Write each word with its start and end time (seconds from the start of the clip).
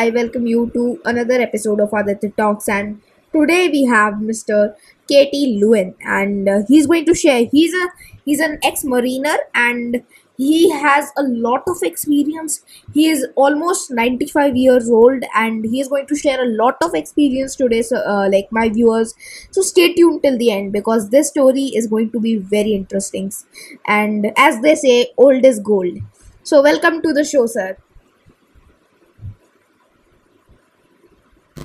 I 0.00 0.10
welcome 0.10 0.46
you 0.46 0.70
to 0.74 1.00
another 1.04 1.40
episode 1.42 1.80
of 1.80 1.92
Adhitya 1.92 2.30
Talks, 2.36 2.68
and 2.68 3.00
today 3.32 3.68
we 3.68 3.84
have 3.84 4.14
Mr. 4.14 4.74
KT 5.10 5.40
Lwin, 5.62 5.94
and 6.02 6.48
uh, 6.48 6.60
he's 6.68 6.86
going 6.86 7.04
to 7.06 7.14
share. 7.14 7.46
He's 7.50 7.74
a 7.74 7.88
he's 8.24 8.40
an 8.40 8.58
ex-mariner, 8.62 9.36
and 9.54 10.02
he 10.36 10.70
has 10.70 11.10
a 11.16 11.24
lot 11.24 11.64
of 11.66 11.82
experience. 11.82 12.62
He 12.94 13.08
is 13.08 13.26
almost 13.34 13.90
ninety 13.90 14.26
five 14.26 14.56
years 14.56 14.88
old, 15.00 15.24
and 15.34 15.64
he 15.64 15.80
is 15.80 15.88
going 15.88 16.06
to 16.12 16.16
share 16.22 16.40
a 16.44 16.48
lot 16.62 16.76
of 16.88 16.94
experience 16.94 17.56
today. 17.56 17.82
So, 17.82 17.96
uh, 18.14 18.28
like 18.36 18.52
my 18.60 18.68
viewers, 18.68 19.14
so 19.50 19.62
stay 19.72 19.92
tuned 19.94 20.22
till 20.22 20.38
the 20.38 20.52
end 20.52 20.72
because 20.72 21.10
this 21.10 21.28
story 21.34 21.66
is 21.82 21.88
going 21.88 22.12
to 22.12 22.20
be 22.20 22.36
very 22.36 22.72
interesting. 22.82 23.32
And 23.86 24.32
as 24.36 24.62
they 24.62 24.76
say, 24.76 25.12
old 25.16 25.44
is 25.44 25.58
gold. 25.58 25.98
So, 26.44 26.62
welcome 26.62 27.02
to 27.02 27.12
the 27.12 27.24
show, 27.24 27.46
sir. 27.46 27.76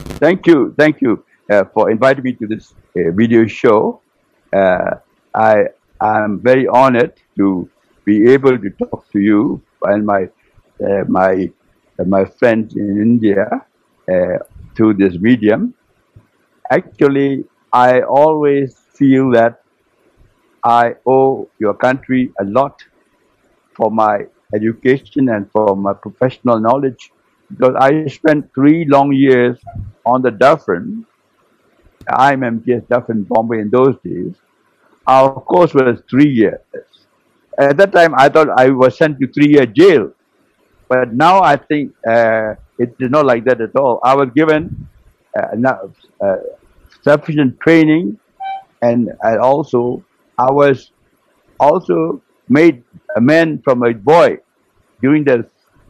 Thank 0.05 0.47
you, 0.47 0.73
thank 0.77 1.01
you 1.01 1.23
uh, 1.51 1.65
for 1.73 1.89
inviting 1.89 2.23
me 2.23 2.33
to 2.33 2.47
this 2.47 2.73
uh, 2.97 3.11
video 3.11 3.45
show. 3.47 4.01
Uh, 4.51 4.95
I 5.33 5.67
am 6.01 6.39
very 6.41 6.67
honored 6.67 7.13
to 7.37 7.69
be 8.05 8.31
able 8.31 8.57
to 8.57 8.69
talk 8.71 9.09
to 9.11 9.19
you 9.19 9.61
and 9.83 10.05
my 10.05 10.29
uh, 10.83 11.03
my 11.07 11.51
uh, 11.99 12.03
my 12.05 12.25
friends 12.25 12.75
in 12.75 13.01
India 13.01 13.45
uh, 14.11 14.37
through 14.75 14.93
this 14.95 15.15
medium. 15.19 15.73
Actually, 16.71 17.45
I 17.71 18.01
always 18.01 18.75
feel 18.97 19.31
that 19.31 19.61
I 20.63 20.95
owe 21.05 21.49
your 21.59 21.73
country 21.73 22.31
a 22.39 22.43
lot 22.45 22.83
for 23.75 23.91
my 23.91 24.27
education 24.55 25.29
and 25.29 25.49
for 25.51 25.75
my 25.75 25.93
professional 25.93 26.59
knowledge 26.59 27.11
because 27.49 27.75
I 27.79 28.07
spent 28.07 28.53
three 28.53 28.85
long 28.85 29.11
years 29.13 29.57
on 30.05 30.21
the 30.21 30.31
Dufferin. 30.31 31.05
I'm 32.09 32.43
MTS 32.43 32.83
Dufferin 32.89 33.23
Bombay 33.23 33.59
in 33.59 33.69
those 33.69 33.95
days. 34.03 34.35
Our 35.07 35.39
course 35.41 35.73
was 35.73 36.01
three 36.09 36.29
years. 36.29 36.59
At 37.57 37.77
that 37.77 37.91
time, 37.91 38.15
I 38.15 38.29
thought 38.29 38.49
I 38.57 38.69
was 38.69 38.97
sent 38.97 39.19
to 39.19 39.27
three-year 39.27 39.67
jail, 39.67 40.11
but 40.87 41.13
now 41.13 41.41
I 41.41 41.55
think 41.55 41.93
uh, 42.05 42.55
it 42.79 42.95
is 42.99 43.09
not 43.09 43.25
like 43.25 43.43
that 43.45 43.61
at 43.61 43.75
all. 43.75 43.99
I 44.03 44.15
was 44.15 44.29
given 44.35 44.87
uh, 45.37 45.87
uh, 46.21 46.37
sufficient 47.03 47.59
training, 47.59 48.17
and, 48.81 49.11
and 49.21 49.39
also 49.39 50.03
I 50.37 50.51
was 50.51 50.91
also 51.59 52.21
made 52.49 52.83
a 53.15 53.21
man 53.21 53.61
from 53.61 53.83
a 53.83 53.93
boy 53.93 54.37
during 55.01 55.23
the, 55.23 55.45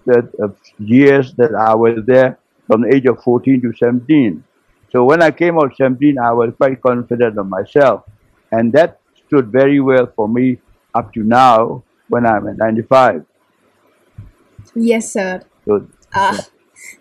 uh, 0.07 0.47
years 0.79 1.33
that 1.35 1.53
I 1.55 1.73
was 1.75 1.99
there 2.05 2.37
from 2.67 2.81
the 2.81 2.95
age 2.95 3.05
of 3.05 3.21
14 3.23 3.61
to 3.61 3.73
17. 3.73 4.43
So 4.91 5.03
when 5.03 5.21
I 5.21 5.31
came 5.31 5.57
out 5.57 5.75
17, 5.75 6.17
I 6.19 6.31
was 6.31 6.53
quite 6.55 6.81
confident 6.81 7.37
of 7.37 7.47
myself. 7.47 8.03
And 8.51 8.71
that 8.73 8.99
stood 9.25 9.51
very 9.51 9.79
well 9.79 10.11
for 10.15 10.27
me 10.29 10.59
up 10.93 11.13
to 11.13 11.23
now 11.23 11.83
when 12.07 12.25
I'm 12.25 12.47
at 12.47 12.57
95. 12.57 13.25
Yes, 14.75 15.13
sir. 15.13 15.41
So, 15.65 15.87
Uh, 16.13 16.38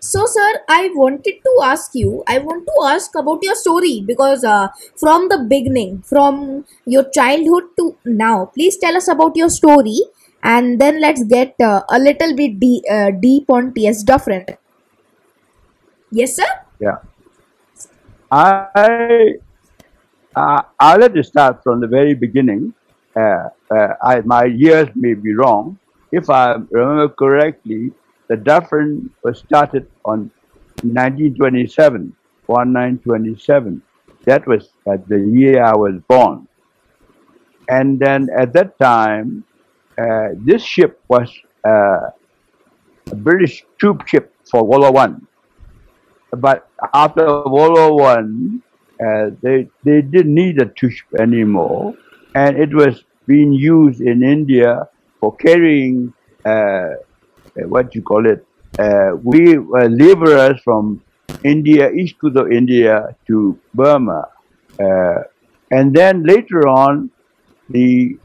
so, 0.01 0.25
sir, 0.27 0.51
I 0.69 0.91
wanted 0.95 1.43
to 1.45 1.53
ask 1.63 1.95
you. 1.95 2.23
I 2.27 2.39
want 2.39 2.67
to 2.67 2.87
ask 2.87 3.15
about 3.15 3.43
your 3.43 3.55
story 3.55 4.03
because 4.07 4.45
uh, 4.45 4.69
from 4.97 5.29
the 5.29 5.39
beginning, 5.49 6.03
from 6.03 6.65
your 6.87 7.05
childhood 7.11 7.65
to 7.79 7.97
now, 8.05 8.47
please 8.47 8.79
tell 8.79 8.97
us 8.97 9.09
about 9.09 9.37
your 9.37 9.51
story, 9.51 10.01
and 10.43 10.81
then 10.81 11.01
let's 11.01 11.25
get 11.25 11.55
uh, 11.61 11.83
a 11.91 11.99
little 11.99 12.35
bit 12.35 12.59
de- 12.59 12.85
uh, 12.91 13.11
deep 13.11 13.49
on 13.49 13.73
T.S. 13.73 14.03
Dufferin. 14.03 14.47
Yes, 16.11 16.37
sir. 16.37 16.51
yeah. 16.81 16.99
I, 18.31 19.35
uh, 20.35 20.63
I'll 20.81 20.99
let 20.99 21.15
you 21.15 21.23
start 21.23 21.63
from 21.63 21.81
the 21.81 21.87
very 21.87 22.15
beginning. 22.15 22.75
Uh, 23.15 23.49
uh, 23.71 23.89
I, 24.03 24.21
my 24.23 24.45
years 24.45 24.89
may 24.95 25.15
be 25.15 25.35
wrong. 25.35 25.79
If 26.11 26.29
I 26.29 26.57
remember 26.71 27.09
correctly, 27.09 27.93
the 28.29 28.37
Dufferin 28.37 29.11
was 29.23 29.39
started 29.39 29.87
on 30.05 30.31
1927, 30.83 32.15
1927. 32.47 33.83
That 34.25 34.47
was 34.47 34.71
uh, 34.87 34.97
the 35.07 35.21
year 35.21 35.63
I 35.63 35.77
was 35.77 36.01
born. 36.09 36.49
And 37.69 37.99
then 37.99 38.29
at 38.37 38.53
that 38.55 38.79
time, 38.79 39.45
uh, 39.99 40.29
this 40.37 40.63
ship 40.63 41.01
was 41.09 41.31
uh, 41.65 42.11
a 43.11 43.17
British 43.17 43.65
troop 43.79 44.07
ship 44.07 44.35
for 44.51 44.65
World 44.65 44.83
War 44.83 44.93
One. 44.93 45.27
But 46.31 46.69
after 46.95 47.27
World 47.27 47.77
War 47.77 47.97
One, 47.97 48.63
uh, 49.01 49.31
they 49.43 49.69
they 49.85 50.03
didn't 50.03 50.35
need 50.35 50.61
a 50.61 50.67
troop 50.67 50.93
ship 50.93 51.21
anymore, 51.21 51.95
and 52.35 52.57
it 52.57 52.75
was 52.75 53.05
being 53.27 53.53
used 53.53 54.01
in 54.01 54.23
India 54.23 54.89
for 55.21 55.37
carrying 55.37 56.13
uh, 56.45 56.89
what 57.67 57.95
you 57.95 58.03
call 58.03 58.27
it. 58.27 58.47
Uh, 58.79 59.13
we 59.23 59.59
were 59.59 59.89
laborers 59.89 60.61
from 60.65 61.03
India, 61.45 61.91
east 61.91 62.19
coast 62.19 62.37
of 62.37 62.51
India 62.51 63.15
to 63.27 63.59
Burma, 63.75 64.29
uh, 64.81 65.21
and 65.71 65.95
then 65.95 66.25
later 66.25 66.67
on, 66.69 67.11
the 67.69 68.17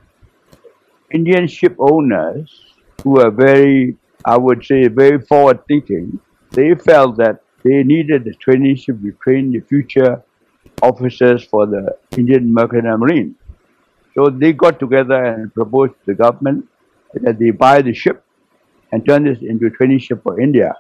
Indian 1.12 1.48
ship 1.48 1.76
owners, 1.80 2.76
who 3.04 3.20
are 3.22 3.32
very, 3.32 3.96
I 4.26 4.38
would 4.38 4.66
say, 4.66 4.88
very 4.88 5.20
forward 5.22 5.66
thinking, 5.68 6.20
they 6.52 6.76
felt 6.76 7.18
that 7.18 7.42
they 7.64 7.84
needed 7.84 8.28
a 8.28 8.34
training 8.34 8.76
ship 8.76 9.02
to 9.02 9.12
train 9.24 9.52
the 9.52 9.60
future 9.62 10.22
officers 10.82 11.44
for 11.44 11.66
the 11.66 11.98
Indian 12.18 12.54
Mercantile 12.54 12.98
Marine. 12.98 13.36
So 14.16 14.30
they 14.30 14.54
got 14.54 14.80
together 14.80 15.24
and 15.24 15.54
proposed 15.54 15.94
to 15.94 16.06
the 16.08 16.16
government 16.16 16.68
that 17.14 17.40
they 17.40 17.52
buy 17.52 17.82
the 17.82 17.94
ship 17.94 18.24
and 18.92 19.06
turn 19.06 19.24
this 19.24 19.40
into 19.42 19.68
a 19.68 19.70
training 19.70 20.00
ship 20.00 20.24
for 20.24 20.40
India. 20.40 20.76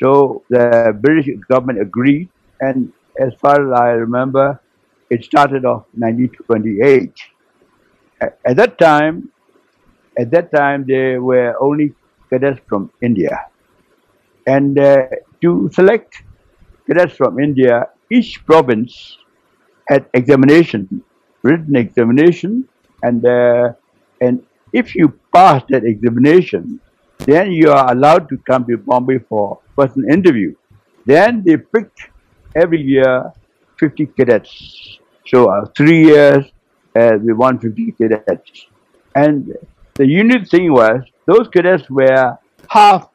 So 0.00 0.42
the 0.50 0.96
British 1.00 1.28
government 1.48 1.80
agreed, 1.80 2.28
and 2.60 2.92
as 3.18 3.32
far 3.40 3.60
as 3.60 3.80
I 3.80 3.90
remember, 3.90 4.60
it 5.10 5.24
started 5.24 5.64
off 5.64 5.86
1928. 5.94 7.12
At 8.44 8.56
that 8.56 8.78
time, 8.78 9.30
at 10.18 10.30
that 10.30 10.52
time 10.52 10.84
there 10.86 11.20
were 11.20 11.56
only 11.60 11.94
cadets 12.30 12.60
from 12.68 12.90
India, 13.00 13.46
and 14.46 14.78
uh, 14.78 15.06
to 15.40 15.70
select 15.72 16.22
cadets 16.86 17.14
from 17.16 17.40
India, 17.40 17.88
each 18.10 18.44
province 18.46 19.18
had 19.88 20.06
examination, 20.14 21.02
written 21.42 21.76
examination, 21.76 22.68
and 23.02 23.24
uh, 23.26 23.72
and 24.20 24.44
if 24.72 24.94
you 24.94 25.18
pass 25.34 25.62
that 25.70 25.84
examination, 25.84 26.80
then 27.26 27.52
you 27.52 27.70
are 27.70 27.92
allowed 27.92 28.28
to 28.28 28.38
come 28.38 28.64
to 28.66 28.76
Bombay 28.76 29.18
for 29.28 29.58
personal 29.76 30.10
interview. 30.10 30.54
Then 31.06 31.42
they 31.44 31.56
picked 31.56 32.08
every 32.54 32.80
year 32.80 33.32
50 33.78 34.06
cadets. 34.06 34.98
So 35.26 35.50
uh, 35.50 35.66
three 35.76 36.04
years, 36.06 36.44
uh, 36.94 37.18
we 37.22 37.32
150 37.32 37.92
cadets. 37.92 38.66
And 39.14 39.54
the 39.94 40.06
unique 40.06 40.48
thing 40.48 40.72
was 40.72 41.02
those 41.26 41.48
cadets 41.48 41.88
were 41.90 42.38
half 42.68 43.08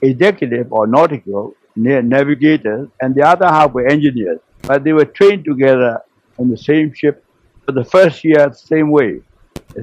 executive 0.00 0.72
or 0.72 0.86
nautical 0.86 1.54
na- 1.76 2.00
navigators, 2.00 2.88
and 3.00 3.14
the 3.14 3.22
other 3.22 3.46
half 3.46 3.72
were 3.72 3.86
engineers. 3.86 4.40
But 4.62 4.84
they 4.84 4.92
were 4.92 5.04
trained 5.04 5.44
together 5.44 6.00
on 6.38 6.48
the 6.48 6.56
same 6.56 6.92
ship 6.94 7.24
for 7.64 7.72
the 7.72 7.84
first 7.84 8.24
year, 8.24 8.52
same 8.52 8.90
way, 8.90 9.20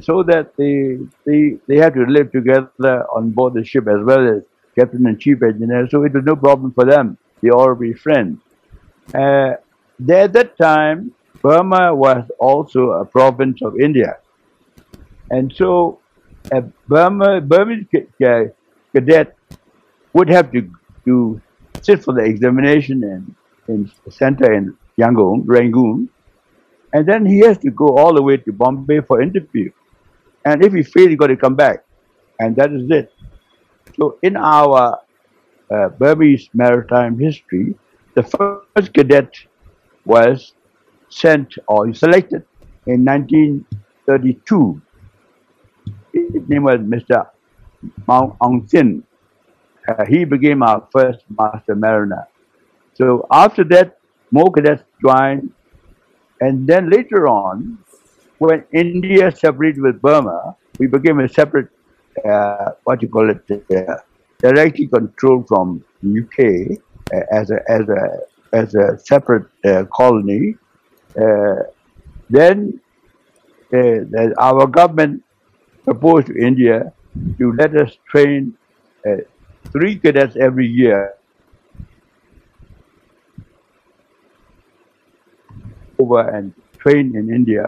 so 0.01 0.23
that 0.23 0.55
they 0.57 0.97
they 1.25 1.57
they 1.67 1.77
had 1.77 1.93
to 1.93 2.05
live 2.05 2.31
together 2.31 3.05
on 3.15 3.31
board 3.31 3.53
the 3.53 3.63
ship 3.63 3.87
as 3.87 4.03
well 4.03 4.27
as 4.35 4.43
captain 4.75 5.05
and 5.05 5.19
chief 5.19 5.41
engineer. 5.43 5.87
So 5.89 6.03
it 6.03 6.13
was 6.13 6.23
no 6.23 6.35
problem 6.35 6.71
for 6.71 6.85
them. 6.85 7.17
They 7.41 7.49
all 7.49 7.75
be 7.75 7.93
friends. 7.93 8.41
Uh, 9.13 9.53
at 10.09 10.33
that 10.33 10.57
time, 10.57 11.11
Burma 11.41 11.93
was 11.95 12.29
also 12.39 12.91
a 12.91 13.05
province 13.05 13.61
of 13.61 13.79
India, 13.79 14.17
and 15.31 15.53
so 15.55 15.99
a 16.51 16.61
Burma 16.87 17.41
Burmese 17.41 17.85
ca- 17.93 18.07
ca- 18.21 18.51
cadet 18.95 19.35
would 20.13 20.29
have 20.29 20.51
to, 20.51 20.69
to 21.05 21.41
sit 21.81 22.03
for 22.03 22.13
the 22.13 22.23
examination 22.23 23.03
in, 23.03 23.35
in 23.73 23.91
the 24.05 24.11
center 24.11 24.53
in 24.53 24.75
Yangon, 24.99 25.43
Rangoon, 25.45 26.09
and 26.93 27.07
then 27.07 27.25
he 27.25 27.39
has 27.39 27.57
to 27.59 27.71
go 27.71 27.97
all 27.97 28.13
the 28.13 28.21
way 28.21 28.37
to 28.37 28.51
Bombay 28.51 29.01
for 29.01 29.21
interview. 29.21 29.71
And 30.45 30.63
if 30.63 30.73
he 30.73 30.83
fails, 30.83 31.09
he 31.09 31.15
got 31.15 31.27
to 31.27 31.37
come 31.37 31.55
back, 31.55 31.83
and 32.39 32.55
that 32.55 32.71
is 32.71 32.89
it. 32.89 33.13
So 33.95 34.17
in 34.23 34.35
our 34.35 34.99
uh, 35.71 35.89
Burmese 35.89 36.49
maritime 36.53 37.19
history, 37.19 37.75
the 38.15 38.23
first 38.23 38.93
cadet 38.93 39.31
was 40.05 40.53
sent 41.09 41.53
or 41.67 41.93
selected 41.93 42.43
in 42.85 43.05
1932. 43.05 44.81
His 46.13 46.49
name 46.49 46.63
was 46.63 46.79
Mr. 46.79 47.27
Mao 48.07 48.35
Aung 48.41 48.69
Sin. 48.69 49.03
uh, 49.87 50.05
he 50.05 50.25
became 50.25 50.63
our 50.63 50.87
first 50.91 51.23
master 51.37 51.75
mariner. 51.75 52.27
So 52.93 53.25
after 53.31 53.63
that, 53.65 53.97
more 54.31 54.51
cadets 54.51 54.83
joined, 55.01 55.51
and 56.41 56.67
then 56.67 56.89
later 56.89 57.27
on, 57.27 57.77
when 58.37 58.63
India 58.71 59.31
separated 59.31 59.81
with 59.81 60.01
Burma, 60.01 60.55
we 60.79 60.87
became 60.87 61.19
a 61.19 61.27
separate, 61.27 61.69
uh, 62.25 62.71
what 62.83 63.01
you 63.01 63.09
call 63.09 63.29
it, 63.29 63.41
uh, 63.51 63.95
directly 64.39 64.87
controlled 64.87 65.47
from 65.47 65.83
the 66.01 66.21
UK 66.21 66.77
uh, 67.13 67.25
as 67.31 67.51
a 67.51 67.59
as 67.69 67.89
a 67.89 68.01
as 68.53 68.75
a 68.75 68.97
separate 68.99 69.47
uh, 69.65 69.83
colony. 69.93 70.55
Uh, 71.17 71.63
then 72.29 72.79
uh, 73.73 74.29
our 74.37 74.67
government 74.67 75.23
proposed 75.83 76.27
to 76.27 76.37
India 76.37 76.93
to 77.37 77.53
let 77.53 77.75
us 77.75 77.97
train 78.09 78.53
uh, 79.07 79.17
three 79.71 79.97
cadets 79.97 80.35
every 80.35 80.67
year 80.67 81.13
over 85.99 86.21
and 86.29 86.53
train 86.77 87.15
in 87.15 87.33
India. 87.33 87.65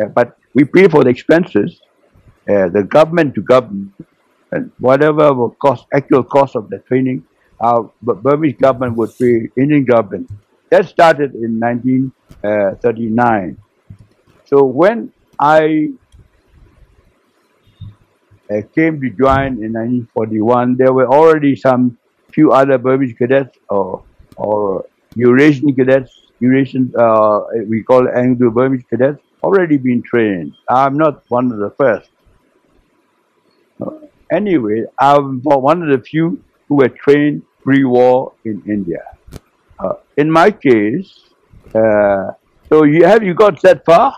Uh, 0.00 0.06
but 0.06 0.36
we 0.54 0.64
pay 0.64 0.88
for 0.88 1.04
the 1.04 1.10
expenses, 1.10 1.80
uh, 2.48 2.68
the 2.68 2.82
government 2.82 3.34
to 3.34 3.42
government, 3.42 3.92
and 4.52 4.70
whatever 4.80 5.32
will 5.32 5.50
cost, 5.50 5.86
actual 5.94 6.24
cost 6.24 6.56
of 6.56 6.68
the 6.70 6.78
training, 6.80 7.24
our 7.60 7.90
Burmese 8.02 8.56
government 8.56 8.96
would 8.96 9.16
pay 9.18 9.48
Indian 9.56 9.84
government. 9.84 10.30
That 10.70 10.88
started 10.88 11.34
in 11.34 11.58
1939. 11.60 13.58
So 14.46 14.64
when 14.64 15.12
I 15.38 15.90
uh, 18.50 18.62
came 18.74 19.00
to 19.00 19.10
join 19.10 19.62
in 19.62 19.72
1941, 19.74 20.76
there 20.76 20.92
were 20.92 21.06
already 21.06 21.56
some 21.56 21.98
few 22.32 22.52
other 22.52 22.78
Burmese 22.78 23.14
cadets 23.18 23.58
or 23.68 24.04
or 24.36 24.84
Eurasian 25.16 25.74
cadets, 25.74 26.30
Eurasian 26.38 26.92
uh, 26.96 27.40
we 27.66 27.82
call 27.82 28.08
Anglo-Burmese 28.08 28.84
cadets, 28.88 29.20
already 29.42 29.76
been 29.76 30.02
trained. 30.02 30.54
I'm 30.68 30.96
not 30.96 31.24
one 31.28 31.50
of 31.52 31.58
the 31.58 31.70
first. 31.70 32.10
Anyway, 34.30 34.84
I'm 34.98 35.40
one 35.42 35.82
of 35.82 35.88
the 35.88 35.98
few 36.04 36.42
who 36.68 36.76
were 36.76 36.88
trained 36.88 37.42
pre-war 37.62 38.32
in 38.44 38.62
India. 38.66 39.02
In 40.20 40.30
my 40.30 40.50
case, 40.50 41.12
uh, 41.74 42.32
so 42.68 42.84
you 42.84 43.04
have 43.04 43.22
you 43.28 43.34
got 43.34 43.62
that 43.62 43.84
far? 43.84 44.08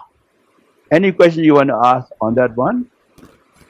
Any 0.90 1.12
question 1.12 1.44
you 1.44 1.54
want 1.54 1.68
to 1.68 1.78
ask 1.90 2.08
on 2.20 2.34
that 2.34 2.56
one? 2.56 2.80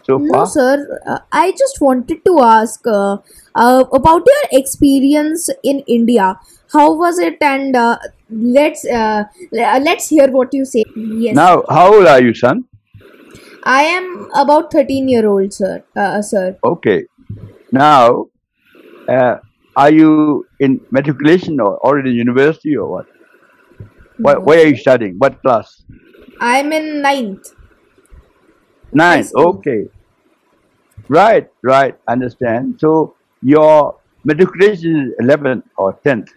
So 0.07 0.19
far? 0.19 0.41
No, 0.41 0.45
sir. 0.47 1.01
Uh, 1.07 1.19
I 1.31 1.53
just 1.53 1.81
wanted 1.81 2.25
to 2.25 2.41
ask 2.41 2.81
uh, 2.87 3.19
uh, 3.55 3.85
about 3.93 4.33
your 4.33 4.43
experience 4.61 5.51
in 5.63 5.85
India. 5.99 6.41
How 6.73 6.87
was 6.95 7.19
it? 7.19 7.37
And 7.41 7.77
uh, 7.77 7.99
let's 8.31 8.85
uh, 8.87 9.25
uh, 9.67 9.81
let's 9.91 10.09
hear 10.09 10.31
what 10.31 10.55
you 10.55 10.65
say. 10.65 10.85
Yes, 10.97 11.37
Now, 11.37 11.63
how 11.69 11.95
old 11.95 12.07
are 12.07 12.21
you, 12.23 12.35
son? 12.35 12.65
I 13.63 13.83
am 13.85 14.29
about 14.35 14.73
thirteen 14.73 15.09
year 15.09 15.29
old, 15.29 15.53
sir. 15.53 15.85
Uh, 15.95 16.23
sir, 16.23 16.57
Okay. 16.65 17.05
Now, 17.71 18.27
uh, 19.07 19.37
are 19.77 19.93
you 19.93 20.47
in 20.61 20.81
matriculation 20.91 21.61
or 21.61 21.79
already 21.79 22.11
in 22.11 22.17
university 22.17 22.77
or 22.77 22.89
what? 22.91 23.07
Why, 24.19 24.63
are 24.63 24.67
you 24.67 24.77
studying? 24.77 25.17
What 25.19 25.41
class? 25.43 25.83
I'm 26.41 26.73
in 26.73 27.03
ninth 28.93 29.29
school. 29.29 29.49
Okay. 29.59 29.89
Right, 31.09 31.49
right. 31.63 31.99
Understand. 32.09 32.79
So 32.79 33.17
your 33.43 33.99
matriculation 34.25 35.15
is 35.19 35.27
11th 35.27 35.65
or 35.77 35.95
10th 36.05 36.29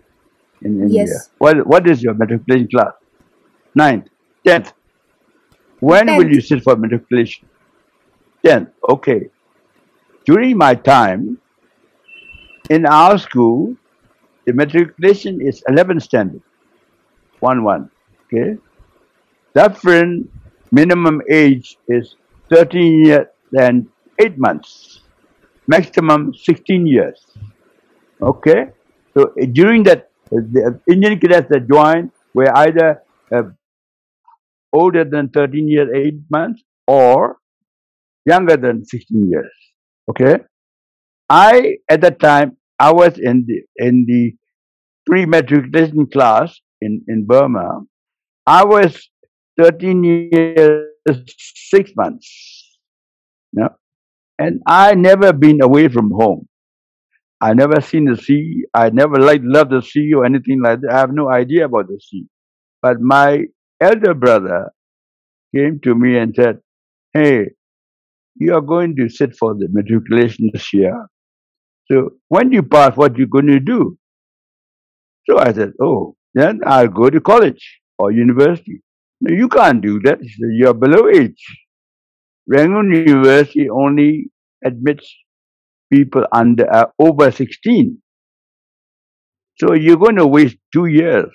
in 0.61 0.81
India. 0.81 1.05
Yes, 1.05 1.29
What 1.37 1.67
what 1.67 1.87
is 1.87 2.01
your 2.01 2.13
matriculation 2.13 2.67
class? 2.69 2.93
Ninth, 3.75 4.07
10th. 4.45 4.73
When 5.79 6.15
will 6.17 6.31
you 6.31 6.41
sit 6.41 6.63
for 6.63 6.75
matriculation? 6.75 7.47
10th. 8.43 8.71
Okay. 8.89 9.29
During 10.25 10.57
my 10.57 10.73
time 10.73 11.37
in 12.69 12.85
our 12.85 13.17
school, 13.17 13.75
the 14.45 14.53
matriculation 14.53 15.41
is 15.41 15.63
11 15.67 15.99
standard, 15.99 16.41
1 17.39 17.63
1. 17.63 17.89
Okay. 18.25 18.57
Different 19.53 20.29
minimum 20.71 21.21
age 21.29 21.77
is 21.87 22.15
13 22.49 23.05
years 23.05 23.27
and 23.57 23.87
8 24.19 24.37
months, 24.37 25.01
maximum 25.67 26.33
16 26.33 26.87
years. 26.87 27.25
Okay. 28.21 28.67
So 29.13 29.33
uh, 29.41 29.45
during 29.51 29.83
that, 29.83 30.09
uh, 30.31 30.41
the 30.51 30.79
Indian 30.87 31.19
cadets 31.19 31.47
that 31.49 31.67
joined 31.67 32.11
were 32.33 32.51
either 32.57 33.01
uh, 33.33 33.43
older 34.73 35.05
than 35.05 35.29
13 35.29 35.67
years, 35.67 35.89
8 35.93 36.15
months, 36.29 36.63
or 36.87 37.37
younger 38.25 38.57
than 38.57 38.85
16 38.85 39.29
years. 39.29 39.51
Okay. 40.09 40.37
I, 41.29 41.77
at 41.89 42.01
that 42.01 42.19
time, 42.19 42.57
I 42.79 42.93
was 42.93 43.17
in 43.17 43.45
the, 43.47 43.61
in 43.77 44.05
the 44.07 44.33
pre-matriculation 45.05 46.07
class 46.07 46.59
in, 46.81 47.01
in 47.07 47.25
Burma. 47.25 47.81
I 48.45 48.63
was 48.65 49.09
13 49.59 50.03
years, 50.03 50.87
6 51.07 51.91
months. 51.95 52.77
You 53.53 53.63
know, 53.63 53.69
and 54.37 54.61
I 54.67 54.95
never 54.95 55.33
been 55.33 55.61
away 55.61 55.87
from 55.87 56.11
home. 56.11 56.47
I 57.41 57.53
never 57.53 57.81
seen 57.81 58.05
the 58.05 58.17
sea. 58.17 58.63
I 58.73 58.89
never 58.89 59.19
like 59.19 59.41
loved 59.43 59.71
the 59.71 59.81
sea 59.81 60.13
or 60.13 60.25
anything 60.25 60.61
like 60.61 60.81
that. 60.81 60.91
I 60.93 60.99
have 60.99 61.11
no 61.13 61.29
idea 61.29 61.65
about 61.65 61.87
the 61.87 61.99
sea. 61.99 62.25
But 62.81 62.99
my 63.01 63.43
elder 63.79 64.13
brother 64.13 64.71
came 65.55 65.79
to 65.83 65.95
me 65.95 66.17
and 66.17 66.33
said, 66.35 66.59
Hey, 67.13 67.49
you 68.35 68.53
are 68.53 68.61
going 68.61 68.95
to 68.97 69.09
sit 69.09 69.35
for 69.35 69.53
the 69.53 69.67
matriculation 69.71 70.49
this 70.53 70.73
year. 70.73 71.07
So 71.91 72.11
when 72.29 72.51
you 72.51 72.63
pass, 72.63 72.97
what 72.97 73.17
you 73.17 73.27
going 73.27 73.47
to 73.47 73.59
do? 73.59 73.97
So 75.29 75.37
I 75.39 75.53
said, 75.53 75.73
Oh, 75.81 76.15
then 76.33 76.61
I'll 76.65 76.87
go 76.87 77.09
to 77.09 77.21
college 77.21 77.81
or 77.97 78.11
university. 78.11 78.81
No, 79.21 79.35
you 79.35 79.47
can't 79.47 79.81
do 79.81 79.99
that. 80.03 80.19
He 80.21 80.29
said, 80.29 80.49
You're 80.53 80.73
below 80.73 81.09
age. 81.09 81.43
Rangoon 82.47 82.93
University 82.93 83.69
only 83.69 84.29
admits 84.63 85.11
people 85.91 86.25
under 86.31 86.71
uh, 86.71 86.87
over 86.99 87.31
16. 87.31 88.01
So 89.57 89.73
you're 89.73 89.97
going 89.97 90.17
to 90.17 90.27
waste 90.27 90.57
two 90.73 90.85
years 90.85 91.31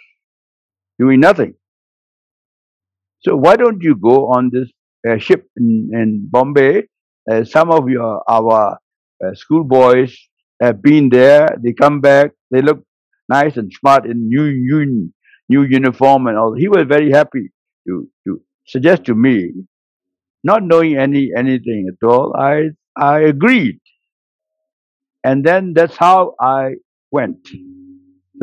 doing 0.99 1.21
nothing. 1.21 1.55
So 3.21 3.37
why 3.37 3.57
don't 3.57 3.83
you 3.83 3.97
go 3.97 4.33
on 4.33 4.51
this 4.53 4.71
uh, 5.09 5.19
ship 5.19 5.47
in, 5.57 5.91
in 5.93 6.29
Bombay? 6.31 6.85
Uh, 7.31 7.45
some 7.45 7.71
of 7.71 7.89
your 7.89 8.23
our 8.29 8.79
uh, 9.25 9.35
schoolboys 9.35 10.17
have 10.61 10.83
been 10.83 11.09
there. 11.11 11.49
They 11.63 11.73
come 11.73 12.01
back. 12.01 12.33
They 12.51 12.63
look 12.63 12.85
nice 13.29 13.57
and 13.57 13.73
smart 13.73 14.07
in 14.07 14.29
new 14.29 14.51
new 14.53 15.13
new 15.49 15.63
uniform 15.65 16.27
and 16.29 16.39
all. 16.39 16.55
He 16.55 16.69
was 16.69 16.85
very 16.89 17.11
happy 17.11 17.51
to 17.89 18.09
to 18.27 18.41
suggest 18.67 19.05
to 19.07 19.15
me, 19.15 19.53
not 20.45 20.63
knowing 20.65 20.97
any 20.97 21.31
anything 21.37 21.89
at 21.93 22.07
all. 22.07 22.35
I 22.37 22.71
I 22.97 23.21
agreed, 23.21 23.81
and 25.25 25.45
then 25.45 25.75
that's 25.75 25.97
how 25.97 26.35
I 26.41 26.75
went. 27.13 27.49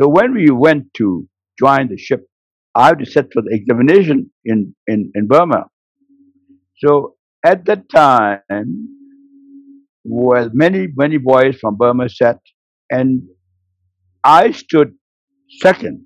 So 0.00 0.08
when 0.08 0.34
we 0.34 0.50
went 0.50 0.94
to 0.94 1.28
join 1.58 1.88
the 1.88 1.98
ship, 1.98 2.26
I 2.74 2.88
had 2.88 2.98
to 3.00 3.06
sit 3.06 3.28
for 3.32 3.42
the 3.42 3.50
examination 3.54 4.30
in, 4.44 4.74
in, 4.86 5.10
in 5.14 5.26
Burma. 5.26 5.66
So 6.78 7.16
at 7.44 7.64
that 7.66 7.88
time, 7.88 8.88
well, 10.08 10.50
many, 10.52 10.88
many 10.96 11.18
boys 11.18 11.56
from 11.58 11.76
Burma 11.76 12.08
sat, 12.08 12.38
and 12.90 13.22
I 14.24 14.50
stood 14.52 14.94
second. 15.60 16.04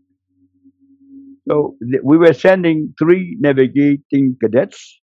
So 1.48 1.76
th- 1.82 2.02
we 2.04 2.18
were 2.18 2.32
sending 2.32 2.94
three 2.98 3.36
navigating 3.40 4.36
cadets 4.42 5.00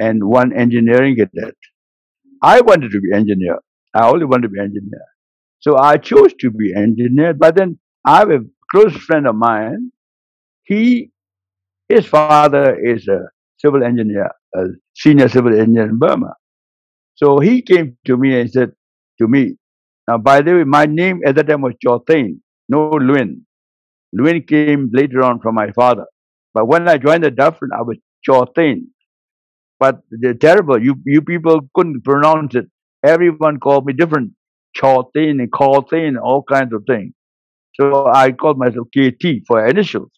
and 0.00 0.24
one 0.24 0.52
engineering 0.52 1.16
cadet. 1.16 1.54
I 2.42 2.60
wanted 2.60 2.90
to 2.92 3.00
be 3.00 3.12
engineer. 3.14 3.58
I 3.94 4.08
only 4.08 4.24
wanted 4.24 4.42
to 4.42 4.48
be 4.48 4.60
engineer. 4.60 5.04
So 5.60 5.78
I 5.78 5.96
chose 5.96 6.34
to 6.40 6.50
be 6.50 6.72
engineer, 6.74 7.34
but 7.34 7.56
then 7.56 7.78
I 8.04 8.18
have 8.18 8.30
a 8.30 8.40
close 8.70 8.96
friend 8.96 9.26
of 9.26 9.36
mine. 9.36 9.92
He, 10.64 11.10
his 11.88 12.06
father 12.06 12.76
is 12.78 13.06
a 13.08 13.20
civil 13.58 13.84
engineer, 13.84 14.30
a 14.56 14.66
senior 14.94 15.28
civil 15.28 15.52
engineer 15.52 15.88
in 15.88 15.98
Burma. 15.98 16.34
So 17.22 17.38
he 17.38 17.62
came 17.62 17.96
to 18.06 18.16
me 18.16 18.40
and 18.40 18.50
said 18.50 18.72
to 19.20 19.28
me, 19.28 19.56
now 20.08 20.18
by 20.18 20.42
the 20.42 20.54
way, 20.54 20.64
my 20.64 20.86
name 20.86 21.20
at 21.26 21.36
that 21.36 21.48
time 21.48 21.62
was 21.62 21.74
Kyaw 21.84 22.00
Thein, 22.06 22.40
no 22.68 22.90
Lwin. 22.90 23.46
Lwin 24.12 24.42
came 24.42 24.90
later 24.92 25.22
on 25.22 25.40
from 25.40 25.54
my 25.54 25.70
father. 25.72 26.06
But 26.54 26.66
when 26.66 26.88
I 26.88 26.98
joined 26.98 27.24
the 27.24 27.30
Dufferin, 27.30 27.70
I 27.76 27.82
was 27.82 27.98
Kyaw 28.26 28.46
Thein. 28.54 28.88
But 29.78 30.00
they're 30.10 30.34
terrible. 30.34 30.82
You, 30.82 30.96
you 31.06 31.22
people 31.22 31.60
couldn't 31.74 32.04
pronounce 32.04 32.54
it. 32.54 32.66
Everyone 33.04 33.58
called 33.60 33.86
me 33.86 33.92
different. 33.92 34.32
Chortain 34.76 35.40
and 35.40 35.50
Cortain, 35.52 36.16
all 36.22 36.42
kinds 36.42 36.72
of 36.72 36.84
things. 36.86 37.12
So 37.74 38.06
I 38.06 38.32
called 38.32 38.58
myself 38.58 38.88
KT 38.96 39.44
for 39.46 39.66
initials. 39.66 40.10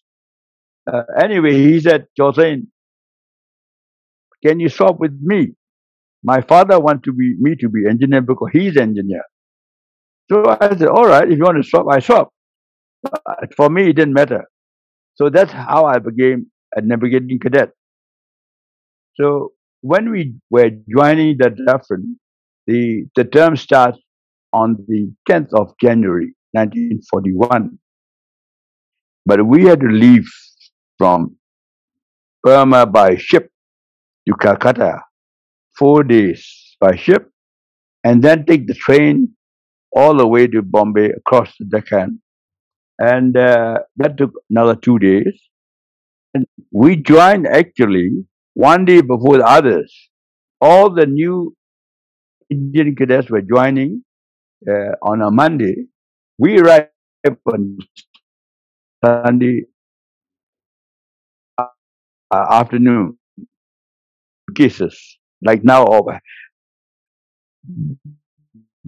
Uh, 0.91 1.03
anyway, 1.19 1.53
he 1.53 1.79
said, 1.79 2.07
Chortain, 2.19 2.67
can 4.45 4.59
you 4.59 4.69
swap 4.69 4.99
with 4.99 5.17
me? 5.21 5.53
My 6.25 6.41
father 6.41 6.79
wants 6.79 7.03
to 7.05 7.13
be 7.13 7.35
me 7.37 7.55
to 7.57 7.69
be 7.69 7.87
engineer 7.87 8.21
because 8.21 8.49
he's 8.51 8.77
engineer. 8.77 9.21
So 10.31 10.43
I 10.59 10.75
said, 10.75 10.87
all 10.87 11.05
right, 11.05 11.31
if 11.31 11.37
you 11.37 11.43
want 11.43 11.57
to 11.57 11.69
swap, 11.69 11.85
I 11.87 11.99
swap. 11.99 12.29
Uh, 13.05 13.45
for 13.55 13.69
me, 13.69 13.89
it 13.89 13.93
didn't 13.93 14.15
matter. 14.15 14.45
So 15.13 15.29
that's 15.29 15.51
how 15.51 15.85
I 15.85 15.99
became 15.99 16.47
a 16.75 16.81
navigating 16.81 17.37
cadet. 17.39 17.69
So 19.17 19.53
when 19.81 20.09
we 20.09 20.33
were 20.49 20.71
joining 20.89 21.37
the 21.37 21.51
Dufferin, 21.51 22.19
the, 22.65 23.05
the 23.15 23.23
term 23.25 23.55
starts 23.55 23.99
on 24.51 24.83
the 24.87 25.13
10th 25.29 25.53
of 25.53 25.73
January 25.79 26.33
1941. 26.53 27.77
But 29.27 29.45
we 29.45 29.65
had 29.65 29.79
to 29.81 29.87
leave 29.87 30.27
from 30.97 31.35
Burma 32.41 32.87
by 32.87 33.17
ship 33.17 33.51
to 34.27 34.33
Calcutta, 34.35 35.01
four 35.77 36.03
days 36.03 36.75
by 36.79 36.95
ship, 36.95 37.29
and 38.03 38.21
then 38.23 38.45
take 38.45 38.67
the 38.67 38.73
train 38.73 39.29
all 39.95 40.15
the 40.15 40.27
way 40.27 40.47
to 40.47 40.61
Bombay 40.61 41.09
across 41.11 41.53
the 41.59 41.65
Deccan. 41.65 42.21
And 42.99 43.35
uh, 43.35 43.79
that 43.97 44.17
took 44.17 44.31
another 44.49 44.75
two 44.75 44.99
days. 44.99 45.41
And 46.33 46.45
we 46.71 46.95
joined 46.97 47.47
actually 47.47 48.11
one 48.53 48.85
day 48.85 49.01
before 49.01 49.37
the 49.37 49.45
others. 49.45 49.93
All 50.61 50.89
the 50.89 51.05
new 51.05 51.55
Indian 52.49 52.95
cadets 52.95 53.29
were 53.29 53.41
joining 53.41 54.03
uh, 54.69 54.93
on 55.01 55.21
a 55.21 55.31
Monday. 55.31 55.85
We 56.37 56.59
arrived 56.59 56.89
on 57.45 57.77
Sunday 59.03 59.63
uh, 61.57 61.67
afternoon. 62.31 63.17
Cases 64.55 65.17
like 65.43 65.63
now, 65.63 65.85
over 65.85 66.19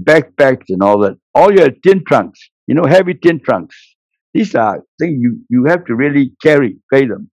backpacks 0.01 0.65
and 0.69 0.81
all 0.81 0.99
that. 0.99 1.17
All 1.33 1.51
your 1.51 1.69
tin 1.71 2.03
trunks, 2.05 2.39
you 2.67 2.75
know, 2.75 2.85
heavy 2.85 3.13
tin 3.13 3.39
trunks. 3.39 3.75
These 4.33 4.55
are 4.55 4.83
things 4.99 5.17
you, 5.19 5.39
you 5.49 5.65
have 5.65 5.85
to 5.85 5.95
really 5.95 6.33
carry, 6.41 6.77
carry 6.91 7.07
them. 7.07 7.29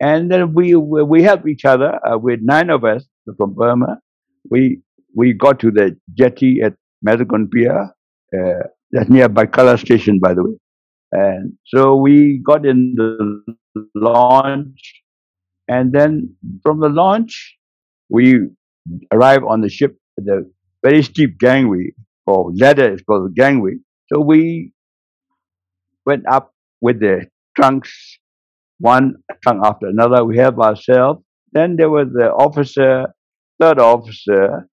And 0.00 0.30
then 0.30 0.52
we 0.54 0.74
we 0.74 1.22
help 1.22 1.46
each 1.46 1.64
other 1.64 1.98
uh, 2.06 2.18
with 2.18 2.40
nine 2.42 2.68
of 2.68 2.84
us 2.84 3.06
from 3.38 3.54
Burma. 3.54 4.00
We 4.50 4.80
we 5.14 5.32
got 5.32 5.60
to 5.60 5.70
the 5.70 5.96
jetty 6.12 6.60
at 6.62 6.74
Mazagon 7.06 7.50
Pier. 7.50 7.90
Uh, 8.36 8.64
that's 8.90 9.08
near 9.08 9.28
Byculla 9.28 9.78
station, 9.78 10.18
by 10.18 10.34
the 10.34 10.42
way. 10.44 10.56
And 11.12 11.52
so 11.64 11.94
we 11.96 12.42
got 12.44 12.66
in 12.66 12.94
the 12.96 13.54
launch, 13.94 15.02
and 15.68 15.92
then 15.92 16.34
from 16.62 16.80
the 16.80 16.88
launch, 16.88 17.56
we 18.08 18.48
arrive 19.12 19.44
on 19.44 19.60
the 19.60 19.68
ship 19.68 19.96
at 20.18 20.24
the 20.24 20.50
very 20.82 21.02
steep 21.02 21.38
gangway, 21.38 21.92
or 22.26 22.52
ladder 22.54 22.92
is 22.92 23.02
called 23.02 23.30
the 23.30 23.34
gangway. 23.34 23.76
So 24.12 24.20
we 24.20 24.72
went 26.04 26.24
up 26.30 26.52
with 26.80 27.00
the 27.00 27.26
trunks, 27.56 28.18
one 28.78 29.14
trunk 29.42 29.62
after 29.64 29.86
another. 29.86 30.24
We 30.24 30.36
helped 30.36 30.58
ourselves. 30.58 31.22
Then 31.52 31.76
there 31.76 31.90
was 31.90 32.08
the 32.12 32.30
officer, 32.30 33.06
third 33.60 33.78
officer, 33.78 34.68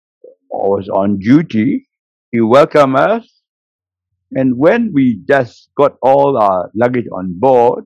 was 0.50 0.89
on 0.89 1.19
duty. 1.19 1.88
He 2.31 2.41
welcomed 2.41 2.97
us. 2.97 3.41
And 4.33 4.57
when 4.57 4.91
we 4.93 5.21
just 5.27 5.69
got 5.77 5.97
all 6.01 6.38
our 6.38 6.71
luggage 6.75 7.07
on 7.13 7.38
board, 7.39 7.85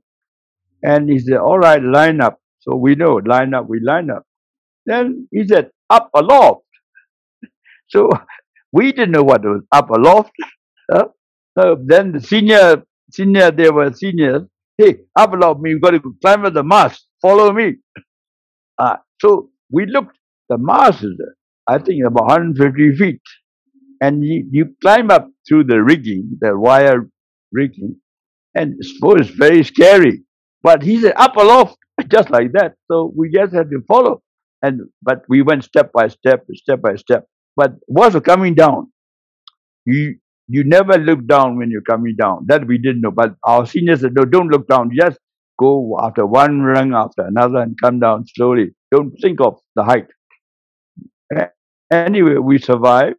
and 0.84 1.10
he 1.10 1.20
said, 1.20 1.38
all 1.38 1.58
right, 1.58 1.82
line 1.82 2.22
up. 2.22 2.40
So 2.60 2.76
we 2.76 2.96
know, 2.96 3.16
line 3.26 3.54
up, 3.54 3.68
we 3.68 3.80
line 3.80 4.10
up. 4.10 4.24
Then 4.86 5.28
he 5.32 5.48
said, 5.48 5.72
up 5.90 6.10
aloft. 6.16 6.64
So 7.90 8.10
we 8.74 8.92
didn't 8.92 9.12
know 9.12 9.24
what 9.24 9.44
was 9.44 9.64
up 9.72 9.90
aloft. 9.90 10.32
Uh, 10.94 11.06
uh, 11.60 11.76
then 11.86 12.12
the 12.12 12.22
senior, 12.22 12.84
senior, 13.12 13.52
they 13.52 13.70
were 13.72 13.92
seniors. 13.94 14.44
Hey, 14.78 14.98
up 15.16 15.34
aloft 15.34 15.62
me, 15.62 15.72
you've 15.72 15.82
got 15.82 15.92
to 15.92 16.16
climb 16.22 16.46
up 16.46 16.54
the 16.54 16.64
mast. 16.64 17.08
Follow 17.22 17.52
me. 17.54 17.78
Uh, 18.78 18.98
so 19.22 19.50
we 19.72 19.86
looked, 19.88 20.18
the 20.50 20.58
mast 20.58 21.04
is, 21.04 21.14
I 21.68 21.80
think, 21.80 22.04
about 22.06 22.26
150 22.28 22.96
feet. 22.98 23.22
And 24.02 24.24
you, 24.24 24.48
you 24.52 24.76
climb 24.82 25.12
up 25.12 25.30
through 25.48 25.66
the 25.66 25.82
rigging, 25.82 26.38
the 26.42 26.58
wire 26.58 27.10
rigging, 27.52 27.98
and 28.56 28.76
it's, 28.80 28.94
it's 29.02 29.30
very 29.32 29.64
scary. 29.64 30.24
But 30.64 30.84
he 30.84 31.02
said, 31.02 31.14
up 31.18 31.36
aloft, 31.38 31.78
just 32.10 32.30
like 32.30 32.52
that. 32.54 32.76
So 32.92 33.14
we 33.16 33.32
just 33.32 33.54
had 33.54 33.70
to 33.72 33.82
follow. 33.88 34.22
And 34.62 34.82
but 35.02 35.24
we 35.30 35.42
went 35.42 35.64
step 35.64 35.92
by 35.94 36.08
step, 36.08 36.46
step 36.56 36.82
by 36.82 36.96
step. 36.96 37.28
But 37.56 37.74
was 37.88 38.16
coming 38.22 38.56
down. 38.56 38.92
You 39.86 40.16
you 40.48 40.64
never 40.64 40.98
look 40.98 41.26
down 41.28 41.58
when 41.58 41.72
you're 41.72 41.82
coming 41.82 42.16
down. 42.20 42.46
That 42.48 42.68
we 42.68 42.78
didn't 42.78 43.02
know. 43.02 43.12
But 43.12 43.36
our 43.44 43.66
seniors 43.66 44.02
said, 44.02 44.14
no, 44.16 44.26
don't 44.26 44.50
look 44.50 44.68
down. 44.68 44.92
Just 44.96 45.20
go 45.60 45.98
after 46.02 46.26
one 46.26 46.62
rung 46.62 46.94
after 46.94 47.24
another 47.26 47.60
and 47.60 47.76
come 47.82 48.00
down 48.00 48.26
slowly. 48.36 48.72
Don't 48.92 49.12
think 49.22 49.42
of 49.42 49.60
the 49.76 49.84
height. 49.84 50.08
Anyway, 51.92 52.36
we 52.36 52.58
survived. 52.58 53.18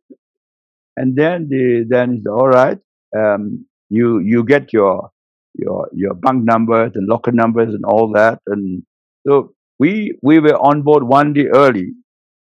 And 0.96 1.16
then 1.16 1.48
the 1.48 1.86
then 1.88 2.16
it's 2.18 2.26
all 2.26 2.48
right. 2.48 2.78
Um, 3.16 3.66
you 3.90 4.20
you 4.20 4.44
get 4.44 4.72
your 4.72 5.10
your 5.54 5.88
your 5.92 6.14
bunk 6.14 6.44
numbers 6.44 6.92
and 6.94 7.06
locker 7.08 7.32
numbers 7.32 7.74
and 7.74 7.84
all 7.84 8.12
that. 8.12 8.40
And 8.46 8.82
so 9.26 9.54
we 9.78 10.16
we 10.22 10.38
were 10.38 10.56
on 10.56 10.82
board 10.82 11.02
one 11.02 11.32
day 11.32 11.46
early 11.46 11.92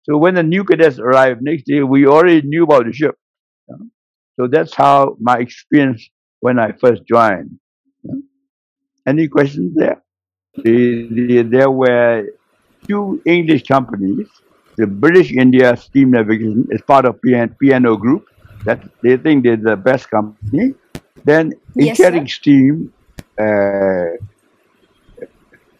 so 0.07 0.17
when 0.17 0.35
the 0.35 0.43
new 0.45 0.63
cadets 0.63 1.01
arrived 1.01 1.43
next 1.43 1.67
day, 1.67 1.83
we 1.83 2.07
already 2.07 2.41
knew 2.43 2.63
about 2.63 2.87
the 2.87 2.93
ship. 2.93 3.17
You 3.69 3.77
know? 3.77 3.87
So 4.37 4.47
that's 4.47 4.73
how 4.73 5.17
my 5.19 5.39
experience 5.39 6.09
when 6.39 6.61
I 6.61 6.73
first 6.73 7.03
joined. 7.07 7.59
You 8.05 8.11
know? 8.11 8.23
Any 9.05 9.27
questions 9.27 9.75
there? 9.75 10.01
The, 10.63 11.09
the, 11.11 11.43
there 11.43 11.71
were 11.71 12.29
two 12.87 13.21
English 13.27 13.65
companies. 13.65 14.29
The 14.77 14.87
British 14.87 15.33
India 15.33 15.77
Steam 15.77 16.13
Navigation 16.13 16.69
is 16.71 16.83
part 16.83 17.05
of 17.05 17.21
PN, 17.21 17.59
P&O 17.59 17.97
Group. 17.97 18.27
That 18.65 18.81
they 19.03 19.17
think 19.17 19.43
they're 19.43 19.57
the 19.57 19.77
best 19.77 20.09
company. 20.09 20.75
Then 21.25 21.53
Yes, 21.75 21.99
Inchering 21.99 22.29
Steam. 22.29 22.93
Uh, 23.39 24.23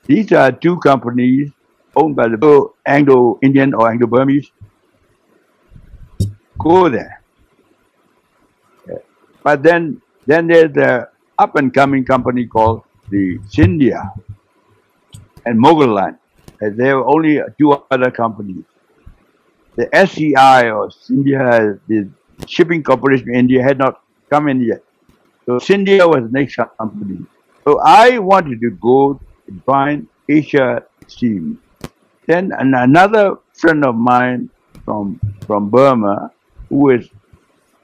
these 0.07 0.33
are 0.33 0.53
two 0.53 0.79
companies 0.79 1.51
owned 1.95 2.15
by 2.15 2.29
the 2.29 2.69
Anglo-Indian 2.87 3.75
or 3.75 3.91
Anglo-Burmese, 3.91 4.51
go 6.59 6.89
there. 6.89 7.23
But 9.43 9.63
then, 9.63 10.03
then 10.27 10.47
there's 10.49 10.73
the 10.73 11.09
up-and-coming 11.39 12.05
company 12.05 12.47
called 12.47 12.83
the 13.11 13.39
Scindia 13.49 14.13
and 15.45 15.63
Mughal 15.63 15.95
Line. 15.95 16.19
And 16.61 16.77
there 16.77 16.97
were 16.97 17.07
only 17.07 17.41
two 17.59 17.73
other 17.91 18.11
companies. 18.11 18.65
The 19.77 19.95
SCI 19.95 20.71
or 20.71 20.89
Scindia, 20.91 21.79
the 21.87 22.09
shipping 22.47 22.83
corporation 22.83 23.29
in 23.29 23.37
India 23.37 23.63
had 23.63 23.79
not 23.79 24.03
come 24.31 24.49
in 24.49 24.61
yet. 24.63 24.83
So 25.45 25.59
Scindia 25.59 26.09
was 26.09 26.25
the 26.25 26.33
next 26.33 26.57
company. 26.79 27.25
So 27.65 27.81
I 27.85 28.19
wanted 28.19 28.61
to 28.61 28.71
go 28.71 29.21
find 29.65 30.07
Asia 30.29 30.85
Steam. 31.07 31.61
Then 32.27 32.53
an, 32.53 32.75
another 32.75 33.37
friend 33.55 33.85
of 33.85 33.95
mine 33.95 34.51
from 34.85 35.21
from 35.47 35.71
Burma, 35.71 36.33
who 36.69 36.91
is 36.91 37.09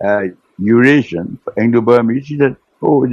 uh, 0.05 0.25
Eurasian, 0.59 1.39
Anglo-Burmese, 1.57 2.27
he 2.27 2.39
said, 2.39 2.57
"Oh, 2.83 3.07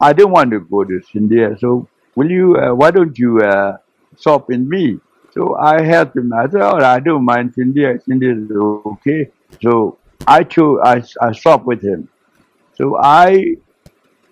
I 0.00 0.12
don't 0.12 0.30
want 0.30 0.50
to 0.52 0.60
go 0.60 0.84
to 0.84 1.00
India, 1.14 1.56
so 1.58 1.88
will 2.14 2.30
you? 2.30 2.56
Uh, 2.56 2.74
why 2.74 2.90
don't 2.90 3.18
you 3.18 3.40
uh, 3.40 3.78
stop 4.16 4.50
in 4.50 4.68
me?" 4.68 5.00
So 5.32 5.56
I 5.56 5.82
helped 5.82 6.16
him. 6.16 6.32
I 6.32 6.48
said, 6.48 6.62
"Oh, 6.62 6.76
I 6.76 7.00
don't 7.00 7.24
mind 7.24 7.54
India. 7.58 7.98
India 8.10 8.32
is 8.32 8.50
okay." 8.86 9.30
So 9.62 9.98
I 10.26 10.44
chose. 10.44 10.80
I 10.84 11.02
I 11.20 11.32
stopped 11.32 11.66
with 11.66 11.82
him. 11.82 12.08
So 12.74 12.96
I 12.96 13.56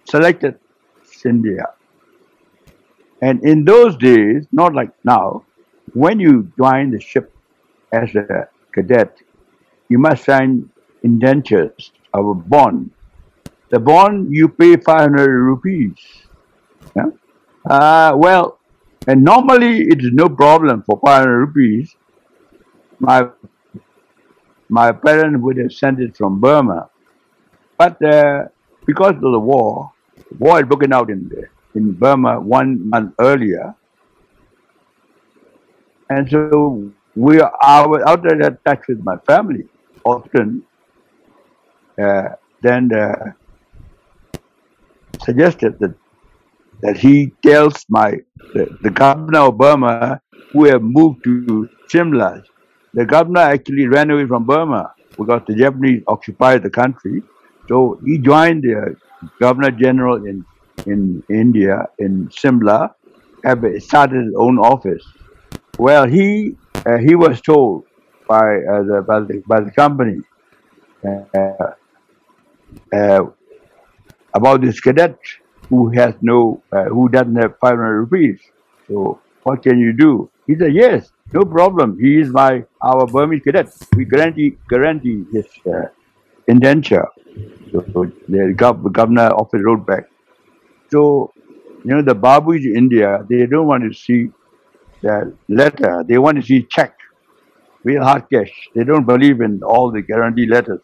selected 0.04 0.58
India. 1.24 1.73
And 3.24 3.42
in 3.42 3.64
those 3.64 3.96
days, 3.96 4.46
not 4.52 4.74
like 4.74 4.92
now, 5.02 5.44
when 5.94 6.20
you 6.20 6.52
join 6.58 6.90
the 6.90 7.00
ship 7.00 7.32
as 7.90 8.14
a 8.14 8.48
cadet, 8.70 9.16
you 9.88 9.98
must 9.98 10.26
sign 10.26 10.68
indentures 11.02 11.92
of 12.12 12.26
a 12.26 12.34
bond. 12.34 12.90
The 13.70 13.80
bond 13.80 14.30
you 14.30 14.48
pay 14.50 14.76
500 14.76 15.40
rupees. 15.40 15.96
Yeah? 16.94 17.06
Uh, 17.64 18.12
well, 18.14 18.58
and 19.06 19.24
normally 19.24 19.80
it 19.88 20.04
is 20.04 20.10
no 20.12 20.28
problem 20.28 20.82
for 20.82 21.00
500 21.02 21.46
rupees. 21.46 21.96
My 22.98 23.30
my 24.68 24.92
parents 24.92 25.40
would 25.40 25.56
have 25.56 25.72
sent 25.72 25.98
it 25.98 26.14
from 26.14 26.40
Burma. 26.40 26.90
But 27.78 28.02
uh, 28.04 28.48
because 28.84 29.14
of 29.14 29.32
the 29.36 29.40
war, 29.40 29.92
war 30.38 30.56
had 30.56 30.68
broken 30.68 30.92
out 30.92 31.08
in 31.08 31.30
in 31.74 31.92
Burma 31.92 32.40
one 32.40 32.88
month 32.88 33.14
earlier, 33.20 33.74
and 36.10 36.28
so 36.30 36.92
we 37.14 37.40
are, 37.40 37.52
I 37.62 37.86
was 37.86 38.02
out 38.06 38.24
of 38.26 38.64
touch 38.64 38.82
with 38.88 39.00
my 39.02 39.16
family 39.26 39.64
often. 40.04 40.62
Uh, 42.00 42.30
then 42.60 42.90
uh, 42.92 43.32
suggested 45.22 45.78
that 45.78 45.94
that 46.82 46.96
he 46.96 47.32
tells 47.42 47.84
my 47.88 48.18
the, 48.54 48.66
the 48.82 48.90
governor 48.90 49.40
of 49.40 49.58
Burma 49.58 50.20
who 50.52 50.64
have 50.64 50.82
moved 50.82 51.24
to 51.24 51.68
Shimla. 51.90 52.42
The 52.92 53.04
governor 53.06 53.40
actually 53.40 53.86
ran 53.86 54.10
away 54.10 54.26
from 54.26 54.44
Burma 54.44 54.92
because 55.16 55.42
the 55.46 55.54
Japanese 55.54 56.02
occupied 56.08 56.62
the 56.62 56.70
country. 56.70 57.22
So 57.68 57.98
he 58.04 58.18
joined 58.18 58.62
the 58.62 58.96
governor 59.40 59.70
general 59.70 60.24
in 60.26 60.44
in 60.86 61.22
India 61.28 61.86
in 61.98 62.28
Simla, 62.30 62.94
have 63.44 63.64
started 63.78 64.24
his 64.24 64.34
own 64.36 64.58
office. 64.58 65.04
Well, 65.78 66.06
he 66.06 66.56
uh, 66.86 66.98
he 66.98 67.14
was 67.14 67.40
told 67.40 67.84
by 68.28 68.56
uh, 68.72 68.82
the, 68.82 69.04
by 69.06 69.20
the 69.20 69.42
by 69.46 69.60
the 69.60 69.70
company 69.72 70.20
uh, 71.06 71.70
uh, 72.94 73.24
about 74.34 74.60
this 74.60 74.80
cadet 74.80 75.16
who 75.68 75.88
has 75.90 76.14
no 76.20 76.62
uh, 76.72 76.84
who 76.84 77.08
doesn't 77.08 77.36
have 77.36 77.54
500 77.60 78.00
rupees. 78.00 78.40
So 78.88 79.20
what 79.42 79.62
can 79.62 79.78
you 79.78 79.92
do? 79.92 80.30
He 80.46 80.56
said, 80.56 80.74
yes, 80.74 81.10
no 81.32 81.42
problem. 81.44 81.98
He 82.00 82.20
is 82.20 82.28
my 82.30 82.64
our 82.82 83.06
Burmese 83.06 83.42
cadet. 83.42 83.68
We 83.96 84.04
guarantee 84.04 84.56
guarantee 84.68 85.24
his 85.32 85.46
uh, 85.66 85.88
indenture. 86.48 87.08
So 87.72 87.82
the 88.28 88.54
gov- 88.56 88.92
governor 88.92 89.28
office 89.32 89.62
wrote 89.64 89.86
back. 89.86 90.04
So 90.94 91.32
you 91.84 91.90
know 91.90 92.02
the 92.02 92.14
Babus 92.14 92.64
in 92.64 92.76
India, 92.76 93.26
they 93.28 93.46
don't 93.46 93.66
want 93.66 93.82
to 93.82 93.92
see 93.92 94.30
the 95.02 95.36
letter. 95.48 96.04
They 96.06 96.18
want 96.18 96.36
to 96.36 96.42
see 96.42 96.62
check, 96.62 96.94
real 97.82 98.04
hard 98.04 98.30
cash. 98.32 98.52
They 98.76 98.84
don't 98.84 99.04
believe 99.04 99.40
in 99.40 99.60
all 99.64 99.90
the 99.90 100.02
guarantee 100.02 100.46
letters. 100.46 100.80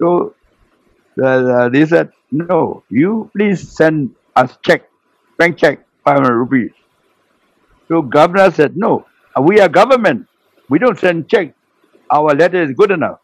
So 0.00 0.34
uh, 1.22 1.68
they 1.68 1.86
said, 1.86 2.10
no, 2.32 2.82
you 2.90 3.30
please 3.36 3.70
send 3.76 4.16
us 4.34 4.58
check, 4.66 4.88
bank 5.38 5.56
check, 5.56 5.86
500 6.04 6.34
rupees. 6.34 6.72
So 7.88 8.02
governor 8.02 8.50
said, 8.50 8.76
no, 8.76 9.06
we 9.40 9.60
are 9.60 9.68
government. 9.68 10.26
We 10.68 10.80
don't 10.80 10.98
send 10.98 11.28
check. 11.28 11.54
Our 12.10 12.34
letter 12.34 12.62
is 12.62 12.72
good 12.72 12.90
enough. 12.90 13.20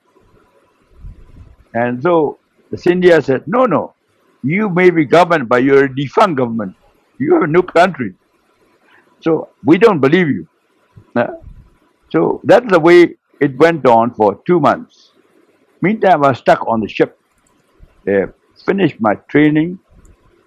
And 1.75 2.00
so 2.02 2.38
the 2.71 2.76
Scindia 2.76 3.23
said, 3.25 3.49
no, 3.49 3.66
no, 3.66 3.93
you 4.44 4.68
may 4.68 4.90
be 4.90 5.04
governed, 5.06 5.48
but 5.48 5.64
you're 5.64 5.84
a 5.84 5.96
defunct 5.96 6.36
government. 6.36 6.76
You 7.18 7.40
have 7.40 7.48
no 7.48 7.62
country. 7.62 8.14
So 9.20 9.48
we 9.64 9.78
don't 9.78 10.00
believe 10.00 10.28
you. 10.28 10.46
Uh, 11.16 11.28
so 12.12 12.40
that's 12.44 12.70
the 12.70 12.78
way 12.78 13.16
it 13.40 13.56
went 13.56 13.86
on 13.86 14.12
for 14.14 14.40
two 14.46 14.60
months. 14.60 15.12
Meantime, 15.80 16.22
I 16.24 16.28
was 16.28 16.38
stuck 16.38 16.66
on 16.68 16.80
the 16.80 16.88
ship. 16.88 17.18
Uh, 18.06 18.26
finished 18.66 19.00
my 19.00 19.14
training. 19.28 19.78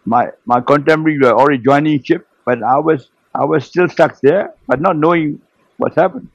My 0.06 0.30
my 0.46 0.62
contemporaries 0.62 1.22
were 1.22 1.34
already 1.34 1.58
joining 1.64 2.02
ship, 2.04 2.28
but 2.46 2.62
I 2.62 2.78
was 2.78 3.10
I 3.34 3.46
was 3.46 3.66
still 3.66 3.90
stuck 3.90 4.20
there, 4.22 4.54
but 4.68 4.80
not 4.80 4.96
knowing 4.98 5.42
what 5.78 5.96
happened. 5.96 6.30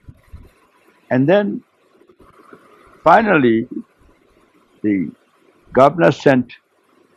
And 1.11 1.29
then 1.29 1.63
finally, 3.05 3.69
the 4.83 5.11
governor 5.73 6.13
sent 6.13 6.53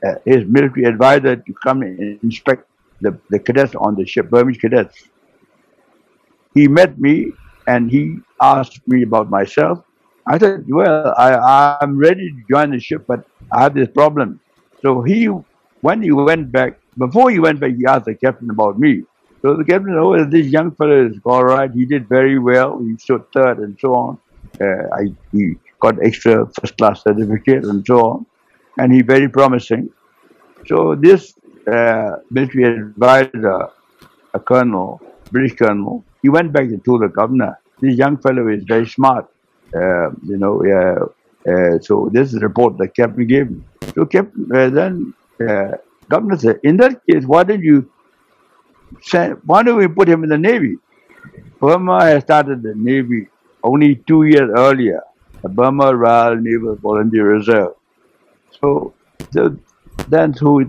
uh, 0.06 0.16
his 0.26 0.46
military 0.46 0.86
advisor 0.86 1.36
to 1.36 1.54
come 1.64 1.82
and 1.82 2.20
inspect 2.22 2.68
the, 3.02 3.18
the 3.30 3.40
cadets 3.40 3.76
on 3.76 3.96
the 3.96 4.06
ship, 4.06 4.30
Burmese 4.30 4.58
cadets. 4.58 5.10
He 6.54 6.68
met 6.68 7.00
me 7.00 7.32
and 7.68 7.90
he 7.90 8.18
asked 8.42 8.88
me 8.88 9.04
about 9.04 9.30
myself. 9.30 9.84
I 10.28 10.38
said, 10.38 10.66
Well, 10.68 11.14
I, 11.18 11.78
I'm 11.82 11.98
ready 11.98 12.30
to 12.30 12.42
join 12.50 12.72
the 12.72 12.80
ship, 12.80 13.06
but 13.08 13.26
I 13.52 13.64
have 13.64 13.74
this 13.74 13.90
problem. 13.90 14.40
So 14.82 15.02
he, 15.02 15.26
when 15.26 16.02
he 16.02 16.12
went 16.12 16.52
back, 16.52 16.80
before 16.98 17.30
he 17.30 17.40
went 17.40 17.60
back, 17.60 17.76
he 17.76 17.86
asked 17.86 18.06
the 18.06 18.16
captain 18.16 18.50
about 18.50 18.80
me. 18.80 19.04
So 19.42 19.56
the 19.56 19.64
captain, 19.64 19.90
said, 19.90 19.98
oh, 19.98 20.26
this 20.26 20.48
young 20.48 20.72
fellow 20.72 21.08
is 21.08 21.18
all 21.26 21.44
right. 21.44 21.70
He 21.72 21.86
did 21.86 22.08
very 22.08 22.40
well. 22.40 22.80
He 22.80 22.98
stood 22.98 23.24
third 23.32 23.60
and 23.60 23.78
so 23.80 23.94
on. 23.94 24.18
Uh, 24.60 24.88
I, 24.94 25.14
he 25.32 25.56
got 25.80 26.04
extra 26.04 26.48
first 26.60 26.78
class 26.78 27.04
certificate 27.04 27.66
and 27.66 27.86
so 27.86 28.00
on. 28.02 28.26
And 28.78 28.94
he 28.94 29.02
very 29.02 29.30
promising. 29.30 29.90
So 30.68 30.96
this 30.96 31.34
uh, 31.68 32.18
military 32.30 32.64
advisor, 32.66 33.70
a 34.34 34.40
colonel, 34.40 35.02
British 35.32 35.56
colonel, 35.56 36.04
he 36.22 36.30
went 36.30 36.52
back 36.52 36.68
told 36.84 37.02
the 37.02 37.08
governor, 37.08 37.60
this 37.80 37.96
young 37.96 38.18
fellow 38.18 38.48
is 38.48 38.64
very 38.64 38.88
smart. 38.88 39.28
Uh, 39.74 40.12
you 40.24 40.38
know, 40.38 40.62
uh, 41.48 41.80
so 41.80 42.10
this 42.12 42.34
is 42.34 42.40
the 42.40 42.48
report 42.48 42.78
that 42.78 42.96
captain 42.96 43.28
gave. 43.28 43.50
So 43.94 44.06
captain, 44.06 44.50
uh, 44.54 44.70
then 44.70 45.14
uh, 45.48 45.78
governor 46.10 46.38
said, 46.38 46.60
in 46.64 46.78
that 46.78 47.06
case, 47.06 47.26
why 47.26 47.44
don't 47.44 47.64
you 47.64 47.90
send, 49.02 49.40
why 49.46 49.64
don't 49.64 49.78
we 49.78 49.88
put 49.88 50.08
him 50.08 50.24
in 50.24 50.30
the 50.30 50.38
navy? 50.38 50.78
Burma 51.60 52.04
has 52.04 52.24
started 52.24 52.64
the 52.64 52.74
navy 52.76 53.28
only 53.64 53.96
two 54.08 54.24
years 54.24 54.50
earlier, 54.56 55.02
the 55.42 55.50
Burma 55.50 55.96
Royal 55.96 56.36
Naval 56.36 56.76
Volunteer 56.76 57.34
Reserve. 57.34 57.74
So, 58.62 58.94
so 59.32 59.58
then 60.08 60.34
so, 60.34 60.62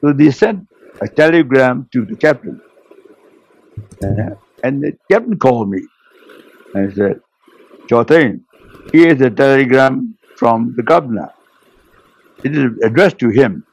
so 0.00 0.12
they 0.12 0.30
sent 0.30 0.66
a 1.00 1.08
telegram 1.08 1.88
to 1.92 2.04
the 2.04 2.16
captain. 2.16 2.60
And 4.62 4.82
the 4.82 4.96
captain 5.10 5.38
called 5.38 5.70
me 5.70 5.82
and 6.74 6.94
said, 6.94 7.20
Kyaw 7.88 8.04
Thein, 8.04 8.44
here 8.92 9.08
is 9.08 9.20
a 9.20 9.30
telegram 9.30 10.16
from 10.36 10.74
the 10.76 10.82
governor. 10.82 11.32
It 12.42 12.56
is 12.56 12.78
addressed 12.82 13.18
to 13.18 13.28
him, 13.28 13.64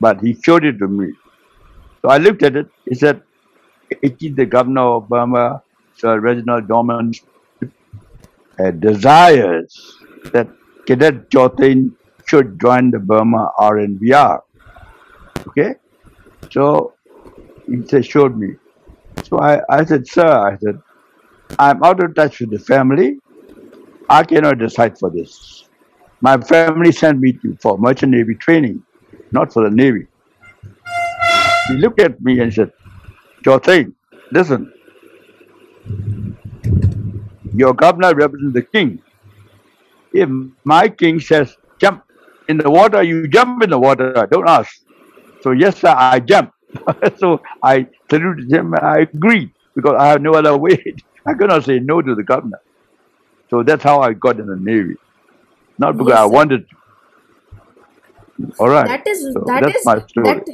but 0.00 0.20
he 0.20 0.34
showed 0.42 0.64
it 0.64 0.78
to 0.78 0.88
me. 0.88 1.12
So 2.02 2.08
I 2.08 2.18
looked 2.18 2.42
at 2.42 2.56
it. 2.56 2.68
He 2.84 2.94
said, 2.94 3.22
it 3.90 4.20
is 4.22 4.34
the 4.34 4.46
governor 4.46 4.82
of 4.82 5.08
Burma, 5.08 5.62
Sir 5.96 6.18
Reginald 6.20 6.68
Dorman, 6.68 7.12
uh, 8.58 8.70
desires 8.70 9.98
that 10.32 10.48
Cadet 10.86 11.30
Kyaw 11.30 11.48
Thein 11.56 11.96
should 12.26 12.60
join 12.60 12.90
the 12.90 12.98
Burma 12.98 13.50
RNVR. 13.58 14.40
Okay? 15.48 15.74
So 16.50 16.94
he 17.66 18.02
showed 18.02 18.36
me. 18.36 18.54
So 19.22 19.40
I, 19.40 19.60
I 19.70 19.84
said, 19.84 20.06
sir, 20.06 20.26
I 20.26 20.56
said, 20.58 20.80
I'm 21.58 21.82
out 21.82 22.02
of 22.02 22.14
touch 22.14 22.40
with 22.40 22.50
the 22.50 22.58
family. 22.58 23.18
I 24.08 24.22
cannot 24.24 24.58
decide 24.58 24.98
for 24.98 25.10
this. 25.10 25.68
My 26.20 26.36
family 26.38 26.92
sent 26.92 27.20
me 27.20 27.32
to, 27.32 27.56
for 27.60 27.78
merchant 27.78 28.12
navy 28.12 28.34
training, 28.34 28.82
not 29.32 29.52
for 29.52 29.68
the 29.68 29.74
navy. 29.74 30.06
He 31.68 31.74
looked 31.74 32.00
at 32.00 32.20
me 32.20 32.40
and 32.40 32.52
said, 32.52 32.72
Kyaw 33.42 33.58
Thein, 33.58 33.94
listen, 34.30 34.72
your 37.54 37.74
governor 37.74 38.14
represents 38.14 38.54
the 38.54 38.62
king. 38.62 39.02
If 40.12 40.28
my 40.64 40.88
king 40.88 41.20
says 41.20 41.56
jump 41.80 42.05
in 42.48 42.58
the 42.58 42.70
water, 42.70 43.02
you 43.02 43.28
jump 43.28 43.62
in 43.62 43.70
the 43.70 43.78
water. 43.78 44.26
Don't 44.30 44.48
ask. 44.48 44.70
So 45.40 45.52
yes, 45.52 45.78
sir, 45.80 45.94
I 45.96 46.20
jump. 46.20 46.50
so 47.16 47.40
I 47.62 47.86
saluted 48.10 48.50
him. 48.50 48.74
I 48.74 49.00
agreed 49.14 49.50
because 49.74 49.94
I 49.98 50.08
have 50.08 50.20
no 50.22 50.32
other 50.34 50.56
way. 50.66 50.78
I 51.26 51.34
cannot 51.34 51.64
say 51.64 51.78
no 51.80 52.00
to 52.02 52.14
the 52.14 52.24
governor. 52.24 52.60
So 53.50 53.62
that's 53.62 53.82
how 53.82 54.00
I 54.00 54.12
got 54.14 54.38
in 54.40 54.46
the 54.46 54.56
navy. 54.58 54.96
Not 55.78 55.96
because 55.98 56.12
Yes, 56.12 56.18
I 56.18 56.24
sir. 56.24 56.26
wanted 56.26 56.60
to. 56.68 56.76
All 58.58 58.68
right. 58.68 58.90
that 58.90 59.06
is 59.06 59.20
So 59.32 59.40
that 59.46 59.60
that's 59.60 59.76
is 59.76 59.84
my 59.84 59.98
story. 60.08 60.40
that 60.40 60.46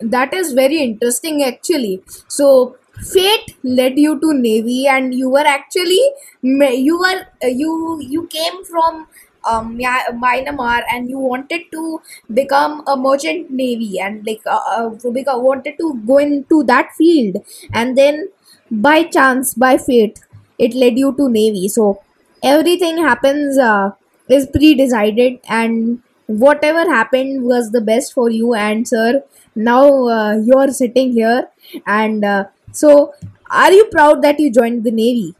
that 0.00 0.34
is 0.34 0.52
very 0.52 0.78
interesting 0.82 1.42
actually 1.42 2.02
so 2.28 2.76
fate 3.12 3.48
led 3.62 3.98
you 3.98 4.18
to 4.20 4.32
navy 4.34 4.86
and 4.86 5.14
you 5.14 5.28
were 5.30 5.46
actually 5.56 6.02
ma- 6.42 6.76
you 6.88 6.98
were 6.98 7.18
uh, 7.44 7.48
you 7.62 7.98
you 8.00 8.26
came 8.28 8.64
from 8.64 9.06
um, 9.46 9.78
Myanmar 9.78 10.82
and 10.90 11.08
you 11.08 11.18
wanted 11.18 11.62
to 11.72 12.00
become 12.32 12.82
a 12.86 12.96
merchant 12.96 13.50
navy 13.50 13.98
and 13.98 14.26
like 14.26 14.42
uh, 14.46 14.60
uh, 14.76 14.90
wanted 15.38 15.76
to 15.78 16.00
go 16.06 16.18
into 16.18 16.62
that 16.64 16.92
field. 16.96 17.36
And 17.72 17.96
then 17.96 18.28
by 18.70 19.04
chance 19.04 19.54
by 19.54 19.76
fate 19.78 20.20
it 20.58 20.74
led 20.74 20.98
you 20.98 21.14
to 21.16 21.28
navy. 21.28 21.68
So 21.68 22.02
everything 22.42 22.98
happens 22.98 23.58
uh, 23.58 23.90
is 24.28 24.46
pre-decided 24.46 25.40
and 25.48 26.02
whatever 26.26 26.80
happened 26.90 27.44
was 27.44 27.70
the 27.70 27.80
best 27.80 28.12
for 28.12 28.30
you. 28.30 28.54
And 28.54 28.86
sir 28.86 29.22
now 29.54 30.06
uh, 30.06 30.36
you're 30.36 30.68
sitting 30.68 31.12
here. 31.12 31.48
And 31.86 32.24
uh, 32.24 32.44
so 32.72 33.14
are 33.50 33.72
you 33.72 33.86
proud 33.86 34.22
that 34.22 34.38
you 34.38 34.52
joined 34.52 34.84
the 34.84 34.90
navy? 34.90 35.34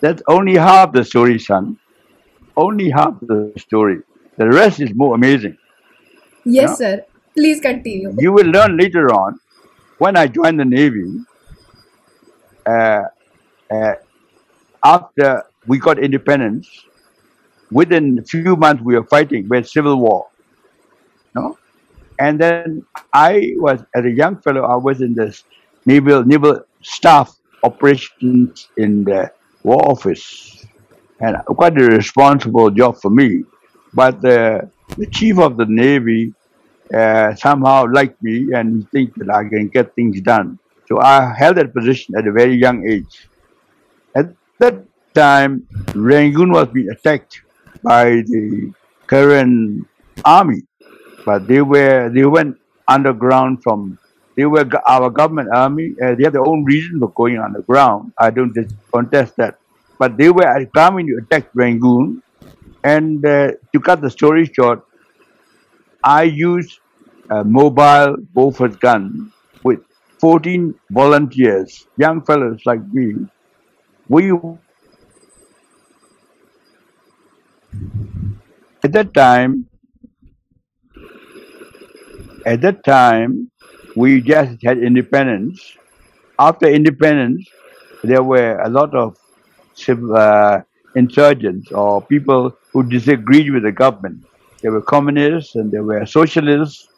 That's 0.00 0.22
only 0.28 0.54
half 0.54 0.92
the 0.92 1.04
story, 1.04 1.38
son. 1.38 1.78
Only 2.58 2.90
half 2.90 3.14
the 3.22 3.52
story. 3.56 4.00
The 4.36 4.48
rest 4.48 4.80
is 4.80 4.92
more 4.92 5.14
amazing. 5.14 5.56
Yes, 6.44 6.70
know? 6.70 6.76
sir. 6.76 7.04
Please 7.34 7.60
continue. 7.60 8.12
You 8.18 8.32
will 8.32 8.46
learn 8.46 8.76
later 8.76 9.12
on. 9.12 9.38
When 9.98 10.16
I 10.16 10.26
joined 10.26 10.58
the 10.58 10.64
Navy, 10.64 11.20
uh, 12.66 13.04
uh, 13.70 13.94
after 14.82 15.44
we 15.68 15.78
got 15.78 16.00
independence, 16.00 16.68
within 17.70 18.18
a 18.18 18.24
few 18.24 18.56
months 18.56 18.82
we 18.82 18.94
were 18.96 19.04
fighting 19.04 19.48
we 19.48 19.58
had 19.58 19.68
civil 19.68 20.00
war. 20.00 20.26
No? 21.34 21.58
And 22.18 22.40
then 22.40 22.84
I 23.12 23.52
was, 23.56 23.80
as 23.94 24.04
a 24.04 24.10
young 24.10 24.40
fellow, 24.40 24.62
I 24.62 24.76
was 24.76 25.00
in 25.00 25.14
the 25.14 25.38
naval 25.86 26.24
naval 26.24 26.64
staff 26.82 27.36
operations 27.62 28.68
in 28.76 29.04
the 29.04 29.30
war 29.62 29.80
office, 29.90 30.57
and 31.20 31.36
quite 31.46 31.76
a 31.78 31.84
responsible 31.84 32.70
job 32.70 32.96
for 33.00 33.10
me. 33.10 33.44
But 33.94 34.20
the, 34.20 34.70
the 34.96 35.06
chief 35.06 35.38
of 35.38 35.56
the 35.56 35.66
navy 35.66 36.34
uh, 36.94 37.34
somehow 37.34 37.86
liked 37.90 38.22
me 38.22 38.52
and 38.54 38.76
he 38.76 38.82
thinks 38.92 39.18
that 39.18 39.30
I 39.30 39.48
can 39.48 39.68
get 39.68 39.94
things 39.94 40.20
done. 40.20 40.58
So 40.86 41.00
I 41.00 41.34
held 41.36 41.56
that 41.56 41.74
position 41.74 42.16
at 42.16 42.26
a 42.26 42.32
very 42.32 42.54
young 42.56 42.88
age. 42.88 43.28
At 44.14 44.32
that 44.58 44.84
time, 45.14 45.66
Rangoon 45.94 46.50
was 46.52 46.68
being 46.68 46.88
attacked 46.88 47.42
by 47.82 48.22
the 48.26 48.72
Karen 49.06 49.86
army, 50.24 50.62
but 51.24 51.46
they 51.46 51.60
were 51.60 52.08
they 52.08 52.24
went 52.24 52.56
underground 52.86 53.62
from 53.62 53.98
they 54.36 54.46
were 54.46 54.64
our 54.86 55.10
government 55.10 55.50
army. 55.52 55.94
Uh, 56.02 56.14
they 56.14 56.24
have 56.24 56.32
their 56.32 56.46
own 56.46 56.64
reason 56.64 57.00
for 57.00 57.10
going 57.10 57.38
underground. 57.38 58.12
I 58.18 58.30
don't 58.30 58.54
contest 58.92 59.36
that, 59.36 59.58
but 59.98 60.16
they 60.16 60.30
were 60.30 60.66
coming 60.74 61.06
to 61.06 61.20
attack 61.22 61.48
Rangoon. 61.54 62.22
And 62.84 63.24
uh, 63.26 63.52
to 63.72 63.80
cut 63.80 64.00
the 64.00 64.10
story 64.10 64.50
short, 64.54 64.86
I 66.02 66.22
used 66.22 66.78
a 67.30 67.44
mobile 67.44 68.16
Bofors 68.34 68.78
gun 68.80 69.32
with 69.64 69.80
14 70.20 70.74
volunteers, 70.90 71.86
young 71.96 72.24
fellows 72.24 72.62
like 72.64 72.80
me. 72.92 73.26
We 74.08 74.32
at 78.84 78.92
that 78.92 79.12
time, 79.12 79.68
at 82.46 82.60
that 82.62 82.84
time, 82.84 83.50
we 83.96 84.20
just 84.20 84.62
had 84.64 84.78
independence. 84.78 85.76
After 86.38 86.68
independence, 86.68 87.48
there 88.04 88.22
were 88.22 88.58
a 88.60 88.68
lot 88.70 88.94
of 88.94 89.16
uh, 89.86 90.62
insurgents 90.94 91.70
or 91.72 92.02
people 92.02 92.56
who 92.72 92.82
disagreed 92.82 93.50
with 93.52 93.62
the 93.62 93.72
government. 93.72 94.24
There 94.62 94.72
were 94.72 94.82
communists 94.82 95.54
and 95.54 95.70
there 95.70 95.84
were 95.84 96.04
socialists. 96.06 96.88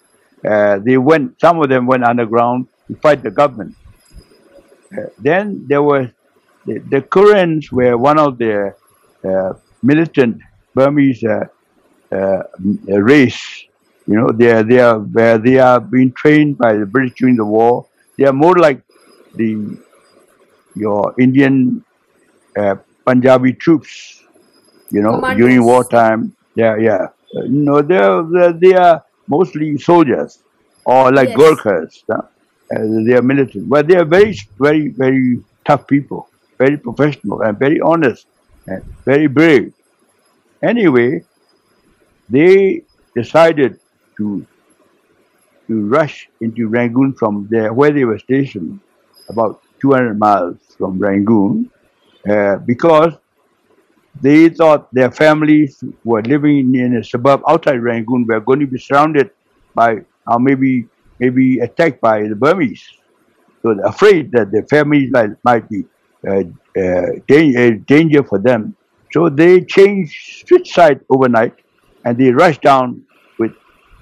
Uh, 0.48 0.78
they 0.78 0.96
went. 0.96 1.38
Some 1.40 1.60
of 1.60 1.68
them 1.68 1.86
went 1.86 2.04
underground 2.04 2.68
to 2.88 2.94
fight 2.96 3.22
the 3.22 3.30
government. 3.30 3.76
Uh, 4.96 5.06
then 5.18 5.64
there 5.68 5.82
were 5.82 6.10
the, 6.66 6.78
the 6.90 7.02
Karens 7.02 7.70
were 7.70 7.96
one 7.96 8.18
of 8.18 8.38
the 8.38 8.74
uh, 9.24 9.52
militant 9.82 10.40
Burmese 10.74 11.24
uh, 11.24 11.44
uh, 12.12 12.42
race. 12.86 13.40
You 14.06 14.16
know, 14.16 14.30
they 14.32 14.50
are 14.50 14.62
they 14.62 14.80
are 14.80 15.38
they 15.38 15.58
are 15.58 15.80
being 15.80 16.12
trained 16.12 16.58
by 16.58 16.74
the 16.74 16.86
British 16.86 17.14
during 17.18 17.36
the 17.36 17.44
war. 17.44 17.86
They 18.18 18.24
are 18.24 18.32
more 18.32 18.56
like 18.56 18.82
the 19.34 19.78
your 20.74 21.14
Indian 21.18 21.84
uh, 22.58 22.76
Punjabi 23.06 23.52
troops. 23.54 24.22
You 24.90 25.02
know, 25.02 25.20
during 25.36 25.62
wartime. 25.64 26.34
Yeah, 26.56 26.76
yeah. 26.76 27.08
Uh, 27.36 27.46
no, 27.46 27.80
they 27.80 27.96
are 27.96 28.24
they 28.24 28.70
they 28.70 28.74
are 28.74 29.02
mostly 29.28 29.78
soldiers 29.78 30.42
or 30.84 31.12
like 31.12 31.28
Yes. 31.28 31.36
Gurkhas. 31.38 32.04
huh? 32.10 32.22
Uh, 32.74 33.02
they 33.06 33.14
are 33.14 33.22
militant, 33.22 33.68
but 33.68 33.86
they 33.88 33.96
are 33.96 34.04
very, 34.04 34.36
very, 34.58 34.88
very 34.88 35.40
tough 35.66 35.86
people, 35.86 36.28
very 36.58 36.76
professional 36.76 37.40
and 37.42 37.58
very 37.58 37.80
honest 37.80 38.26
and 38.66 38.82
very 39.04 39.26
brave. 39.26 39.72
Anyway, 40.62 41.24
they 42.28 42.82
decided 43.14 43.78
to 44.16 44.46
to 45.66 45.86
rush 45.86 46.28
into 46.40 46.68
Rangoon 46.68 47.14
from 47.14 47.46
there, 47.50 47.72
where 47.72 47.90
they 47.92 48.04
were 48.04 48.18
stationed, 48.18 48.80
about 49.28 49.62
200 49.80 50.18
miles 50.18 50.56
from 50.78 50.98
Rangoon, 50.98 51.70
uh, 52.28 52.56
because 52.56 53.14
they 54.20 54.48
thought 54.48 54.92
their 54.92 55.10
families 55.10 55.82
were 56.04 56.22
living 56.22 56.74
in 56.74 56.96
a 56.96 57.04
suburb 57.04 57.40
outside 57.48 57.82
Rangoon 57.82 58.26
were 58.26 58.40
going 58.40 58.60
to 58.60 58.66
be 58.66 58.78
surrounded 58.78 59.30
by, 59.74 59.98
or 60.26 60.40
maybe 60.40 60.88
maybe 61.18 61.58
attacked 61.60 62.00
by 62.00 62.22
the 62.26 62.34
Burmese. 62.34 62.84
So 63.62 63.74
they're 63.74 63.86
afraid 63.86 64.32
that 64.32 64.52
their 64.52 64.66
families 64.66 65.10
might, 65.12 65.30
might 65.44 65.68
be 65.68 65.84
uh, 66.26 66.42
uh, 66.80 67.06
dan- 67.28 67.56
uh, 67.56 67.70
danger 67.86 68.22
for 68.24 68.38
them. 68.38 68.76
So 69.12 69.28
they 69.28 69.62
changed 69.62 70.46
switch 70.46 70.72
side 70.72 71.00
overnight, 71.10 71.54
and 72.04 72.16
they 72.18 72.30
rushed 72.32 72.62
down 72.62 73.04
with 73.38 73.52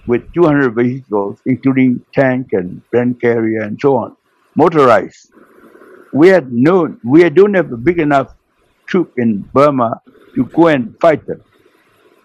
with 0.07 0.33
200 0.33 0.75
vehicles, 0.75 1.41
including 1.47 2.05
tank 2.15 2.49
and 2.53 2.83
Bren 2.95 3.21
carrier 3.21 3.63
and 3.63 3.79
so 3.81 3.97
on, 3.97 4.17
motorized. 4.57 5.33
We 6.13 6.29
had 6.29 6.53
no, 6.53 6.97
we 7.05 7.29
don't 7.29 7.55
have 7.55 7.73
a 7.73 7.77
big 7.77 7.99
enough 7.99 8.35
troop 8.87 9.13
in 9.19 9.43
Burma 9.53 10.01
to 10.35 10.45
go 10.45 10.69
and 10.69 10.99
fight 11.01 11.27
them, 11.27 11.43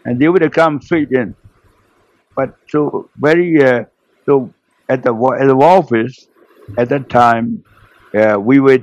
and 0.06 0.20
they 0.20 0.30
would 0.30 0.42
have 0.42 0.54
come 0.54 0.82
straight 0.82 1.12
in. 1.12 1.36
But 2.36 2.56
so 2.70 3.10
very, 3.18 3.64
uh, 3.64 3.86
so 4.26 4.54
at 4.90 5.04
the 5.04 5.14
at 5.14 5.48
the 5.48 5.56
war 5.56 5.78
office 5.78 6.28
at 6.78 6.90
that 6.90 7.10
time, 7.10 7.64
uh, 8.14 8.38
we 8.40 8.60
were 8.60 8.80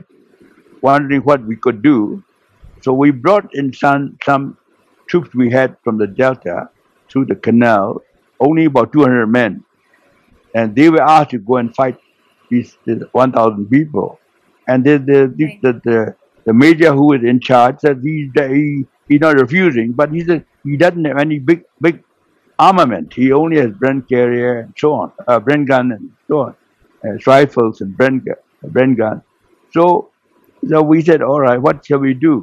wondering 0.83 1.23
what 1.23 1.45
we 1.45 1.57
could 1.57 1.83
do. 1.83 2.23
So 2.83 2.93
we 2.93 3.11
brought 3.11 3.55
in 3.55 3.73
some 3.73 4.19
some 4.25 4.57
troops 5.07 5.35
we 5.35 5.51
had 5.51 5.77
from 5.83 5.99
the 5.99 6.07
Delta 6.07 6.71
through 7.11 7.27
the 7.27 7.35
canal, 7.35 8.03
only 8.39 8.67
about 8.67 8.93
200 8.93 9.27
men, 9.27 9.65
and 10.55 10.75
they 10.77 10.89
were 10.89 11.03
asked 11.03 11.31
to 11.31 11.39
go 11.39 11.57
and 11.57 11.75
fight 11.75 11.99
these, 12.49 12.77
these 12.85 13.03
1,000 13.13 13.69
people. 13.69 14.20
And 14.71 14.85
the 14.87 14.95
the, 15.11 15.21
the, 15.39 15.47
Right. 15.47 15.63
the, 15.65 15.73
the 15.89 15.99
the 16.47 16.55
major 16.65 16.91
who 16.99 17.07
is 17.17 17.25
in 17.33 17.39
charge 17.49 17.77
said 17.85 17.97
he's 18.09 18.31
he, 18.57 18.87
he's 19.09 19.21
not 19.27 19.37
refusing, 19.45 19.93
but 20.01 20.09
he 20.17 20.21
said 20.29 20.45
he 20.65 20.77
doesn't 20.85 21.05
have 21.11 21.19
any 21.27 21.39
big 21.51 21.61
big 21.87 21.97
armament. 22.59 23.15
He 23.15 23.33
only 23.33 23.59
has 23.63 23.71
Bren 23.83 23.99
carrier 24.09 24.53
and 24.61 24.75
so 24.77 24.93
on, 25.01 25.13
uh, 25.27 25.41
Bren 25.41 25.67
gun 25.73 25.93
and 25.93 26.11
so 26.29 26.41
on, 26.47 26.57
uh, 27.05 27.15
rifles 27.27 27.81
and 27.83 27.97
Bren, 27.99 28.25
gu- 28.25 28.43
Bren 28.77 28.97
gun. 28.97 29.23
So, 29.73 30.11
so 30.69 30.83
we 30.83 31.03
said, 31.03 31.23
all 31.23 31.41
right, 31.41 31.61
what 31.61 31.85
shall 31.87 32.01
we 32.01 32.15
do? 32.15 32.35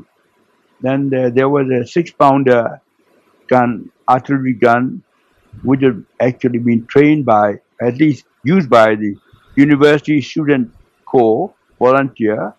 Then 0.81 1.09
there, 1.09 1.29
there 1.31 1.49
was 1.49 1.67
a 1.69 1.85
six 1.85 2.11
pounder 2.11 2.81
gun, 3.49 3.91
artillery 4.09 4.53
gun, 4.53 5.03
which 5.63 5.81
had 5.81 6.05
actually 6.19 6.59
been 6.59 6.85
trained 6.87 7.25
by, 7.25 7.59
at 7.81 7.97
least 7.97 8.25
used 8.43 8.69
by 8.69 8.95
the 8.95 9.15
University 9.55 10.21
Student 10.21 10.71
Corps 11.05 11.53
volunteer. 11.79 12.53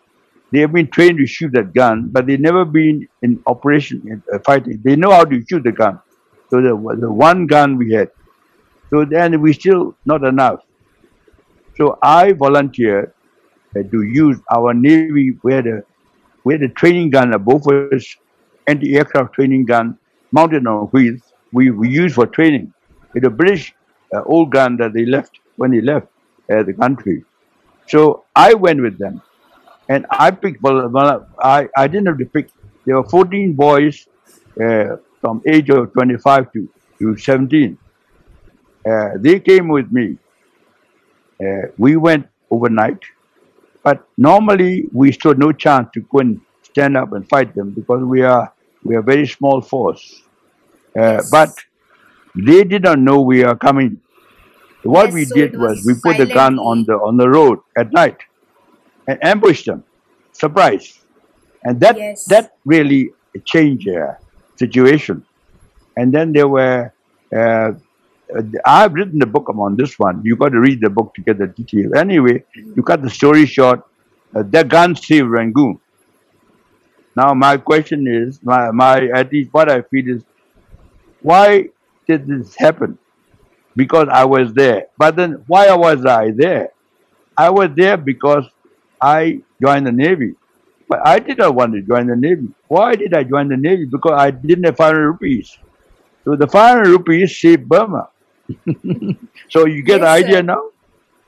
They 0.50 0.60
have 0.60 0.72
been 0.72 0.88
trained 0.88 1.18
to 1.18 1.26
shoot 1.26 1.52
that 1.52 1.74
gun, 1.74 2.08
but 2.10 2.26
they've 2.26 2.40
never 2.40 2.64
been 2.64 3.06
in 3.22 3.42
operation 3.46 4.02
in 4.06 4.22
uh, 4.32 4.38
fighting. 4.46 4.80
They 4.82 4.96
know 4.96 5.10
how 5.10 5.24
to 5.24 5.44
shoot 5.46 5.62
the 5.62 5.72
gun. 5.72 6.00
So 6.50 6.62
there 6.62 6.74
was 6.74 7.00
the 7.00 7.12
one 7.12 7.46
gun 7.46 7.76
we 7.76 7.92
had. 7.92 8.10
So 8.90 9.04
then 9.04 9.40
we 9.42 9.52
still 9.52 9.94
not 10.06 10.24
enough. 10.24 10.60
So 11.76 11.98
I 12.02 12.32
volunteered 12.32 13.12
uh, 13.76 13.82
to 13.82 14.02
use 14.02 14.38
our 14.54 14.72
Navy, 14.72 15.32
we 15.42 15.52
had 15.52 15.66
a, 15.66 15.82
we 16.44 16.54
had 16.54 16.62
a 16.62 16.68
training 16.68 17.10
gun, 17.10 17.34
a 17.34 17.38
Bofors 17.38 18.16
anti-aircraft 18.66 19.34
training 19.34 19.66
gun 19.66 19.98
mounted 20.32 20.66
on 20.66 20.86
wheels. 20.86 21.20
We, 21.52 21.70
we 21.70 21.90
used 21.90 22.14
for 22.14 22.26
training. 22.26 22.72
It's 23.14 23.26
a 23.26 23.30
British 23.30 23.74
uh, 24.14 24.22
old 24.24 24.50
gun 24.50 24.76
that 24.78 24.92
they 24.94 25.04
left 25.04 25.38
when 25.56 25.70
they 25.70 25.80
left 25.80 26.06
uh, 26.50 26.62
the 26.62 26.72
country. 26.72 27.24
So 27.88 28.24
I 28.34 28.54
went 28.54 28.80
with 28.82 28.98
them. 28.98 29.22
And 29.88 30.06
I 30.10 30.30
picked, 30.30 30.62
well, 30.62 31.26
I, 31.42 31.68
I 31.76 31.86
didn't 31.88 32.06
have 32.06 32.18
to 32.18 32.26
pick. 32.26 32.50
There 32.84 32.96
were 32.96 33.08
14 33.08 33.54
boys 33.54 34.06
uh, 34.62 34.96
from 35.20 35.42
age 35.46 35.70
of 35.70 35.92
25 35.92 36.52
to, 36.52 36.68
to 36.98 37.16
17. 37.16 37.78
Uh, 38.88 39.08
they 39.16 39.40
came 39.40 39.68
with 39.68 39.90
me. 39.90 40.18
Uh, 41.40 41.68
we 41.78 41.96
went 41.96 42.26
overnight, 42.50 42.98
but 43.82 44.06
normally 44.16 44.88
we 44.92 45.12
stood 45.12 45.38
no 45.38 45.52
chance 45.52 45.88
to 45.94 46.00
go 46.00 46.18
and 46.18 46.40
stand 46.62 46.96
up 46.96 47.12
and 47.12 47.28
fight 47.28 47.54
them 47.54 47.70
because 47.70 48.02
we 48.02 48.22
are 48.22 48.52
we 48.82 48.96
are 48.96 49.02
very 49.02 49.26
small 49.26 49.60
force. 49.60 50.22
Uh, 50.98 51.22
but 51.30 51.50
they 52.34 52.64
did 52.64 52.82
not 52.82 52.98
know 52.98 53.20
we 53.20 53.44
are 53.44 53.56
coming. 53.56 54.00
What 54.94 55.06
Yes, 55.06 55.14
we 55.18 55.24
so 55.26 55.34
did 55.38 55.50
was, 55.58 55.76
was 55.76 55.86
we 55.88 55.94
put 56.04 56.16
the 56.22 56.28
gun 56.40 56.58
on 56.58 56.84
the 56.88 56.96
on 57.08 57.14
the 57.22 57.28
road 57.36 57.58
at 57.76 57.92
night 57.92 58.18
and 59.06 59.16
ambushed 59.32 59.66
them, 59.70 59.80
surprise, 60.32 60.86
and 61.64 61.80
that 61.84 61.96
Yes. 62.04 62.24
that 62.32 62.44
really 62.74 63.02
changed 63.44 63.86
the 63.86 64.16
situation. 64.62 65.24
And 65.96 66.12
then 66.16 66.32
there 66.38 66.48
were 66.58 66.78
Uh, 67.38 67.72
uh, 68.36 68.42
I've 68.64 68.94
written 68.98 69.20
a 69.22 69.26
book 69.34 69.46
on 69.64 69.76
this 69.80 69.98
one. 69.98 70.16
You 70.28 70.36
got 70.42 70.52
to 70.56 70.60
read 70.60 70.78
the 70.80 70.88
book 70.98 71.08
to 71.16 71.20
get 71.26 71.36
the 71.42 71.48
detail. 71.58 71.88
Anyway, 72.02 72.36
you 72.76 72.82
cut 72.90 73.02
the 73.06 73.10
story 73.10 73.44
short. 73.56 73.80
Uh, 74.34 74.42
the 74.54 74.62
guns 74.74 75.06
saved 75.06 75.28
Rangoon. 75.34 75.74
Now, 77.20 77.28
my 77.34 77.56
question 77.70 78.06
is, 78.06 78.40
my, 78.42 78.70
my 78.70 78.94
at 79.20 79.32
least 79.32 79.52
what 79.52 79.70
I 79.76 79.82
feel 79.90 80.08
is, 80.16 80.22
why 81.30 81.68
did 82.08 82.26
this 82.32 82.54
happen? 82.56 82.98
Because 83.76 84.08
I 84.10 84.24
was 84.24 84.52
there. 84.52 84.86
But 84.96 85.16
then, 85.16 85.44
why 85.46 85.72
was 85.74 86.04
I 86.04 86.30
there? 86.30 86.70
I 87.36 87.50
was 87.50 87.70
there 87.76 87.96
because 87.96 88.44
I 89.00 89.42
joined 89.62 89.86
the 89.86 89.92
Navy. 89.92 90.34
But 90.88 91.06
I 91.06 91.18
did 91.18 91.38
not 91.38 91.54
want 91.54 91.74
to 91.74 91.82
join 91.82 92.06
the 92.06 92.16
Navy. 92.16 92.48
Why 92.66 92.96
did 92.96 93.14
I 93.14 93.22
join 93.22 93.48
the 93.48 93.56
Navy? 93.56 93.84
Because 93.84 94.12
I 94.16 94.30
didn't 94.30 94.64
have 94.64 94.76
500 94.76 95.06
rupees. 95.06 95.56
So 96.24 96.34
the 96.34 96.46
500 96.46 96.88
rupees 96.88 97.38
saved 97.38 97.68
Burma. 97.68 98.08
so 99.50 99.66
you 99.66 99.82
get 99.82 100.00
the 100.00 100.08
idea 100.08 100.36
sir. 100.36 100.42
now? 100.42 100.62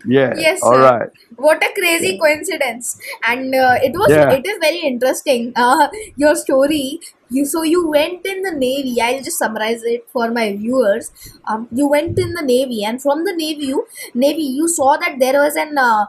Yeah. 0.05 0.35
Yes, 0.35 0.63
All 0.63 0.79
sir. 0.79 0.79
right. 0.79 1.09
What 1.37 1.63
a 1.63 1.71
crazy 1.79 2.19
coincidence! 2.19 2.99
And 3.25 3.55
uh, 3.55 3.79
it 3.83 3.93
was 3.95 4.17
Yeah. 4.17 4.31
it 4.31 4.47
is 4.47 4.59
very 4.61 4.81
interesting. 4.91 5.53
Uh, 5.57 5.89
your 6.17 6.35
story. 6.37 7.01
You 7.31 7.45
so 7.45 7.63
you 7.63 7.89
went 7.89 8.27
in 8.27 8.43
the 8.43 8.53
navy. 8.53 9.01
I'll 9.01 9.23
just 9.23 9.39
summarize 9.39 9.83
it 9.85 10.07
for 10.13 10.31
my 10.31 10.47
viewers. 10.57 11.11
Um, 11.47 11.69
you 11.73 11.89
went 11.89 12.19
in 12.19 12.33
the 12.35 12.43
navy, 12.43 12.85
and 12.85 13.01
from 13.03 13.25
the 13.25 13.35
navy, 13.35 13.67
you 13.75 13.87
navy 14.15 14.43
you 14.61 14.69
saw 14.69 14.97
that 14.97 15.19
there 15.21 15.41
was 15.43 15.57
an 15.57 15.79
uh, 15.79 16.07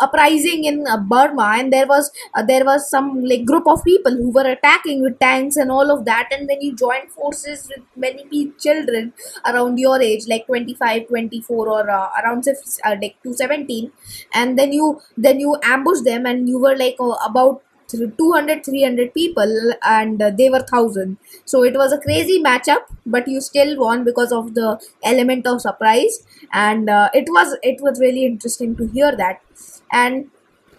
uprising 0.00 0.64
in 0.64 0.86
uh, 0.86 0.98
Burma, 0.98 1.54
and 1.58 1.72
there 1.72 1.86
was 1.86 2.10
uh, 2.34 2.42
there 2.42 2.64
was 2.64 2.88
some 2.88 3.24
like 3.24 3.44
group 3.44 3.66
of 3.66 3.82
people 3.84 4.12
who 4.12 4.30
were 4.30 4.46
attacking 4.46 5.02
with 5.02 5.18
tanks 5.18 5.56
and 5.56 5.70
all 5.70 5.90
of 5.90 6.04
that. 6.04 6.28
And 6.30 6.48
then 6.48 6.60
you 6.60 6.74
joined 6.76 7.10
forces 7.10 7.68
with 7.68 7.84
many 7.96 8.52
children 8.60 9.12
around 9.46 9.78
your 9.78 10.00
age, 10.00 10.24
like 10.28 10.46
25, 10.46 11.08
24 11.08 11.68
or 11.68 11.90
uh, 11.90 12.08
around 12.22 12.46
uh, 12.48 12.96
like 13.02 13.16
to 13.22 13.32
17 13.34 13.90
and 14.32 14.58
then 14.58 14.72
you 14.72 15.00
then 15.16 15.40
you 15.40 15.56
ambush 15.62 16.00
them 16.04 16.26
and 16.26 16.48
you 16.48 16.58
were 16.58 16.76
like 16.76 16.96
uh, 17.00 17.16
about 17.26 17.62
200 17.88 18.64
300 18.64 19.12
people 19.14 19.72
and 19.82 20.22
uh, 20.22 20.30
they 20.30 20.48
were 20.48 20.64
1000 20.70 21.16
so 21.44 21.62
it 21.62 21.74
was 21.74 21.92
a 21.92 21.98
crazy 21.98 22.42
matchup 22.42 22.82
but 23.06 23.28
you 23.28 23.40
still 23.40 23.78
won 23.78 24.04
because 24.04 24.32
of 24.32 24.54
the 24.54 24.80
element 25.02 25.46
of 25.46 25.60
surprise 25.60 26.24
and 26.52 26.88
uh, 26.88 27.08
it 27.12 27.26
was 27.28 27.56
it 27.62 27.80
was 27.80 28.00
really 28.00 28.24
interesting 28.24 28.74
to 28.76 28.86
hear 28.88 29.14
that 29.16 29.40
and 29.92 30.30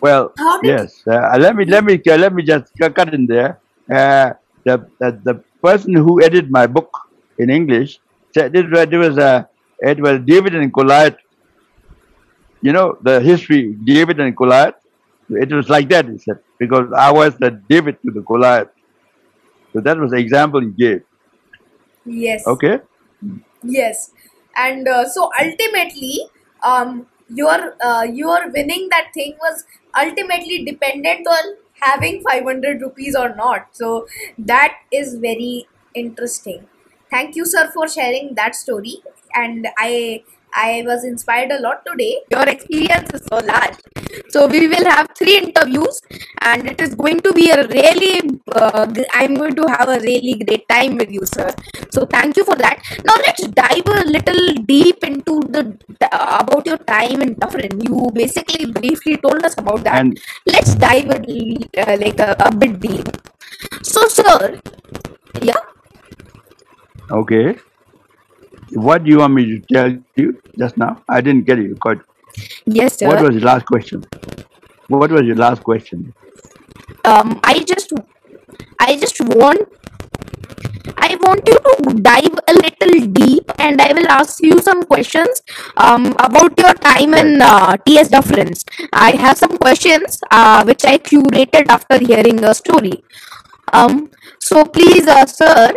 Well, 0.06 0.34
yes. 0.62 1.02
Uh, 1.08 1.38
let 1.44 1.56
me 1.58 1.66
let 1.74 1.84
me 1.84 1.94
uh, 2.14 2.18
let 2.24 2.34
me 2.38 2.44
just 2.44 2.72
cut 2.80 3.14
in 3.18 3.26
there. 3.26 3.52
Uh, 4.00 4.34
the, 4.68 4.76
the 5.00 5.10
the 5.28 5.36
person 5.68 5.96
who 5.96 6.22
edited 6.26 6.52
my 6.52 6.66
book 6.68 6.90
in 7.40 7.50
English 7.50 8.00
said 8.34 8.56
it 8.56 8.70
was, 8.70 8.88
it 8.92 8.98
was 9.04 9.18
uh, 9.18 9.44
it 9.92 10.00
was 10.06 10.20
David 10.26 10.56
and 10.56 10.74
Goliath. 10.80 11.18
You 12.62 12.74
know 12.74 12.98
the 13.02 13.16
history 13.30 13.62
David 13.92 14.20
and 14.20 14.36
Goliath. 14.36 14.76
It 15.30 15.52
was 15.52 15.70
like 15.70 15.90
that. 15.90 16.08
He 16.08 16.18
said 16.18 16.38
because 16.60 16.92
I 16.96 17.12
was 17.12 17.38
the 17.38 17.52
David 17.70 17.98
to 18.06 18.12
the 18.12 18.22
Goliath. 18.22 18.68
So 19.74 19.82
that 19.82 19.98
was 19.98 20.12
the 20.12 20.18
example 20.18 20.62
he 20.62 20.72
gave. 20.72 21.02
yes 22.06 22.46
Okay. 22.48 22.80
Yes, 23.64 24.12
and 24.56 24.88
uh, 24.88 25.08
so 25.08 25.30
ultimately, 25.40 26.20
um, 26.64 27.08
your 27.34 27.76
uh, 27.84 28.04
your 28.04 28.50
winning 28.52 28.88
that 28.92 29.08
thing 29.14 29.36
was 29.42 29.64
ultimately 29.98 30.64
dependent 30.64 31.28
on 31.28 31.56
having 31.82 32.22
500 32.22 32.82
rupees 32.82 33.16
or 33.16 33.36
not. 33.36 33.70
So 33.72 34.08
that 34.38 34.78
is 34.92 35.16
very 35.16 35.68
interesting. 35.96 36.68
Thank 37.10 37.36
you, 37.36 37.46
sir, 37.46 37.72
for 37.74 37.88
sharing 37.88 38.36
that 38.36 38.56
story. 38.56 38.98
And 39.34 39.68
I 39.78 40.24
I 40.56 40.84
was 40.86 41.04
inspired 41.04 41.52
a 41.52 41.60
lot 41.62 41.86
today. 41.86 42.20
Your 42.32 42.48
experience 42.48 43.10
is 43.14 43.24
so 43.30 43.38
large. 43.38 43.76
So 44.30 44.48
we 44.48 44.68
will 44.68 44.86
have 44.86 45.10
three 45.18 45.38
interviews, 45.38 46.00
and 46.42 46.70
it 46.70 46.80
is 46.82 46.96
going 46.96 47.20
to 47.22 47.34
be 47.34 47.50
a 47.52 47.68
really. 47.68 48.22
Uh, 48.52 48.88
I'm 49.14 49.36
going 49.36 49.56
to 49.56 49.68
have 49.68 49.90
a 49.90 50.00
really 50.00 50.36
great 50.44 50.68
time 50.70 50.96
with 50.98 51.12
you, 51.12 51.26
sir. 51.26 51.50
So 51.92 52.06
thank 52.06 52.38
you 52.38 52.46
for 52.46 52.56
that. 52.56 52.80
Now 53.06 53.16
let's 53.28 53.48
dive 53.48 53.88
a 53.88 54.06
little 54.06 54.54
deep 54.74 55.04
into 55.04 55.42
the 55.56 55.78
uh, 56.12 56.38
about 56.42 56.66
your 56.66 56.78
time 56.78 57.22
in 57.22 57.34
Dufferin. 57.36 57.82
You 57.82 58.10
basically 58.14 58.72
briefly 58.72 59.18
told 59.18 59.44
us 59.44 59.56
about 59.58 59.84
that. 59.84 60.00
And 60.00 60.20
Let's 60.46 60.76
dive 60.76 61.10
a, 61.10 61.20
uh, 61.78 61.98
like 62.00 62.20
a, 62.20 62.36
a 62.40 62.56
bit 62.56 62.80
deep. 62.80 63.08
So, 63.84 64.08
sir, 64.08 64.60
yeah. 65.42 65.56
okay. 67.12 67.56
What 68.74 69.04
do 69.04 69.10
you 69.12 69.20
want 69.20 69.34
me 69.34 69.46
to 69.46 69.60
tell 69.72 69.98
you 70.16 70.42
just 70.58 70.78
now? 70.78 71.02
I 71.08 71.22
didn't 71.22 71.46
get 71.46 71.60
it. 71.60 71.80
Quite. 71.80 72.00
Yes, 72.66 72.98
sir. 73.00 73.08
What 73.08 73.22
was 73.22 73.36
your 73.36 73.44
last 73.44 73.66
question? 73.66 74.04
What 74.88 75.12
was 75.12 75.22
your 75.24 75.36
last 75.36 75.64
question? 75.64 76.14
Um, 77.04 77.40
I 77.44 77.60
just, 77.64 77.94
I 78.80 78.98
just 78.98 79.20
want, 79.22 79.68
I 80.98 81.16
want 81.22 81.48
you 81.48 81.58
to 81.58 81.94
dive 82.02 82.36
a 82.48 82.54
little 82.54 83.08
deep, 83.14 83.52
and 83.60 83.82
I 83.82 83.94
will 83.94 84.08
ask 84.08 84.42
you 84.44 84.60
some 84.60 84.84
questions 84.84 85.42
um 85.78 86.06
about 86.20 86.58
your 86.60 86.74
time 86.74 87.14
in 87.14 87.42
uh, 87.42 87.78
TS 87.86 88.10
Dufferin. 88.10 88.54
I 88.94 89.12
have 89.26 89.38
some 89.38 89.58
questions 89.58 90.20
uh 90.32 90.64
which 90.64 90.86
I 90.86 90.98
curated 90.98 91.68
after 91.70 91.98
hearing 92.00 92.44
a 92.44 92.54
story. 92.54 93.04
Um, 93.74 94.10
so 94.40 94.64
please, 94.66 95.08
uh, 95.08 95.26
sir, 95.26 95.74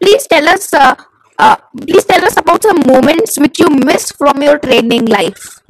please 0.00 0.26
tell 0.26 0.48
us, 0.48 0.72
uh, 0.72 0.94
uh, 1.38 1.56
please 1.80 2.04
tell 2.04 2.24
us 2.24 2.36
about 2.36 2.62
some 2.62 2.80
moments 2.86 3.38
which 3.38 3.58
you 3.58 3.68
miss 3.70 4.10
from 4.12 4.42
your 4.42 4.58
training 4.58 5.06
life. 5.06 5.60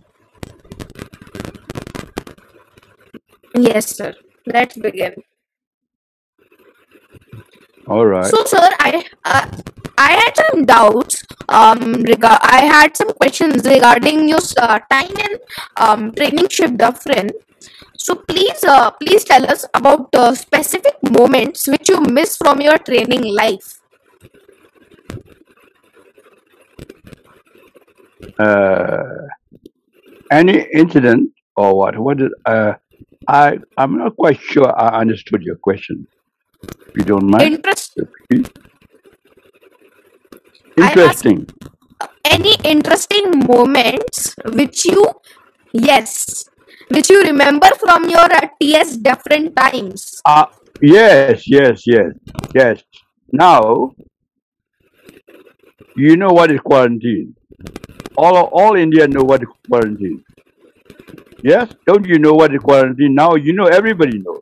Yes, 3.56 3.96
sir. 3.96 4.14
Let's 4.46 4.76
begin. 4.76 5.14
All 7.88 8.06
right. 8.06 8.34
So, 8.34 8.44
sir, 8.44 8.68
I 8.80 9.04
uh, 9.24 9.46
I 9.96 10.12
had 10.20 10.32
some 10.36 10.64
doubts. 10.64 11.22
Um, 11.48 12.02
regard 12.02 12.40
I 12.42 12.60
had 12.66 12.96
some 12.96 13.12
questions 13.14 13.64
regarding 13.64 14.28
your 14.28 14.40
uh, 14.58 14.78
time 14.90 15.14
in 15.26 15.38
um 15.76 16.12
training 16.12 16.48
ship 16.48 16.74
Dufferin. 16.76 17.30
So 17.96 18.14
please, 18.16 18.62
uh, 18.64 18.90
please 18.92 19.24
tell 19.24 19.46
us 19.50 19.64
about 19.74 20.08
uh, 20.14 20.34
specific 20.34 20.94
moments 21.10 21.66
which 21.68 21.88
you 21.88 22.00
miss 22.02 22.36
from 22.36 22.60
your 22.60 22.78
training 22.78 23.24
life. 23.34 23.80
Uh, 28.38 29.28
any 30.30 30.66
incident 30.72 31.30
or 31.56 31.76
what? 31.76 31.98
What 31.98 32.18
did 32.18 32.32
uh, 32.44 32.74
I? 33.28 33.58
I'm 33.76 33.98
not 33.98 34.16
quite 34.16 34.40
sure. 34.40 34.68
I 34.78 35.00
understood 35.00 35.42
your 35.42 35.56
question. 35.56 36.06
If 36.62 36.96
you 36.96 37.04
don't 37.04 37.30
mind, 37.30 37.42
Interest. 37.42 37.92
repeat. 37.96 38.58
I 40.78 40.82
asked 40.82 41.24
Interesting. 41.26 41.48
any 42.24 42.54
interesting 42.64 43.46
moments 43.46 44.34
which 44.52 44.84
you 44.84 45.08
yes 45.72 46.44
which 46.88 47.08
you 47.08 47.22
remember 47.22 47.68
from 47.80 48.08
your 48.10 48.28
uh, 48.32 48.48
TS 48.60 48.98
Dufferin 48.98 49.54
times. 49.54 50.20
Uh, 50.24 50.46
yes, 50.82 51.48
yes, 51.48 51.82
yes, 51.86 52.12
yes. 52.54 52.82
Now 53.32 53.92
you 55.96 56.16
know 56.16 56.28
what 56.28 56.50
is 56.50 56.60
quarantine. 56.60 57.34
All 58.16 58.36
all 58.52 58.76
India 58.76 59.06
know 59.08 59.22
what 59.22 59.42
is 59.42 59.48
quarantine. 59.68 60.24
Yes, 61.42 61.72
don't 61.86 62.06
you 62.06 62.18
know 62.18 62.32
what 62.32 62.54
is 62.54 62.60
quarantine? 62.60 63.14
Now 63.14 63.34
you 63.34 63.52
know. 63.52 63.66
Everybody 63.66 64.18
knows. 64.18 64.40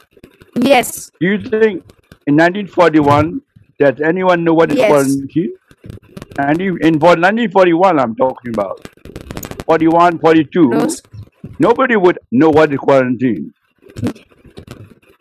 Yes, 0.57 1.11
Do 1.21 1.27
you 1.27 1.39
think 1.39 1.83
in 2.27 2.37
1941 2.37 3.43
does 3.79 4.01
anyone 4.01 4.45
know 4.45 4.55
what 4.55 4.71
is 4.71 4.79
yes, 4.79 4.89
quarantine? 4.89 5.57
And 6.39 6.61
in 6.61 6.79
in 6.87 7.01
for 7.01 7.17
1941, 7.19 7.99
I'm 7.99 8.15
talking 8.15 8.55
about 8.55 8.89
41, 9.67 10.19
42. 10.19 10.71
Rose. 10.71 11.03
Nobody 11.59 11.97
would 11.97 12.19
know 12.31 12.51
what 12.51 12.73
is 12.73 12.79
quarantine. 12.79 13.53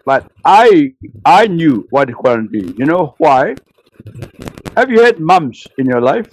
But 0.06 0.32
I 0.46 0.94
I 1.26 1.48
knew 1.48 1.88
what 1.90 2.10
is 2.10 2.16
quarantine. 2.16 2.76
You 2.78 2.86
know 2.86 3.16
why? 3.18 3.56
Have 4.76 4.90
you 4.90 5.02
had 5.02 5.20
mumps 5.20 5.66
in 5.78 5.86
your 5.86 6.02
life? 6.02 6.28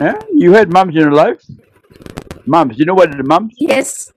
Eh? 0.00 0.14
You 0.32 0.52
had 0.52 0.72
mums 0.72 0.94
in 0.94 1.00
your 1.02 1.12
life? 1.12 1.42
Mums. 2.46 2.78
You 2.78 2.86
know 2.86 2.94
what 2.94 3.10
is 3.14 3.20
mumps? 3.26 3.54
Yes, 3.58 4.12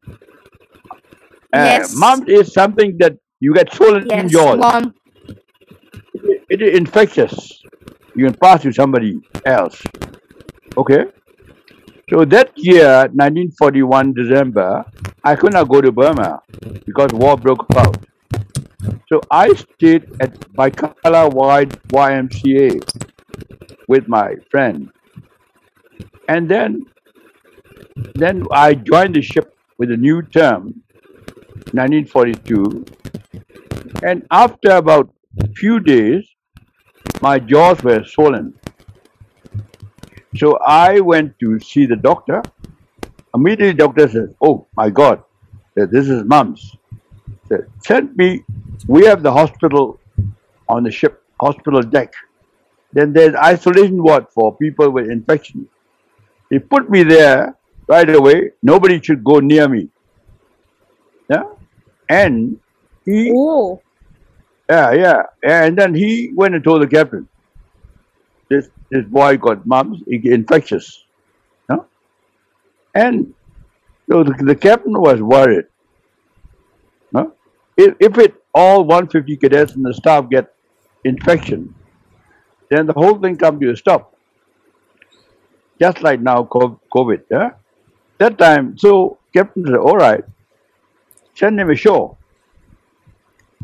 Uh, 1.53 1.63
yes, 1.65 1.95
Mums 1.95 2.27
is 2.29 2.53
something 2.53 2.97
that 2.99 3.17
you 3.39 3.53
get 3.53 3.73
swollen 3.73 4.05
yes, 4.09 4.31
jaws. 4.31 4.57
mom. 4.57 4.93
It, 6.23 6.43
it 6.49 6.61
is 6.61 6.77
infectious. 6.77 7.61
You 8.15 8.25
can 8.25 8.33
pass 8.35 8.61
to 8.63 8.71
somebody 8.71 9.19
else. 9.45 9.81
Okay. 10.77 11.05
So 12.09 12.25
that 12.25 12.51
year, 12.57 13.07
1941 13.13 14.13
December, 14.13 14.85
I 15.23 15.35
could 15.35 15.53
not 15.53 15.67
go 15.69 15.81
to 15.81 15.91
Burma 15.91 16.41
because 16.85 17.09
war 17.13 17.37
broke 17.37 17.65
out. 17.75 17.97
So 19.09 19.21
I 19.29 19.53
stayed 19.53 20.05
at 20.21 20.33
Byculla 20.55 21.31
Wide 21.33 21.71
YMCA, 21.91 22.79
with 23.87 24.07
my 24.07 24.35
friend. 24.49 24.89
And 26.31 26.47
then, 26.47 26.85
then 28.15 28.45
I 28.51 28.73
joined 28.73 29.15
the 29.15 29.21
ship 29.21 29.53
with 29.77 29.91
a 29.91 29.97
new 29.97 30.21
term, 30.21 30.81
1942. 31.73 32.85
And 34.01 34.25
after 34.31 34.71
about 34.71 35.13
few 35.57 35.81
days, 35.81 36.25
my 37.21 37.37
jaws 37.37 37.83
were 37.83 38.05
swollen. 38.05 38.53
So 40.37 40.57
I 40.65 41.01
went 41.01 41.37
to 41.39 41.59
see 41.59 41.85
the 41.85 41.97
doctor. 41.97 42.41
Immediately, 43.35 43.73
doctor 43.73 44.07
says, 44.07 44.29
"Oh 44.41 44.55
my 44.77 44.89
God, 45.01 45.21
this 45.75 46.07
is 46.15 46.23
mumps." 46.23 46.63
Said, 47.49 47.67
Send 47.89 48.15
me. 48.15 48.29
We 48.87 49.05
have 49.05 49.21
the 49.21 49.33
hospital 49.41 49.99
on 50.69 50.83
the 50.83 50.91
ship, 51.01 51.21
hospital 51.41 51.81
deck. 51.81 52.13
Then 52.93 53.11
there's 53.11 53.35
isolation 53.35 54.01
ward 54.01 54.27
for 54.39 54.55
people 54.63 54.91
with 54.91 55.11
infection. 55.19 55.67
He 56.51 56.59
put 56.59 56.89
me 56.89 57.03
there 57.03 57.55
right 57.87 58.09
away. 58.09 58.51
Nobody 58.61 59.01
should 59.01 59.23
go 59.23 59.39
near 59.39 59.67
me. 59.69 59.87
Yeah, 61.29 61.43
and 62.09 62.59
he 63.05 63.31
Oh. 63.33 63.81
yeah, 64.69 64.91
yeah. 64.91 65.23
And 65.41 65.77
then 65.77 65.95
he 65.95 66.31
went 66.35 66.53
and 66.55 66.63
told 66.63 66.81
the 66.83 66.87
captain, 66.87 67.27
this 68.49 68.69
this 68.89 69.05
boy 69.05 69.37
got 69.37 69.65
mumps, 69.65 70.03
he 70.05 70.21
infectious. 70.29 71.05
No? 71.69 71.85
And 72.93 73.33
so 74.09 74.23
the, 74.25 74.33
the 74.43 74.55
captain 74.55 74.99
was 74.99 75.21
worried. 75.21 75.67
No? 77.13 77.33
If, 77.77 77.95
if 78.01 78.17
it 78.17 78.35
all 78.53 78.83
150 78.83 79.37
cadets 79.37 79.75
and 79.75 79.85
the 79.85 79.93
staff 79.93 80.29
get 80.29 80.53
infection, 81.05 81.73
then 82.69 82.87
the 82.87 82.93
whole 82.93 83.17
thing 83.17 83.37
comes 83.37 83.61
to 83.61 83.71
a 83.71 83.77
stop. 83.77 84.13
Just 85.81 86.03
like 86.03 86.21
now 86.21 86.43
co- 86.43 86.79
COVID. 86.95 87.23
Yeah? 87.31 87.51
That 88.19 88.37
time, 88.37 88.77
so 88.77 89.17
captain 89.33 89.65
said, 89.65 89.75
all 89.75 89.97
right, 89.97 90.23
send 91.33 91.59
him 91.59 91.71
ashore 91.71 92.15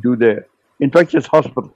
to 0.01 0.15
the 0.15 0.45
infectious 0.79 1.27
hospital. 1.27 1.75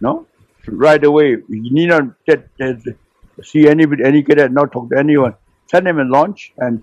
No, 0.00 0.26
right 0.68 1.02
away. 1.02 1.30
You 1.48 1.70
need 1.78 1.88
not 1.88 2.04
get, 2.24 2.56
get- 2.56 2.96
see 3.42 3.68
anybody, 3.68 4.04
any 4.04 4.22
cadet, 4.22 4.52
not 4.52 4.70
talk 4.70 4.90
to 4.90 4.98
anyone. 4.98 5.34
Send 5.68 5.88
him 5.88 5.98
in 5.98 6.08
launch 6.10 6.52
and 6.58 6.82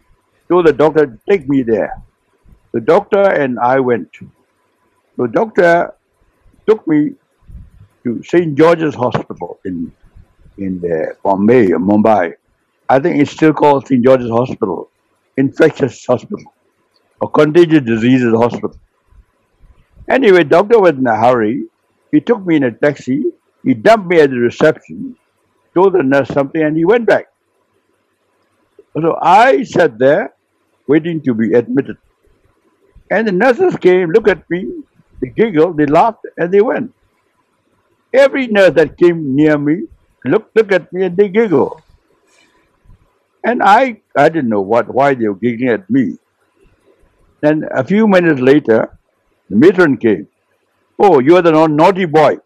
told 0.49 0.67
the 0.67 0.73
doctor, 0.73 1.17
take 1.29 1.47
me 1.47 1.63
there. 1.63 2.01
The 2.73 2.81
doctor 2.81 3.21
and 3.21 3.57
I 3.59 3.79
went. 3.79 4.09
The 5.17 5.27
doctor 5.27 5.93
took 6.67 6.85
me 6.87 7.11
to 8.03 8.21
St. 8.23 8.55
George's 8.55 8.95
Hospital 8.95 9.59
in 9.63 9.93
in 10.57 10.79
the 10.79 11.15
Bombay, 11.23 11.71
or 11.71 11.79
Mumbai. 11.79 12.33
I 12.89 12.99
think 12.99 13.21
it's 13.21 13.31
still 13.31 13.53
called 13.53 13.87
St. 13.87 14.03
George's 14.03 14.29
Hospital, 14.29 14.89
infectious 15.37 16.05
hospital, 16.05 16.53
or 17.21 17.29
contagious 17.29 17.81
diseases 17.81 18.33
hospital. 18.33 18.77
Anyway, 20.09 20.43
doctor 20.43 20.79
was 20.79 20.91
in 20.91 21.07
a 21.07 21.15
hurry. 21.15 21.63
He 22.11 22.19
took 22.19 22.45
me 22.45 22.57
in 22.57 22.63
a 22.63 22.71
taxi. 22.71 23.23
He 23.63 23.73
dumped 23.73 24.07
me 24.07 24.19
at 24.19 24.29
the 24.29 24.37
reception, 24.37 25.15
told 25.73 25.93
the 25.93 26.03
nurse 26.03 26.27
something, 26.27 26.61
and 26.61 26.75
he 26.75 26.83
went 26.83 27.07
back. 27.07 27.27
So 28.93 29.17
I 29.21 29.63
sat 29.63 29.97
there 29.97 30.33
waiting 30.87 31.21
to 31.21 31.33
be 31.33 31.53
admitted. 31.53 31.97
And 33.09 33.27
the 33.27 33.31
nurses 33.31 33.75
came, 33.77 34.11
looked 34.11 34.27
at 34.29 34.47
me, 34.49 34.83
they 35.21 35.29
giggled, 35.29 35.77
they 35.77 35.85
laughed, 35.85 36.25
and 36.37 36.53
they 36.53 36.61
went. 36.61 36.93
Every 38.13 38.47
nurse 38.47 38.73
that 38.73 38.97
came 38.97 39.35
near 39.35 39.57
me 39.57 39.87
looked, 40.31 40.55
looked 40.55 40.71
at 40.71 40.91
me 40.93 41.03
and 41.03 41.17
they 41.17 41.29
giggle. 41.29 41.81
And 43.43 43.61
I, 43.61 44.01
I 44.15 44.29
didn't 44.29 44.49
know 44.49 44.61
what, 44.61 44.93
why 44.93 45.13
they 45.13 45.27
were 45.27 45.35
giggling 45.35 45.69
at 45.69 45.89
me. 45.89 46.17
Then 47.41 47.65
a 47.71 47.83
few 47.83 48.07
minutes 48.07 48.39
later, 48.39 48.97
the 49.49 49.57
matron 49.57 49.97
came. 49.97 50.27
Oh, 50.97 51.19
you 51.19 51.35
are 51.35 51.41
the 51.41 51.51
non- 51.51 51.75
naughty 51.75 52.05
boy. 52.05 52.37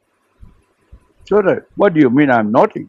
So 1.26 1.42
that, 1.42 1.68
what 1.76 1.94
do 1.94 2.00
you 2.00 2.10
mean 2.10 2.32
I'm 2.32 2.52
naughty? 2.52 2.88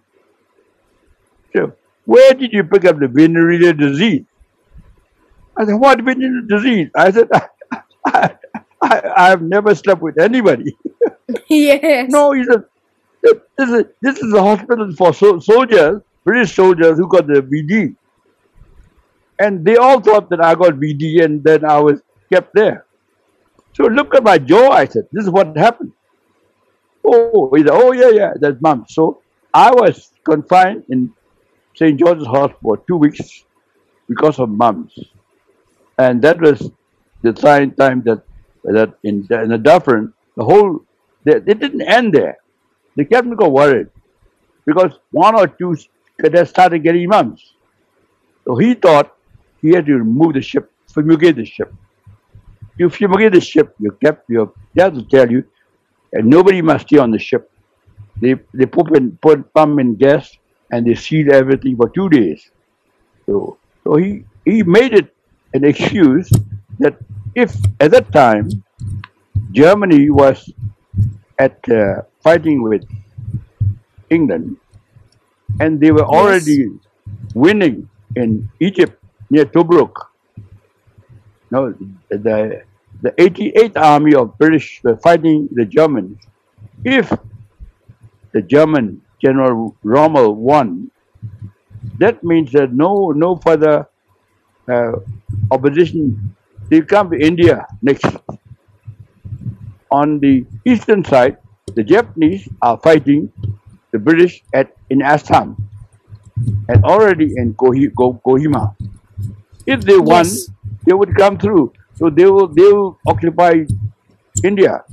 So, 1.54 1.72
where 2.04 2.32
did 2.32 2.52
you 2.52 2.64
pick 2.64 2.84
up 2.84 2.98
the 2.98 3.08
venereal 3.08 3.74
disease? 3.74 4.24
I 5.56 5.66
said, 5.66 5.74
what 5.74 6.00
venereal 6.00 6.46
disease? 6.46 6.88
I 6.94 7.10
said, 7.10 7.28
I, 8.06 8.36
I, 8.80 9.12
I've 9.16 9.42
never 9.42 9.74
slept 9.74 10.00
with 10.00 10.18
anybody. 10.18 10.76
yes. 11.48 12.10
No, 12.10 12.32
he 12.32 12.44
said, 12.44 12.64
this 13.22 13.68
is, 13.68 13.84
this 14.00 14.18
is 14.18 14.32
a 14.32 14.42
hospital 14.42 14.92
for 14.94 15.12
so, 15.12 15.38
soldiers, 15.38 16.02
British 16.24 16.54
soldiers 16.54 16.98
who 16.98 17.08
got 17.08 17.26
the 17.26 17.42
VD. 17.42 17.96
And 19.38 19.64
they 19.64 19.76
all 19.76 20.00
thought 20.00 20.30
that 20.30 20.44
I 20.44 20.54
got 20.54 20.74
VD 20.74 21.24
and 21.24 21.42
then 21.42 21.64
I 21.64 21.78
was 21.78 22.00
kept 22.32 22.54
there. 22.54 22.86
So 23.74 23.84
look 23.84 24.14
at 24.14 24.24
my 24.24 24.38
jaw, 24.38 24.70
I 24.70 24.86
said, 24.86 25.08
this 25.12 25.24
is 25.24 25.30
what 25.30 25.56
happened. 25.56 25.92
Oh, 27.04 27.50
he 27.54 27.62
said, 27.62 27.70
oh 27.72 27.92
yeah, 27.92 28.10
yeah, 28.10 28.32
that's 28.40 28.60
mum. 28.60 28.84
So 28.88 29.22
I 29.54 29.70
was 29.70 30.12
confined 30.24 30.84
in 30.90 31.12
St. 31.74 31.98
George's 31.98 32.26
Hospital 32.26 32.58
for 32.60 32.76
two 32.88 32.96
weeks 32.96 33.44
because 34.08 34.38
of 34.38 34.48
mums. 34.48 34.98
And 35.96 36.20
that 36.22 36.40
was 36.40 36.70
the 37.22 37.32
time, 37.32 37.72
time 37.72 38.02
that 38.02 38.22
that 38.64 38.94
in, 39.02 39.26
in 39.30 39.48
the 39.48 39.58
Dufferin, 39.58 40.12
the 40.36 40.44
whole, 40.44 40.84
they, 41.24 41.36
it 41.36 41.58
didn't 41.58 41.82
end 41.82 42.12
there. 42.12 42.38
The 42.98 43.04
captain 43.04 43.36
got 43.36 43.52
worried 43.52 43.86
because 44.66 44.92
one 45.12 45.36
or 45.36 45.46
two 45.46 45.76
cadets 46.20 46.50
started 46.50 46.82
getting 46.82 47.08
mumps. 47.08 47.54
So 48.44 48.56
he 48.56 48.74
thought 48.74 49.16
he 49.62 49.70
had 49.70 49.86
to 49.86 49.98
remove 49.98 50.34
the 50.34 50.42
ship, 50.42 50.72
fumigate 50.92 51.36
the 51.36 51.44
ship. 51.44 51.72
You 52.76 52.90
fumigate 52.90 53.34
the 53.34 53.40
ship, 53.40 53.72
you 53.78 53.92
kept 54.02 54.28
your, 54.28 54.52
have 54.76 54.94
to 54.94 55.04
tell 55.04 55.30
you, 55.30 55.44
and 56.12 56.26
nobody 56.26 56.60
must 56.60 56.88
stay 56.88 56.98
on 56.98 57.12
the 57.12 57.20
ship. 57.20 57.48
They, 58.20 58.34
they 58.52 58.66
put, 58.66 58.96
in, 58.96 59.16
put 59.22 59.54
pump 59.54 59.78
in 59.78 59.94
gas 59.94 60.36
and 60.72 60.84
they 60.84 60.96
seal 60.96 61.32
everything 61.32 61.76
for 61.76 61.88
two 61.90 62.08
days. 62.08 62.50
So, 63.26 63.58
so 63.84 63.94
he, 63.94 64.24
he 64.44 64.64
made 64.64 64.92
it 64.92 65.14
an 65.54 65.62
excuse 65.64 66.28
that 66.80 66.96
if 67.36 67.54
at 67.78 67.92
that 67.92 68.10
time 68.10 68.48
Germany 69.52 70.10
was 70.10 70.50
at 71.38 71.56
uh, 71.68 72.02
fighting 72.22 72.62
with 72.62 72.84
England 74.10 74.56
and 75.60 75.80
they 75.80 75.90
were 75.90 76.04
already 76.04 76.68
winning 77.34 77.88
in 78.16 78.48
Egypt 78.60 79.02
near 79.30 79.44
Tobruk. 79.44 79.92
No, 81.50 81.72
the 82.10 82.62
the 83.00 83.10
88th 83.12 83.76
Army 83.76 84.14
of 84.14 84.36
British 84.38 84.80
were 84.82 84.96
fighting 84.96 85.48
the 85.52 85.64
Germans. 85.64 86.18
If 86.84 87.12
the 88.32 88.42
German 88.42 89.02
General 89.22 89.74
Rommel 89.82 90.34
won, 90.34 90.90
that 91.98 92.22
means 92.22 92.52
that 92.52 92.72
no 92.72 93.10
no 93.10 93.36
further 93.36 93.88
uh, 94.68 94.92
opposition. 95.50 96.34
They 96.70 96.82
come 96.82 97.10
to 97.10 97.18
India 97.18 97.66
next. 97.82 98.04
On 99.90 100.20
the 100.20 100.44
eastern 100.66 101.02
side, 101.02 101.38
the 101.74 101.84
Japanese 101.84 102.48
are 102.62 102.78
fighting 102.82 103.32
the 103.92 103.98
British 103.98 104.44
at 104.54 104.70
in 104.90 105.02
Assam 105.02 105.56
and 106.68 106.84
already 106.84 107.32
in 107.36 107.54
Kohi, 107.54 107.88
Ko- 107.96 108.20
Kohima. 108.26 108.74
If 109.66 109.84
they 109.84 109.98
won, 109.98 110.26
Yes. 110.26 110.50
they 110.86 110.92
would 110.94 111.14
come 111.16 111.38
through. 111.38 111.72
So 111.94 112.10
they 112.10 112.26
will 112.26 112.48
they 112.48 112.62
will 112.72 113.00
occupy 113.06 113.64
India. 114.42 114.84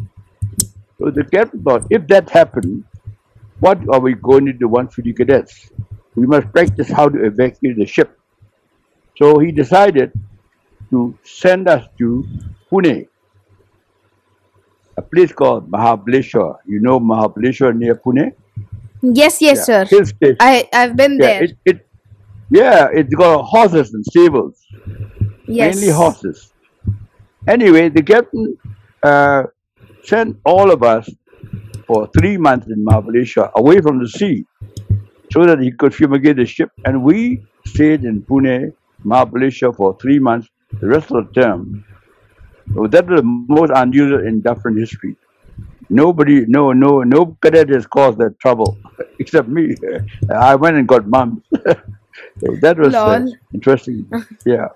So 0.99 1.11
the 1.11 1.23
captain 1.25 1.63
thought, 1.63 1.87
if 1.89 2.07
that 2.07 2.29
happened, 2.29 2.85
what 3.59 3.79
are 3.89 3.99
we 3.99 4.13
going 4.15 4.45
to 4.45 4.53
do 4.53 4.67
150 4.67 5.13
cadets? 5.13 5.71
We 6.15 6.25
must 6.27 6.51
practice 6.53 6.89
how 6.89 7.09
to 7.09 7.25
evacuate 7.25 7.77
the 7.77 7.85
ship. 7.85 8.17
So 9.17 9.39
he 9.39 9.51
decided 9.51 10.13
to 10.91 11.17
send 11.23 11.67
us 11.69 11.85
to 11.99 12.29
Pune, 12.71 13.07
a 14.97 15.01
place 15.01 15.31
called 15.31 15.69
Mahabaleshwar. 15.71 16.57
You 16.65 16.79
know 16.81 16.99
Mahabaleshwar 16.99 17.75
near 17.75 17.95
Pune? 17.95 18.33
Yes, 19.01 19.41
yes, 19.41 19.57
Yeah, 19.57 19.63
sir. 19.63 19.85
hill 19.85 20.05
station. 20.05 20.37
I 20.39 20.67
I've 20.73 20.95
been 20.95 21.13
Yeah, 21.19 21.27
there. 21.27 21.43
it, 21.43 21.57
it, 21.65 21.87
yeah, 22.49 22.87
it's 22.91 23.13
got 23.13 23.43
horses 23.43 23.93
and 23.93 24.05
stables, 24.05 24.65
yes. 25.47 25.75
mainly 25.75 25.91
horses. 25.91 26.51
Anyway, 27.47 27.89
the 27.89 28.01
captain 28.01 28.57
uh, 29.03 29.43
sent 30.03 30.37
all 30.45 30.71
of 30.71 30.81
us 30.83 31.09
for 31.85 32.07
three 32.17 32.37
months 32.37 32.67
in 32.67 32.83
Mahabaleshwar, 32.83 33.51
away 33.57 33.81
from 33.81 33.99
the 33.99 34.07
sea, 34.09 34.45
so 35.31 35.45
that 35.45 35.59
he 35.59 35.71
could 35.71 35.93
fumigate 35.93 36.37
the 36.37 36.45
ship. 36.45 36.69
And 36.85 37.03
we 37.03 37.43
stayed 37.67 38.03
in 38.05 38.21
Pune, 38.23 38.73
Mahabaleshwar 39.05 39.75
for 39.75 39.97
three 40.01 40.17
months, 40.19 40.47
the 40.81 40.87
rest 40.87 41.11
of 41.11 41.27
the 41.33 41.41
term. 41.41 41.85
That 42.67 43.07
was 43.07 43.21
the 43.21 43.23
most 43.23 43.71
unusual 43.75 44.25
in 44.25 44.41
Dufferin 44.41 44.77
history. 44.77 45.15
Nobody, 45.89 46.45
no, 46.47 46.71
no, 46.73 47.03
no 47.03 47.37
cadet 47.41 47.69
has 47.69 47.85
caused 47.85 48.17
that 48.17 48.39
trouble 48.39 48.77
except 49.19 49.47
me. 49.47 49.75
I 50.35 50.55
went 50.55 50.77
and 50.77 50.87
got 50.87 51.07
mumps. 51.07 51.45
so 51.53 52.55
that 52.61 52.77
was 52.77 52.93
uh, 52.93 53.19
Lol. 53.19 53.33
interesting. 53.53 54.09
Yeah, 54.45 54.69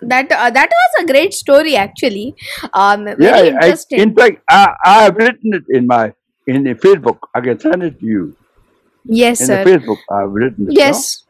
That 0.00 0.30
uh, 0.30 0.50
that 0.50 0.68
was 0.68 1.04
a 1.04 1.06
great 1.06 1.32
story 1.32 1.74
actually. 1.76 2.34
Um, 2.74 3.04
very 3.06 3.24
yeah. 3.24 3.36
I, 3.36 3.46
interesting. 3.46 4.00
in 4.00 4.14
fact, 4.14 4.42
I, 4.48 4.74
I 4.84 5.02
have 5.04 5.16
written 5.16 5.54
it 5.54 5.64
in 5.70 5.86
my 5.86 6.12
in 6.46 6.64
the 6.64 6.74
Facebook. 6.74 7.18
I 7.34 7.40
can 7.40 7.58
send 7.58 7.82
it 7.82 7.98
to 8.00 8.06
you 8.06 8.36
yes, 9.04 9.40
in 9.40 9.46
the 9.46 9.64
sir. 9.64 9.64
Facebook. 9.64 9.98
I've 10.10 10.30
written 10.30 10.68
it. 10.68 10.74
Yes. 10.74 11.24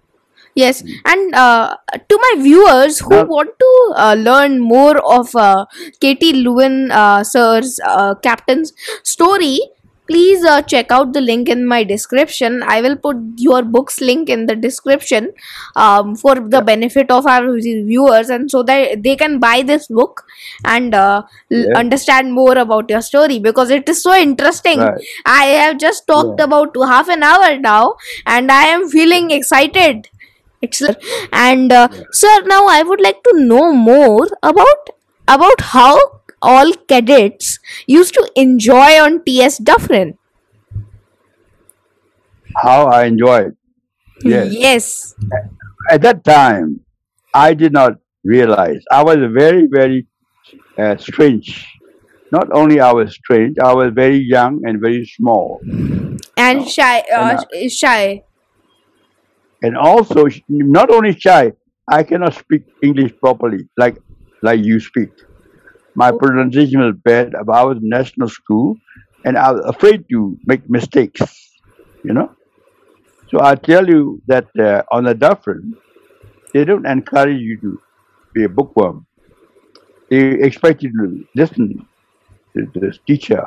Yes, 0.57 0.83
and 1.05 1.35
uh, 1.35 1.77
to 2.09 2.19
my 2.19 2.43
viewers 2.43 3.01
who 3.01 3.11
Now, 3.11 3.25
want 3.27 3.51
to 3.61 3.93
uh, 3.97 4.15
learn 4.19 4.59
more 4.61 4.97
of 4.99 5.35
uh, 5.37 5.67
KT 6.01 6.33
Lwin 6.33 6.91
uh, 6.91 7.23
sir's 7.25 7.79
uh, 7.85 8.15
captain's 8.17 8.73
story, 9.05 9.61
please 10.09 10.45
uh, 10.47 10.63
check 10.63 10.91
out 10.91 11.13
the 11.13 11.21
link 11.21 11.51
in 11.51 11.67
my 11.67 11.85
description. 11.85 12.63
I 12.67 12.81
will 12.81 12.97
put 12.97 13.17
your 13.37 13.63
book's 13.63 14.01
link 14.01 14.31
in 14.31 14.47
the 14.47 14.57
description 14.57 15.33
um, 15.77 16.17
for 16.17 16.37
the 16.37 16.63
benefit 16.63 17.11
of 17.11 17.27
our 17.27 17.53
viewers, 17.59 18.31
and 18.31 18.51
so 18.51 18.63
that 18.63 19.03
they 19.03 19.17
can 19.17 19.39
buy 19.39 19.63
this 19.63 19.89
book 19.89 20.25
and 20.65 20.95
uh, 20.95 21.23
l- 21.53 21.67
yeah, 21.67 21.75
understand 21.75 22.33
more 22.33 22.57
about 22.57 22.89
your 22.91 23.03
story 23.03 23.39
because 23.39 23.71
it 23.71 23.89
is 23.89 24.03
so 24.03 24.15
interesting. 24.17 24.95
right. 24.95 25.05
I 25.27 25.45
have 25.63 25.79
just 25.79 26.07
talked 26.07 26.41
Yeah, 26.41 26.45
about 26.45 26.77
half 26.77 27.09
an 27.09 27.23
hour 27.23 27.59
now, 27.59 27.97
and 28.27 28.51
I 28.51 28.65
am 28.67 28.89
feeling 28.89 29.31
excited. 29.31 30.09
Excellent. 30.63 30.99
And 31.33 31.73
uh, 31.73 31.89
yeah. 31.93 32.03
sir, 32.13 32.43
now 32.47 32.67
I 32.67 32.83
would 32.83 33.01
like 33.01 33.23
to 33.25 33.41
know 33.41 33.73
more 33.73 34.27
about 34.43 34.91
about 35.29 35.61
how 35.61 35.99
all 36.41 36.73
cadets 36.89 37.59
used 37.87 38.15
to 38.15 38.31
enjoy 38.37 39.01
on 39.01 39.25
TS 39.25 39.59
Dufferin. 39.59 40.19
How 42.57 42.87
I 42.87 43.05
enjoyed. 43.05 43.57
Yes. 44.23 44.53
Yes. 44.53 45.15
At 45.91 46.03
that 46.03 46.25
time, 46.25 46.81
I 47.35 47.55
did 47.55 47.73
not 47.73 47.99
realize 48.25 48.83
I 48.91 49.05
was 49.05 49.17
very, 49.33 49.69
very 49.71 50.07
uh, 50.79 50.97
strange. 50.97 51.67
Not 52.33 52.49
only 52.53 52.81
I 52.81 52.93
was 52.93 53.15
strange, 53.15 53.57
I 53.63 53.73
was 53.73 53.93
very 53.95 54.17
young 54.19 54.63
and 54.65 54.81
very 54.81 55.07
small. 55.07 55.61
And 56.37 56.69
shy, 56.69 56.99
and 57.11 57.39
uh, 57.39 57.45
uh, 57.55 57.69
shy. 57.69 58.23
And 59.63 59.77
also 59.77 60.27
not 60.49 60.91
only 60.91 61.13
shy, 61.19 61.53
I 61.91 62.03
cannot 62.03 62.35
speak 62.35 62.63
English 62.83 63.13
properly 63.21 63.69
like 63.77 63.97
like 64.43 64.65
you 64.65 64.81
speak. 64.81 65.11
My 65.95 66.11
Oh, 66.11 66.19
pronunciation 66.19 66.81
was 66.81 66.95
bad. 67.05 67.33
but 67.45 67.55
I 67.57 67.65
was 67.65 67.79
in 67.79 67.89
national 67.89 68.29
school, 68.29 68.77
and 69.25 69.37
I 69.37 69.53
was 69.53 69.63
afraid 69.67 70.05
to 70.13 70.39
make 70.47 70.69
mistakes. 70.69 71.21
You 72.05 72.15
know, 72.15 72.31
so 73.29 73.41
I 73.43 73.55
tell 73.57 73.89
you 73.89 74.23
that 74.29 74.47
uh, 74.59 74.83
on 74.93 75.05
the 75.05 75.15
Dufferin, 75.15 75.77
they 76.55 76.65
don't 76.65 76.87
encourage 76.87 77.41
you 77.41 77.59
to 77.61 77.79
be 78.35 78.45
a 78.45 78.49
bookworm. 78.49 79.07
They 80.11 80.29
expect 80.43 80.83
you 80.83 80.91
to 80.91 81.25
listen 81.35 81.87
to 82.57 82.67
the 82.75 82.97
teacher, 83.07 83.45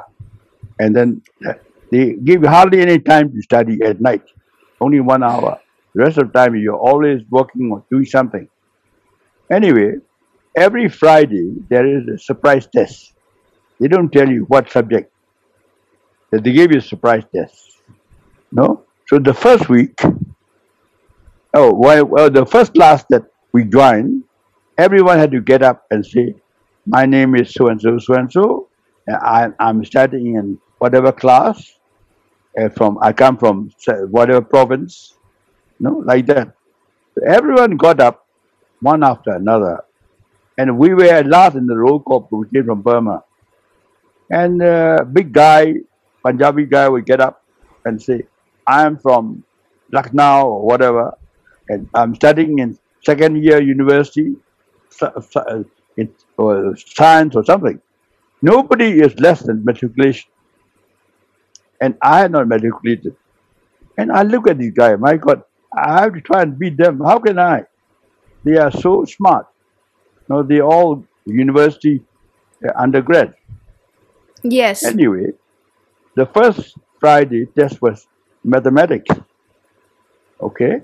and 0.80 0.96
then 0.96 1.22
uh, 1.48 1.54
they 1.92 2.14
give 2.16 2.44
you 2.44 2.48
hardly 2.50 2.82
any 2.82 3.00
time 3.00 3.32
to 3.32 3.42
study 3.42 3.80
at 3.84 4.02
night. 4.02 4.24
Only 4.82 5.00
one 5.00 5.24
hour. 5.24 5.60
The 6.00 6.06
rest 6.06 6.18
of 6.18 6.32
the 6.32 6.40
time 6.40 6.56
you're 6.56 6.80
always 6.80 7.24
working 7.30 7.74
or 7.74 7.84
doing 7.92 8.06
something. 8.06 8.48
Anyway, 9.52 9.96
every 10.56 10.88
Friday 10.88 11.56
there 11.70 11.86
is 11.86 12.08
a 12.08 12.18
surprise 12.18 12.66
test. 12.74 13.12
They 13.82 13.90
don't 13.90 14.10
tell 14.10 14.30
you 14.30 14.46
what 14.46 14.72
subject. 14.72 15.12
They 16.32 16.40
give 16.54 16.72
you 16.72 16.78
a 16.78 16.82
surprise 16.82 17.24
test. 17.36 17.82
No? 18.50 18.86
So 19.10 19.20
the 19.20 19.34
first 19.34 19.68
week, 19.68 20.00
oh 21.54 21.74
well, 21.74 22.06
well 22.06 22.30
the 22.30 22.46
first 22.46 22.74
class 22.74 23.04
that 23.10 23.24
we 23.52 23.66
joined, 23.66 24.24
everyone 24.78 25.20
had 25.20 25.32
to 25.32 25.42
get 25.42 25.64
up 25.64 25.84
and 25.92 26.06
say, 26.06 26.34
My 26.86 27.06
name 27.06 27.36
is 27.36 27.54
so 27.54 27.68
and 27.68 27.82
so, 27.82 27.98
so 28.00 28.14
and 28.14 28.32
so, 28.32 28.70
I 29.06 29.50
I'm 29.60 29.84
studying 29.84 30.36
in 30.36 30.60
whatever 30.78 31.12
class. 31.12 31.74
uh, 32.58 32.70
from 32.70 32.98
I 33.02 33.12
come 33.12 33.38
from 33.38 33.72
whatever 34.12 34.42
province, 34.42 35.19
no, 35.80 36.04
like 36.06 36.26
that. 36.28 36.54
So 37.16 37.26
everyone 37.26 37.78
got 37.78 38.00
up 38.00 38.26
one 38.82 39.04
after 39.04 39.32
another, 39.32 39.84
and 40.58 40.78
we 40.78 40.94
were 40.94 41.06
at 41.06 41.28
last 41.28 41.56
in 41.56 41.68
the 41.68 41.78
roll 41.78 42.00
call. 42.00 42.28
We 42.32 42.48
came 42.54 42.66
from 42.66 42.82
Burma, 42.82 43.24
and 44.30 44.62
uh, 44.62 45.04
big 45.12 45.32
guy, 45.34 45.76
Punjabi 46.24 46.66
guy, 46.66 46.88
would 46.90 47.06
get 47.06 47.22
up 47.22 47.44
and 47.86 48.02
say, 48.02 48.24
"I 48.68 48.86
am 48.86 48.98
from 48.98 49.44
Lucknow 49.92 50.48
or 50.48 50.66
whatever, 50.66 51.18
and 51.70 51.90
I'm 51.94 52.16
studying 52.16 52.60
in 52.60 52.78
second 53.04 53.44
year 53.44 53.62
university, 53.62 54.36
in 55.98 56.14
or 56.38 56.76
science 56.76 57.36
or 57.36 57.44
something." 57.44 57.82
Nobody 58.42 59.02
is 59.02 59.20
less 59.20 59.42
than 59.42 59.64
matriculation, 59.66 60.32
and 61.82 61.98
I 62.02 62.20
had 62.20 62.32
not 62.32 62.48
matriculated. 62.48 63.16
And 63.98 64.12
I 64.12 64.24
look 64.24 64.48
at 64.48 64.58
this 64.58 64.72
guy, 64.72 64.96
my 64.96 65.18
God, 65.18 65.44
I 65.74 66.02
have 66.02 66.14
to 66.14 66.22
try 66.22 66.42
and 66.44 66.58
beat 66.58 66.78
them. 66.78 67.00
How 67.00 67.20
can 67.20 67.40
I? 67.40 67.64
They 68.44 68.58
are 68.58 68.72
so 68.72 69.06
smart. 69.06 69.48
No, 70.28 70.44
they 70.44 70.62
all 70.62 71.06
university 71.26 72.02
uh, 72.66 72.72
undergrad. 72.76 73.34
yes. 74.44 74.84
Anyway, 74.84 75.32
the 76.16 76.26
first 76.28 76.78
Friday 77.00 77.46
test 77.58 77.82
was 77.82 78.08
mathematics. 78.44 79.10
Okay, 80.42 80.82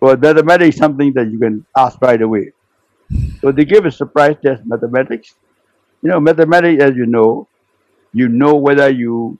well, 0.00 0.16
mathematics 0.16 0.74
is 0.74 0.80
something 0.80 1.12
that 1.14 1.30
you 1.30 1.38
can 1.38 1.64
ask 1.76 2.00
right 2.02 2.20
away. 2.20 2.52
So 3.40 3.52
they 3.52 3.64
give 3.64 3.86
a 3.86 3.90
surprise 3.90 4.36
test 4.44 4.62
mathematics. 4.64 5.34
You 6.02 6.10
know, 6.10 6.20
mathematics, 6.20 6.82
as 6.82 6.96
you 6.96 7.06
know, 7.06 7.48
you 8.12 8.28
know 8.28 8.56
whether 8.56 8.90
you 8.90 9.38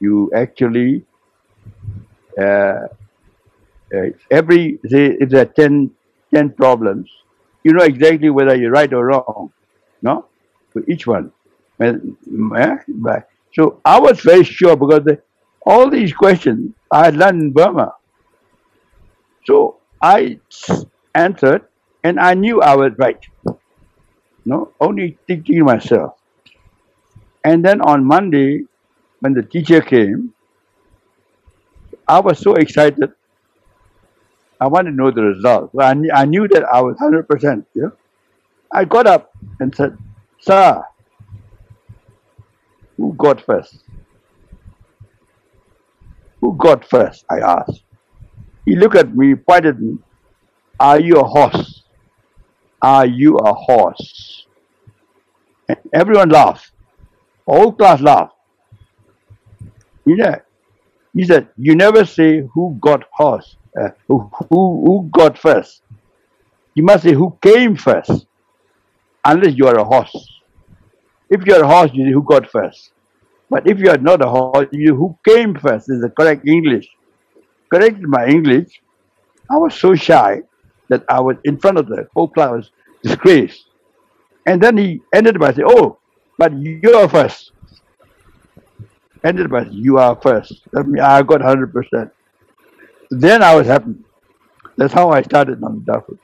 you 0.00 0.30
actually 0.34 1.04
uh, 2.40 2.86
uh, 3.94 4.10
every 4.30 4.78
say 4.86 5.16
if 5.20 5.30
there 5.30 5.42
are 5.42 5.46
10, 5.60 5.90
10 6.34 6.50
problems, 6.50 7.10
you 7.64 7.72
know 7.72 7.84
exactly 7.84 8.30
whether 8.30 8.54
you're 8.56 8.70
right 8.70 8.92
or 8.92 9.06
wrong. 9.06 9.52
No, 10.02 10.26
for 10.72 10.82
each 10.88 11.06
one. 11.06 11.32
But- 11.78 12.00
So 13.54 13.80
I 13.84 13.98
was 14.00 14.20
very 14.20 14.44
sure 14.44 14.76
because 14.76 15.04
the, 15.04 15.20
all 15.64 15.90
these 15.90 16.12
questions 16.12 16.74
I 16.90 17.06
had 17.06 17.16
learned 17.16 17.42
in 17.42 17.52
Burma. 17.52 17.94
So 19.46 19.78
I 20.02 20.40
answered, 21.14 21.62
and 22.04 22.20
I 22.20 22.34
knew 22.34 22.60
I 22.60 22.74
was 22.76 22.92
right. 22.98 23.18
No, 24.46 24.72
only 24.80 25.18
thinking 25.26 25.62
myself. 25.64 26.18
And 27.44 27.64
then 27.64 27.80
on 27.80 28.04
Monday, 28.04 28.64
when 29.20 29.32
the 29.32 29.42
teacher 29.42 29.80
came, 29.80 30.34
I 32.08 32.18
was 32.20 32.38
so 32.40 32.54
excited. 32.54 33.12
I 34.60 34.68
wanted 34.68 34.90
to 34.92 34.96
know 34.96 35.10
the 35.10 35.22
result. 35.22 35.70
Well, 35.72 35.88
I, 35.88 35.94
knew, 35.94 36.10
I 36.12 36.24
knew 36.24 36.48
that 36.48 36.64
I 36.64 36.80
was 36.80 36.96
100%. 36.96 37.66
Yeah? 37.74 37.88
I 38.72 38.84
got 38.84 39.06
up 39.06 39.30
and 39.60 39.74
said, 39.74 39.96
Sir, 40.40 40.82
who 42.96 43.14
got 43.14 43.44
first? 43.44 43.84
Who 46.40 46.56
got 46.56 46.88
first? 46.88 47.24
I 47.30 47.40
asked. 47.40 47.82
He 48.64 48.76
looked 48.76 48.96
at 48.96 49.14
me, 49.14 49.34
pointed 49.34 49.76
at 49.76 49.80
me, 49.80 49.98
Are 50.80 51.00
you 51.00 51.20
a 51.20 51.24
horse? 51.24 51.82
Are 52.80 53.06
you 53.06 53.36
a 53.36 53.52
horse? 53.52 54.46
And 55.68 55.78
everyone 55.92 56.28
laughed. 56.30 56.70
All 57.46 57.72
class 57.72 58.00
laughed. 58.00 58.34
You 60.04 60.16
know, 60.16 60.36
he 61.14 61.24
said, 61.24 61.48
You 61.56 61.74
never 61.74 62.04
say 62.04 62.46
who 62.54 62.78
got 62.80 63.04
horse, 63.12 63.56
uh, 63.80 63.90
who, 64.08 64.30
who, 64.48 65.08
got 65.12 65.38
first. 65.38 65.82
You 66.74 66.84
must 66.84 67.04
say 67.04 67.12
who 67.12 67.36
came 67.42 67.76
first, 67.76 68.26
unless 69.24 69.54
you 69.56 69.66
are 69.66 69.78
a 69.78 69.84
horse. 69.84 70.40
If 71.28 71.44
you're 71.44 71.62
a 71.62 71.66
horse, 71.66 71.90
you 71.92 72.06
say 72.06 72.12
who 72.12 72.22
got 72.22 72.50
first. 72.50 72.92
But 73.48 73.68
if 73.68 73.78
you 73.78 73.90
are 73.90 73.98
not 73.98 74.22
a 74.22 74.28
horse, 74.28 74.68
you 74.72 74.94
who 74.94 75.16
came 75.26 75.54
first 75.54 75.90
is 75.90 76.00
the 76.00 76.10
correct 76.10 76.46
English. 76.46 76.88
Corrected 77.72 78.02
my 78.02 78.26
English. 78.26 78.80
I 79.50 79.56
was 79.56 79.74
so 79.74 79.94
shy 79.94 80.42
that 80.88 81.04
I 81.08 81.20
was 81.20 81.36
in 81.44 81.58
front 81.58 81.78
of 81.78 81.86
the 81.86 82.08
whole 82.14 82.28
class, 82.28 82.70
disgraced. 83.02 83.66
And 84.46 84.62
then 84.62 84.76
he 84.76 85.00
ended 85.12 85.38
by 85.38 85.52
saying, 85.52 85.68
Oh, 85.68 85.98
but 86.38 86.52
you're 86.58 87.08
first. 87.08 87.52
Ended 89.24 89.50
by 89.50 89.64
saying, 89.64 89.74
you 89.74 89.98
are 89.98 90.16
first. 90.20 90.62
I 91.02 91.22
got 91.22 91.40
hundred 91.40 91.72
percent. 91.72 92.10
Then 93.10 93.42
I 93.42 93.54
was 93.56 93.66
happy. 93.66 93.94
That's 94.76 94.92
how 94.94 95.10
I 95.10 95.22
started 95.22 95.62
on 95.64 95.76
the 95.84 95.92
Duffer. 95.92 96.18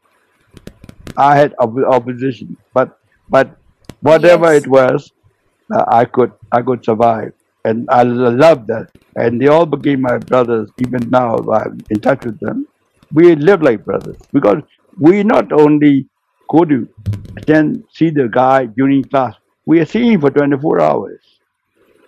I 1.16 1.36
had 1.36 1.54
op- 1.58 1.86
opposition, 1.96 2.56
but 2.74 2.98
but 3.28 3.56
whatever 4.00 4.52
Yes. 4.52 4.62
it 4.62 4.66
was, 4.66 5.10
uh, 5.74 5.84
I 5.88 6.04
could 6.04 6.32
I 6.52 6.62
could 6.62 6.84
survive, 6.84 7.32
and 7.64 7.88
I 7.90 8.02
loved 8.04 8.68
that. 8.68 8.88
And 9.16 9.40
they 9.40 9.48
all 9.48 9.66
became 9.66 10.00
my 10.02 10.18
brothers. 10.18 10.70
Even 10.78 11.10
now, 11.10 11.36
I'm 11.52 11.84
in 11.90 12.00
touch 12.00 12.24
with 12.24 12.40
them. 12.40 12.66
We 13.12 13.34
live 13.36 13.62
like 13.62 13.84
brothers 13.84 14.18
because 14.32 14.62
we 14.98 15.22
not 15.24 15.52
only 15.52 16.08
go 16.50 16.64
to 16.64 16.88
attend 17.36 17.84
see 17.92 18.10
the 18.10 18.28
guy 18.28 18.66
during 18.66 19.04
class. 19.04 19.34
We 19.66 19.80
are 19.80 19.86
seeing 19.86 20.12
him 20.12 20.20
for 20.22 20.30
24 20.30 20.80
hours, 20.80 21.22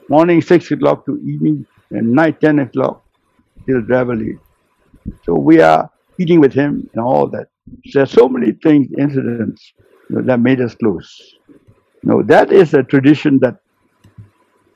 morning 0.08 0.40
six 0.42 0.70
o'clock 0.72 1.04
to 1.06 1.18
evening 1.18 1.66
and 1.90 2.12
night 2.12 2.40
10 2.40 2.58
o'clock 2.60 3.04
till 3.66 3.82
Reveille. 3.82 4.38
So 5.24 5.34
we 5.34 5.60
are 5.60 5.90
eating 6.18 6.40
with 6.40 6.52
him 6.52 6.88
and 6.92 7.02
all 7.02 7.28
that. 7.28 7.48
There 7.92 8.02
are 8.02 8.06
so 8.06 8.28
many 8.28 8.52
things, 8.52 8.88
incidents 8.98 9.72
you 10.08 10.16
know, 10.16 10.22
that 10.22 10.40
made 10.40 10.60
us 10.60 10.74
close. 10.74 11.34
You 12.02 12.10
know, 12.10 12.22
that 12.22 12.52
is 12.52 12.74
a 12.74 12.82
tradition 12.82 13.38
that 13.40 13.56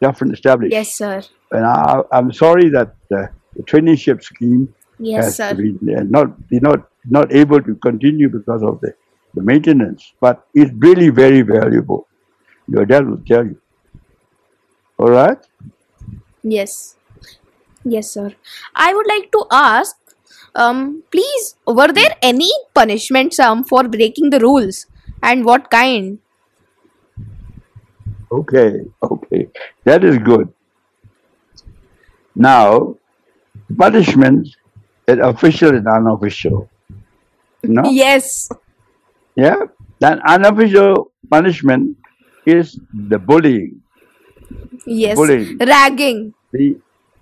Dufferin 0.01 0.33
established. 0.33 0.73
Yes, 0.73 0.95
sir. 0.95 1.23
And 1.51 1.65
I, 1.65 2.03
I'm 2.13 2.33
sorry 2.33 2.69
that 2.71 2.95
uh, 3.15 3.27
the 3.57 3.63
traineeship 3.63 4.23
scheme 4.23 4.75
Yes, 4.99 5.37
sir. 5.37 5.55
been 5.55 5.79
uh, 5.97 6.03
not 6.03 6.37
not 6.51 6.89
not 7.05 7.33
able 7.33 7.63
to 7.63 7.75
continue 7.77 8.29
because 8.29 8.63
of 8.63 8.81
the, 8.81 8.93
the 9.35 9.43
maintenance, 9.43 10.13
but 10.21 10.47
it's 10.55 10.73
really 10.79 11.09
very 11.09 11.43
valuable. 11.43 12.09
Your 12.67 12.85
dad 12.85 13.09
will 13.09 13.23
tell 13.27 13.45
you. 13.45 13.61
All 14.99 15.11
right. 15.11 15.39
Yes. 16.43 16.97
Yes, 17.85 18.11
sir. 18.11 18.35
I 18.75 18.93
would 18.93 19.07
like 19.07 19.31
to 19.33 19.47
ask, 19.51 19.97
um, 20.55 21.03
please, 21.11 21.57
were 21.67 21.93
there 21.93 22.17
any 22.23 22.51
punishments 22.75 23.39
um 23.39 23.65
for 23.65 23.85
breaking 23.89 24.31
the 24.31 24.41
rules, 24.41 24.87
and 25.23 25.45
what 25.45 25.71
kind? 25.71 26.19
Okay. 28.31 28.85
Okay. 29.03 29.49
That 29.85 30.05
is 30.05 30.19
good. 30.19 30.53
Now, 32.35 32.97
punishment 33.77 34.49
is 35.07 35.19
official 35.19 35.71
and 35.71 35.87
unofficial. 35.87 36.69
No. 37.63 37.91
Yes. 37.91 38.49
Yeah. 39.35 39.65
Then 39.99 40.21
unofficial 40.21 41.11
punishment 41.31 41.97
is 42.47 42.79
the 42.93 43.19
bullying. 43.19 43.83
Yes. 44.87 45.17
Bullying. 45.17 45.59
Ragging. 45.59 46.35
The, 46.53 46.79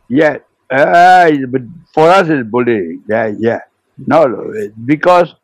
yeah, 0.09 0.39
uh, 0.71 1.31
but 1.49 1.63
for 1.93 2.09
us 2.09 2.29
it's 2.29 2.49
bullying. 2.49 3.03
Yeah, 3.09 3.33
yeah. 3.39 3.61
No, 4.07 4.53
because 4.85 5.35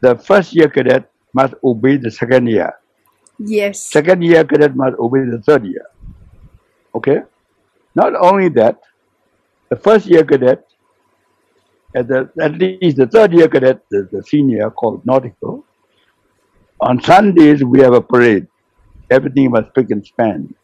the 0.00 0.16
first 0.16 0.54
year 0.54 0.68
cadet 0.68 1.10
must 1.34 1.54
obey 1.62 1.96
the 1.96 2.10
second 2.10 2.46
year. 2.46 2.72
Yes. 3.38 3.80
Second 3.80 4.22
year 4.22 4.44
cadet 4.44 4.74
must 4.74 4.98
obey 4.98 5.24
the 5.24 5.40
third 5.40 5.66
year. 5.66 5.86
Okay? 6.94 7.20
Not 7.94 8.14
only 8.16 8.48
that, 8.50 8.80
the 9.68 9.76
first 9.76 10.06
year 10.06 10.24
cadet, 10.24 10.64
at, 11.94 12.08
the, 12.08 12.30
at 12.40 12.52
least 12.52 12.96
the 12.96 13.06
third 13.06 13.32
year 13.32 13.48
cadet, 13.48 13.80
the, 13.90 14.08
the 14.10 14.22
senior 14.22 14.70
called 14.70 15.04
nautical, 15.04 15.64
on 16.80 17.02
Sundays 17.02 17.62
we 17.64 17.80
have 17.80 17.92
a 17.92 18.00
parade. 18.00 18.46
Everything 19.10 19.50
must 19.50 19.74
pick 19.74 19.90
and 19.90 20.04
span. 20.06 20.54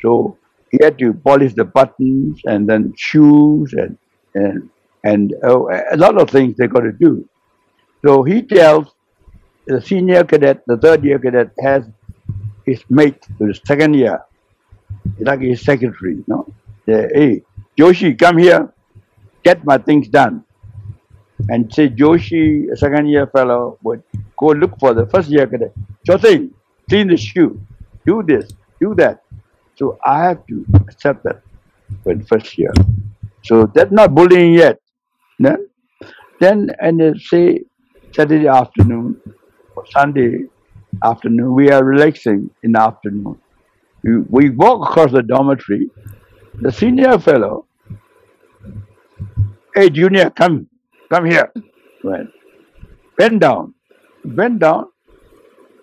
So 0.00 0.36
he 0.72 0.78
had 0.82 0.98
to 0.98 1.12
polish 1.12 1.54
the 1.54 1.64
buttons 1.64 2.40
and 2.46 2.68
then 2.68 2.92
shoes 2.96 3.74
and 3.74 3.96
and 4.34 4.70
and 5.04 5.34
uh, 5.44 5.64
a 5.90 5.96
lot 5.96 6.20
of 6.20 6.30
things 6.30 6.56
they 6.56 6.66
got 6.66 6.80
to 6.80 6.92
do. 6.92 7.28
So 8.04 8.22
he 8.22 8.42
tells 8.42 8.94
the 9.66 9.80
senior 9.80 10.24
cadet, 10.24 10.62
the 10.66 10.76
third 10.76 11.04
year 11.04 11.18
cadet 11.18 11.50
has 11.60 11.84
his 12.64 12.82
mate, 12.88 13.20
to 13.38 13.46
the 13.46 13.60
second 13.66 13.94
year, 13.94 14.20
like 15.20 15.40
his 15.40 15.60
secretary, 15.60 16.16
you 16.16 16.24
know. 16.26 16.46
Say, 16.86 17.08
hey, 17.14 17.42
Joshi, 17.78 18.18
come 18.18 18.38
here, 18.38 18.72
get 19.42 19.64
my 19.64 19.78
things 19.78 20.08
done. 20.08 20.44
And 21.48 21.72
say 21.72 21.88
Joshi, 21.88 22.76
second 22.76 23.08
year 23.08 23.26
fellow, 23.26 23.78
would 23.82 24.02
go 24.38 24.46
look 24.48 24.78
for 24.78 24.94
the 24.94 25.06
first 25.06 25.28
year 25.28 25.46
cadet. 25.46 25.72
Joshi, 26.08 26.50
clean 26.88 27.08
the 27.08 27.16
shoe, 27.16 27.60
do 28.06 28.22
this, 28.22 28.50
do 28.80 28.94
that. 28.96 29.22
So 29.76 29.98
I 30.04 30.24
have 30.24 30.46
to 30.46 30.64
accept 30.88 31.24
that 31.24 31.42
for 32.02 32.14
the 32.14 32.24
first 32.24 32.56
year. 32.58 32.72
So 33.44 33.66
that's 33.74 33.92
not 33.92 34.14
bullying 34.14 34.54
yet. 34.54 34.78
Then, 35.38 35.68
then 36.40 36.70
and 36.80 37.00
uh, 37.02 37.14
say 37.18 37.60
Saturday 38.12 38.46
afternoon 38.46 39.20
or 39.74 39.84
Sunday 39.90 40.44
afternoon, 41.02 41.54
we 41.54 41.70
are 41.70 41.84
relaxing 41.84 42.50
in 42.62 42.72
the 42.72 42.80
afternoon. 42.80 43.38
We, 44.04 44.18
we 44.28 44.50
walk 44.50 44.90
across 44.90 45.12
the 45.12 45.22
dormitory. 45.22 45.90
The 46.60 46.70
senior 46.70 47.18
fellow, 47.18 47.66
hey 49.74 49.88
junior, 49.88 50.30
come, 50.30 50.68
come 51.10 51.24
here. 51.24 51.50
Well, 52.04 52.26
bend 53.16 53.40
down, 53.40 53.74
bend 54.24 54.60
down. 54.60 54.86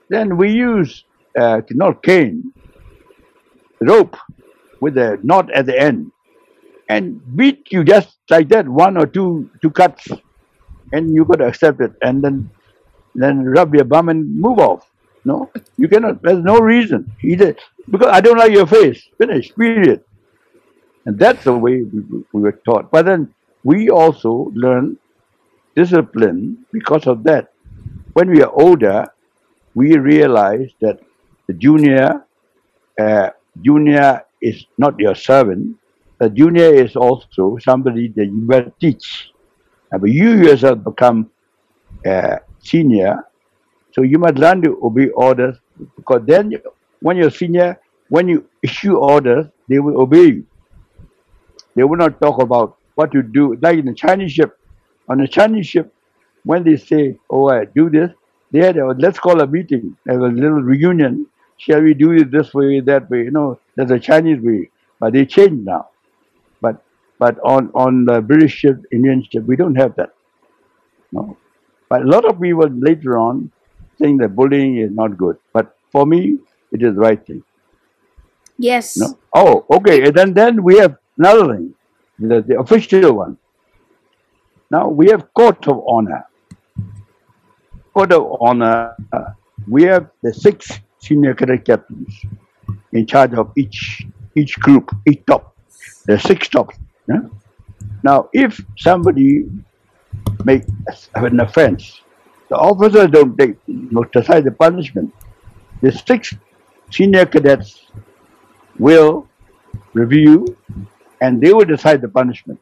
Then 0.09 0.37
we 0.37 0.51
use 0.51 1.03
uh, 1.37 1.61
not 1.71 2.03
cane, 2.03 2.53
rope 3.81 4.17
with 4.79 4.97
a 4.97 5.19
knot 5.23 5.51
at 5.51 5.65
the 5.65 5.77
end, 5.79 6.11
and 6.87 7.21
beat 7.35 7.71
you 7.71 7.83
just 7.83 8.17
like 8.29 8.49
that, 8.49 8.67
one 8.67 8.97
or 8.97 9.05
two 9.05 9.49
two 9.61 9.69
cuts, 9.69 10.07
and 10.91 11.13
you 11.13 11.25
got 11.25 11.37
to 11.37 11.47
accept 11.47 11.81
it, 11.81 11.93
and 12.01 12.23
then 12.23 12.49
then 13.15 13.43
rub 13.43 13.73
your 13.75 13.85
bum 13.85 14.09
and 14.09 14.39
move 14.39 14.59
off. 14.59 14.89
No, 15.25 15.51
you 15.77 15.87
cannot. 15.87 16.21
There's 16.21 16.43
no 16.43 16.59
reason 16.59 17.11
either 17.23 17.55
because 17.89 18.07
I 18.07 18.21
don't 18.21 18.37
like 18.37 18.53
your 18.53 18.67
face. 18.67 19.07
Finish. 19.17 19.53
Period. 19.55 20.03
And 21.05 21.17
that's 21.17 21.43
the 21.43 21.53
way 21.53 21.81
we, 21.83 22.23
we 22.31 22.41
were 22.41 22.59
taught. 22.65 22.91
But 22.91 23.05
then 23.05 23.33
we 23.63 23.89
also 23.89 24.51
learn 24.53 24.97
discipline 25.75 26.65
because 26.71 27.07
of 27.07 27.23
that. 27.23 27.51
When 28.13 28.29
we 28.29 28.41
are 28.41 28.51
older, 28.51 29.07
we 29.75 29.97
realize 29.97 30.71
that 30.81 30.99
the 31.47 31.53
junior, 31.53 32.25
uh, 32.99 33.29
junior 33.61 34.23
is 34.41 34.65
not 34.77 34.99
your 34.99 35.15
servant. 35.15 35.77
The 36.19 36.29
junior 36.29 36.73
is 36.73 36.95
also 36.95 37.57
somebody 37.61 38.09
that 38.09 38.25
you 38.25 38.45
will 38.47 38.71
teach. 38.79 39.31
But 39.91 40.09
you 40.09 40.43
yourself 40.43 40.83
become 40.83 41.31
uh, 42.05 42.37
senior, 42.59 43.25
so 43.91 44.03
you 44.03 44.19
must 44.19 44.35
learn 44.35 44.61
to 44.61 44.79
obey 44.83 45.09
orders 45.09 45.57
because 45.95 46.21
then 46.25 46.53
when 47.01 47.17
you're 47.17 47.31
senior, 47.31 47.79
when 48.09 48.27
you 48.27 48.47
issue 48.61 48.97
orders, 48.97 49.47
they 49.67 49.79
will 49.79 49.99
obey 49.99 50.25
you. 50.25 50.45
They 51.75 51.83
will 51.83 51.97
not 51.97 52.21
talk 52.21 52.41
about 52.41 52.77
what 52.95 53.13
you 53.13 53.23
do. 53.23 53.55
Like 53.61 53.79
in 53.79 53.85
the 53.85 53.93
Chinese 53.93 54.33
ship, 54.33 54.57
on 55.07 55.17
the 55.17 55.27
Chinese 55.27 55.67
ship, 55.67 55.93
when 56.43 56.63
they 56.63 56.77
say, 56.77 57.17
"Oh, 57.29 57.49
I 57.49 57.65
do 57.65 57.89
this," 57.89 58.11
they 58.51 58.59
had 58.59 58.77
a, 58.77 58.85
let's 58.87 59.19
call 59.19 59.41
a 59.41 59.47
meeting, 59.47 59.95
have 60.07 60.19
a 60.21 60.27
little 60.27 60.61
reunion. 60.61 61.25
Shall 61.59 61.81
we 61.81 61.93
do 61.93 62.11
it 62.13 62.31
this 62.31 62.53
way, 62.53 62.79
that 62.79 63.09
way? 63.09 63.23
You 63.25 63.31
know, 63.31 63.59
there's 63.75 63.91
a 63.91 63.99
Chinese 63.99 64.41
way, 64.41 64.71
but 64.99 65.13
they 65.13 65.25
changed 65.25 65.65
now. 65.65 65.89
But 66.61 66.81
but 67.19 67.37
on 67.43 67.69
on 67.75 68.05
the 68.05 68.21
British 68.21 68.53
ship, 68.53 68.81
Indian 68.91 69.23
ship, 69.23 69.43
we 69.43 69.55
don't 69.55 69.75
have 69.75 69.95
that. 69.97 70.13
No. 71.11 71.37
But 71.89 72.03
a 72.03 72.05
lot 72.05 72.23
of 72.23 72.39
people 72.39 72.69
later 72.69 73.17
on 73.17 73.51
think 73.97 74.21
that 74.21 74.35
bullying 74.35 74.77
is 74.77 74.91
not 74.91 75.17
good. 75.17 75.37
But 75.51 75.75
for 75.91 76.05
me, 76.05 76.39
it 76.71 76.81
is 76.81 76.95
the 76.95 77.01
right 77.01 77.25
thing. 77.25 77.43
Yes. 78.57 78.97
No? 78.97 79.17
Oh, 79.33 79.65
okay. 79.77 80.03
And 80.03 80.15
then, 80.15 80.33
then 80.33 80.63
we 80.63 80.77
have 80.77 80.97
another 81.17 81.55
thing, 81.55 81.73
the, 82.19 82.41
the 82.41 82.59
official 82.59 83.13
one. 83.13 83.37
Now 84.71 84.87
we 84.87 85.07
have 85.09 85.33
court 85.33 85.67
of 85.67 85.83
honor. 85.87 86.25
Court 87.93 88.13
of 88.13 88.37
honor. 88.39 88.95
uh, 89.11 89.31
we 89.67 89.83
have 89.83 90.09
the 90.21 90.33
six 90.33 90.79
senior 90.99 91.33
cadet 91.33 91.65
captains 91.65 92.21
in 92.93 93.05
charge 93.05 93.33
of 93.33 93.51
each 93.57 94.05
each 94.35 94.59
group, 94.59 94.91
each 95.07 95.23
top. 95.27 95.55
There 96.05 96.15
are 96.15 96.19
six 96.19 96.47
tops. 96.49 96.77
yeah? 97.07 97.21
Now, 98.03 98.29
if 98.33 98.61
somebody 98.77 99.45
make 100.45 100.63
an 101.15 101.39
offense, 101.39 102.01
the 102.49 102.55
officers 102.57 103.07
don't 103.11 103.37
take 103.37 103.55
not 103.67 104.11
decide 104.11 104.43
the 104.45 104.51
punishment. 104.51 105.13
The 105.81 105.91
six 105.91 106.33
senior 106.91 107.25
cadets 107.25 107.85
will 108.77 109.27
review 109.93 110.57
and 111.21 111.41
they 111.41 111.53
will 111.53 111.65
decide 111.65 112.01
the 112.01 112.07
punishment. 112.09 112.59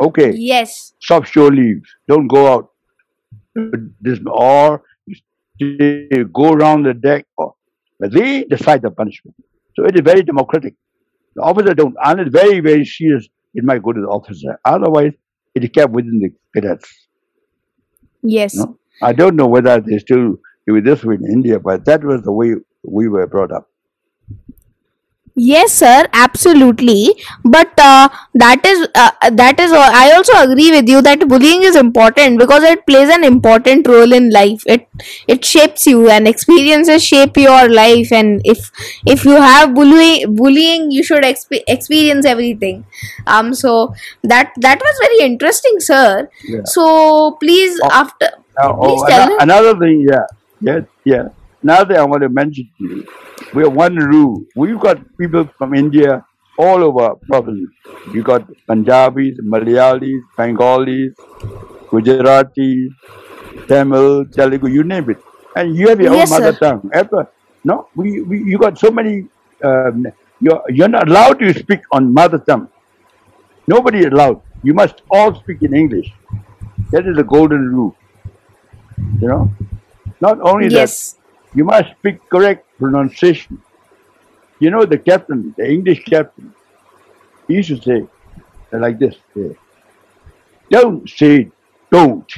Okay, 0.00 0.32
Yes. 0.34 0.92
stop 1.00 1.24
shore 1.24 1.50
leaves. 1.50 1.88
Don't 2.08 2.26
go 2.28 2.52
out. 2.52 2.70
This 4.00 4.18
or 4.26 4.82
you 5.58 6.28
go 6.32 6.52
around 6.52 6.84
the 6.84 6.94
deck 6.94 7.26
or 7.36 7.54
but 7.98 8.12
they 8.12 8.44
decide 8.44 8.82
the 8.82 8.90
punishment. 8.90 9.34
So 9.74 9.84
it 9.84 9.94
is 9.94 10.02
very 10.02 10.22
democratic. 10.22 10.74
The 11.34 11.42
officer 11.42 11.74
don't 11.74 11.94
unless 12.04 12.28
very, 12.28 12.60
very 12.60 12.84
serious, 12.84 13.28
it 13.54 13.64
might 13.64 13.82
go 13.82 13.92
to 13.92 14.00
the 14.00 14.08
officer. 14.08 14.58
Otherwise 14.64 15.12
it 15.54 15.64
is 15.64 15.70
kept 15.70 15.92
within 15.92 16.18
the 16.20 16.30
cadets. 16.54 17.08
Yes. 18.22 18.54
No? 18.54 18.78
I 19.02 19.12
don't 19.12 19.36
know 19.36 19.46
whether 19.46 19.80
they 19.80 19.98
still 19.98 20.36
do 20.66 20.76
it 20.76 20.84
this 20.84 21.04
way 21.04 21.14
in 21.14 21.24
India, 21.30 21.58
but 21.58 21.84
that 21.84 22.02
was 22.04 22.22
the 22.22 22.32
way 22.32 22.54
we 22.82 23.08
were 23.08 23.26
brought 23.26 23.52
up. 23.52 23.68
Yes, 25.38 25.72
sir, 25.72 26.06
absolutely. 26.14 27.12
But 27.44 27.70
uh, 27.78 28.08
that 28.34 28.64
is 28.64 28.88
uh, 28.94 29.10
that 29.32 29.60
is. 29.60 29.70
Uh, 29.70 29.90
I 29.92 30.12
also 30.12 30.32
agree 30.50 30.70
with 30.70 30.88
you 30.88 31.02
that 31.02 31.28
bullying 31.28 31.62
is 31.62 31.76
important 31.76 32.38
because 32.38 32.62
it 32.62 32.86
plays 32.86 33.10
an 33.10 33.22
important 33.22 33.86
role 33.86 34.12
in 34.14 34.30
life. 34.30 34.62
It 34.66 34.88
it 35.28 35.44
shapes 35.44 35.86
you, 35.86 36.08
and 36.08 36.26
experiences 36.26 37.04
shape 37.04 37.36
your 37.36 37.68
life. 37.68 38.12
And 38.12 38.40
if 38.46 38.70
if 39.04 39.26
you 39.26 39.36
have 39.36 39.74
bullying, 39.74 40.34
bullying, 40.36 40.90
you 40.90 41.02
should 41.04 41.22
exp- 41.22 41.62
experience 41.68 42.24
everything. 42.24 42.86
Um. 43.26 43.52
So 43.52 43.94
that 44.22 44.52
that 44.60 44.80
was 44.80 44.98
very 45.06 45.20
interesting, 45.30 45.80
sir. 45.80 46.30
Yeah. 46.48 46.64
So 46.64 47.32
please, 47.40 47.78
Oh, 47.82 47.90
after 47.92 48.30
now, 48.58 48.72
please 48.80 49.02
oh, 49.02 49.06
tell 49.06 49.22
ano- 49.22 49.36
another 49.38 49.78
thing, 49.78 50.06
yeah, 50.08 50.26
yeah, 50.60 50.80
yeah. 51.04 51.28
Another 51.66 51.94
thing 51.94 51.98
I 52.00 52.04
want 52.04 52.22
to 52.22 52.28
mention 52.28 52.66
to 52.78 52.84
you. 52.84 53.04
We 53.54 53.64
have 53.64 53.72
one 53.74 53.96
rule. 53.96 54.44
We've 54.56 54.78
got 54.80 54.98
people 55.20 55.48
from 55.58 55.74
India 55.74 56.24
all 56.58 56.84
over 56.84 57.16
provinces. 57.28 57.70
You 58.12 58.22
got 58.22 58.42
Punjabis, 58.68 59.40
Malayalis, 59.42 60.20
Bengalis, 60.38 61.14
Gujaratis, 61.92 62.90
Tamil, 63.68 64.26
Telugu, 64.36 64.68
you 64.70 64.84
name 64.84 65.10
it. 65.10 65.18
And 65.56 65.76
you 65.76 65.88
have 65.88 66.00
your 66.00 66.12
Yes, 66.12 66.22
own 66.22 66.30
mother 66.30 66.52
sir. 66.52 66.60
tongue. 66.62 66.90
Ever, 66.94 67.32
no, 67.64 67.88
we, 67.96 68.22
we, 68.22 68.38
you 68.44 68.58
got 68.58 68.78
so 68.78 68.90
many, 68.92 69.28
um, 69.64 70.06
you're, 70.40 70.62
you're 70.70 70.88
not 70.88 71.08
allowed 71.08 71.40
to 71.40 71.54
speak 71.54 71.80
on 71.92 72.14
mother 72.14 72.38
tongue. 72.38 72.68
Nobody 73.68 74.00
is 74.00 74.06
allowed. 74.06 74.42
You 74.62 74.74
must 74.74 75.02
all 75.10 75.34
speak 75.34 75.58
in 75.62 75.74
English. 75.74 76.08
That 76.92 77.06
is 77.08 77.16
the 77.16 77.24
golden 77.24 77.70
rule. 77.70 77.98
You 79.20 79.28
know, 79.28 79.56
not 80.20 80.40
only 80.42 80.70
that, 80.70 80.90
Yes. 80.90 81.16
You 81.56 81.64
must 81.64 81.90
speak 81.98 82.18
correct 82.30 82.66
pronunciation. 82.78 83.60
You 84.60 84.70
know, 84.70 84.84
the 84.84 84.98
captain, 84.98 85.54
the 85.56 85.66
English 85.68 86.04
captain, 86.04 86.54
he 87.48 87.54
used 87.54 87.70
to 87.70 87.82
say 87.82 88.06
uh, 88.72 88.78
like 88.78 88.98
this: 88.98 89.16
uh, 89.36 89.54
"Don't 90.70 91.08
say 91.08 91.50
don't, 91.90 92.30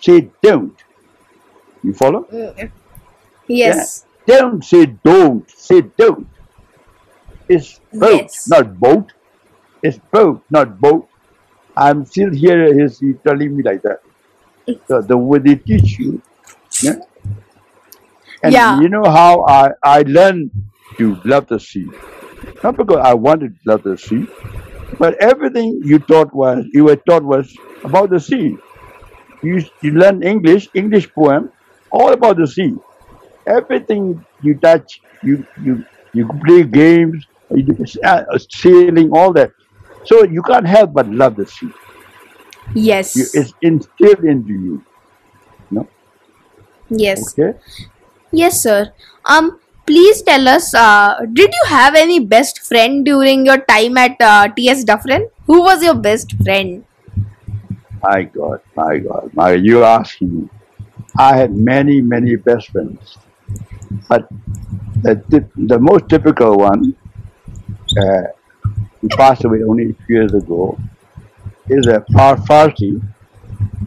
say 0.00 0.28
don't." 0.42 0.76
You 1.82 1.92
follow? 1.94 2.22
Mm, 2.32 2.58
Yeah. 2.58 2.68
Yes. 3.48 4.06
Don't 4.26 4.64
say 4.64 4.86
don't, 4.86 5.50
say 5.50 5.82
don't. 5.82 6.26
It's 7.48 7.78
boat, 7.92 8.22
Yes. 8.22 8.48
not 8.48 8.78
boat. 8.80 9.12
It's 9.82 9.98
boat, 10.10 10.42
not 10.50 10.80
boat. 10.80 11.06
I'm 11.76 12.06
still 12.06 12.30
here. 12.32 12.72
He's 12.72 13.02
telling 13.26 13.54
me 13.56 13.62
like 13.62 13.82
that. 13.82 14.00
So 14.88 15.02
the 15.02 15.18
way 15.18 15.40
they 15.40 15.56
teach 15.56 15.98
you, 15.98 16.22
yeah. 16.80 16.96
And 18.44 18.54
Yeah. 18.54 18.80
you 18.80 18.88
know 18.90 19.04
how 19.10 19.44
I, 19.48 19.70
I 19.84 20.02
learned 20.06 20.52
to 21.00 21.20
love 21.24 21.48
the 21.48 21.60
sea. 21.60 21.94
Not 22.62 22.76
because 22.76 23.00
I 23.04 23.14
wanted 23.14 23.54
to 23.54 23.72
love 23.72 23.82
the 23.84 23.98
sea, 23.98 24.26
but 24.98 25.14
everything 25.22 25.80
you 25.84 25.98
taught 26.00 26.34
was 26.34 26.64
you 26.72 26.84
were 26.84 26.96
taught 27.08 27.24
was 27.24 27.52
about 27.84 28.10
the 28.10 28.20
sea. 28.20 28.58
You 29.42 29.62
you 29.82 29.92
learn 29.92 30.22
English, 30.22 30.68
English 30.74 31.08
poem, 31.14 31.50
all 31.90 32.12
about 32.12 32.38
the 32.38 32.46
sea. 32.46 32.74
Everything 33.48 34.26
you 34.40 34.58
touch, 34.60 35.02
you 35.22 35.46
you 35.56 35.84
you 36.12 36.28
play 36.46 36.64
games, 36.64 37.26
you 37.50 37.74
uh, 38.04 38.22
sailing, 38.50 39.10
all 39.12 39.32
that. 39.34 39.52
So 40.04 40.24
you 40.24 40.42
can't 40.42 40.66
help 40.66 40.92
but 40.94 41.08
love 41.08 41.36
the 41.36 41.46
sea. 41.46 41.72
You, 43.14 43.28
Yes. 43.28 43.30
it's 43.32 43.54
instilled 43.62 44.24
into 44.24 44.52
you. 44.52 44.86
No, 45.70 45.90
Yes. 46.90 47.36
okay. 47.38 47.58
Yes, 48.36 48.60
sir. 48.60 48.92
Um, 49.24 49.60
please 49.86 50.22
tell 50.22 50.48
us. 50.48 50.74
Uh, 50.74 51.20
did 51.32 51.52
you 51.52 51.62
have 51.68 51.94
any 51.94 52.18
best 52.18 52.60
friend 52.60 53.04
during 53.04 53.46
your 53.46 53.58
time 53.58 53.96
at 53.96 54.20
uh, 54.20 54.48
TS 54.48 54.84
Dufferin? 54.84 55.28
Who 55.46 55.62
was 55.62 55.82
your 55.82 55.94
best 55.94 56.34
friend? 56.42 56.84
My 58.02 58.24
God, 58.24 58.60
my 58.76 58.98
God, 58.98 59.30
my 59.34 59.52
you 59.52 59.84
asking 59.84 60.40
me. 60.40 60.48
I 61.16 61.36
had 61.36 61.54
many, 61.56 62.00
many 62.00 62.34
best 62.36 62.70
friends, 62.70 63.16
but 64.08 64.28
the 65.02 65.48
the 65.56 65.78
most 65.78 66.08
typical 66.08 66.56
one, 66.56 66.96
uh, 67.98 68.22
he 69.00 69.08
passed 69.08 69.44
away 69.44 69.62
only 69.62 69.90
a 69.90 69.94
few 70.06 70.16
years 70.16 70.34
ago, 70.34 70.76
is 71.68 71.86
a 71.86 72.04
Far 72.12 72.36
Farsi. 72.36 73.00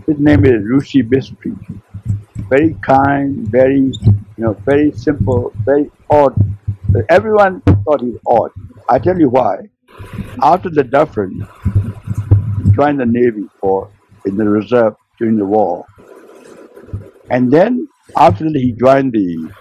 His 0.05 0.19
name 0.19 0.45
is 0.45 0.63
Rushi 0.63 1.03
Bispri. 1.03 1.53
Very 2.49 2.75
kind, 2.81 3.47
very 3.47 3.91
you 4.37 4.43
know, 4.43 4.53
very 4.53 4.91
simple, 4.91 5.51
very 5.65 5.91
odd. 6.09 6.33
Everyone 7.09 7.61
thought 7.61 8.01
he's 8.01 8.17
odd. 8.25 8.51
I 8.89 8.99
tell 8.99 9.19
you 9.19 9.29
why. 9.29 9.69
After 10.41 10.69
the 10.69 10.83
Dufferin, 10.83 11.47
joined 12.73 12.99
the 12.99 13.05
Navy 13.05 13.49
for 13.59 13.89
in 14.25 14.37
the 14.37 14.47
reserve 14.47 14.95
during 15.17 15.37
the 15.37 15.45
war. 15.45 15.85
And 17.29 17.51
then 17.51 17.87
after 18.15 18.45
that, 18.45 18.55
he 18.55 18.71
joined 18.71 19.11
the 19.13 19.51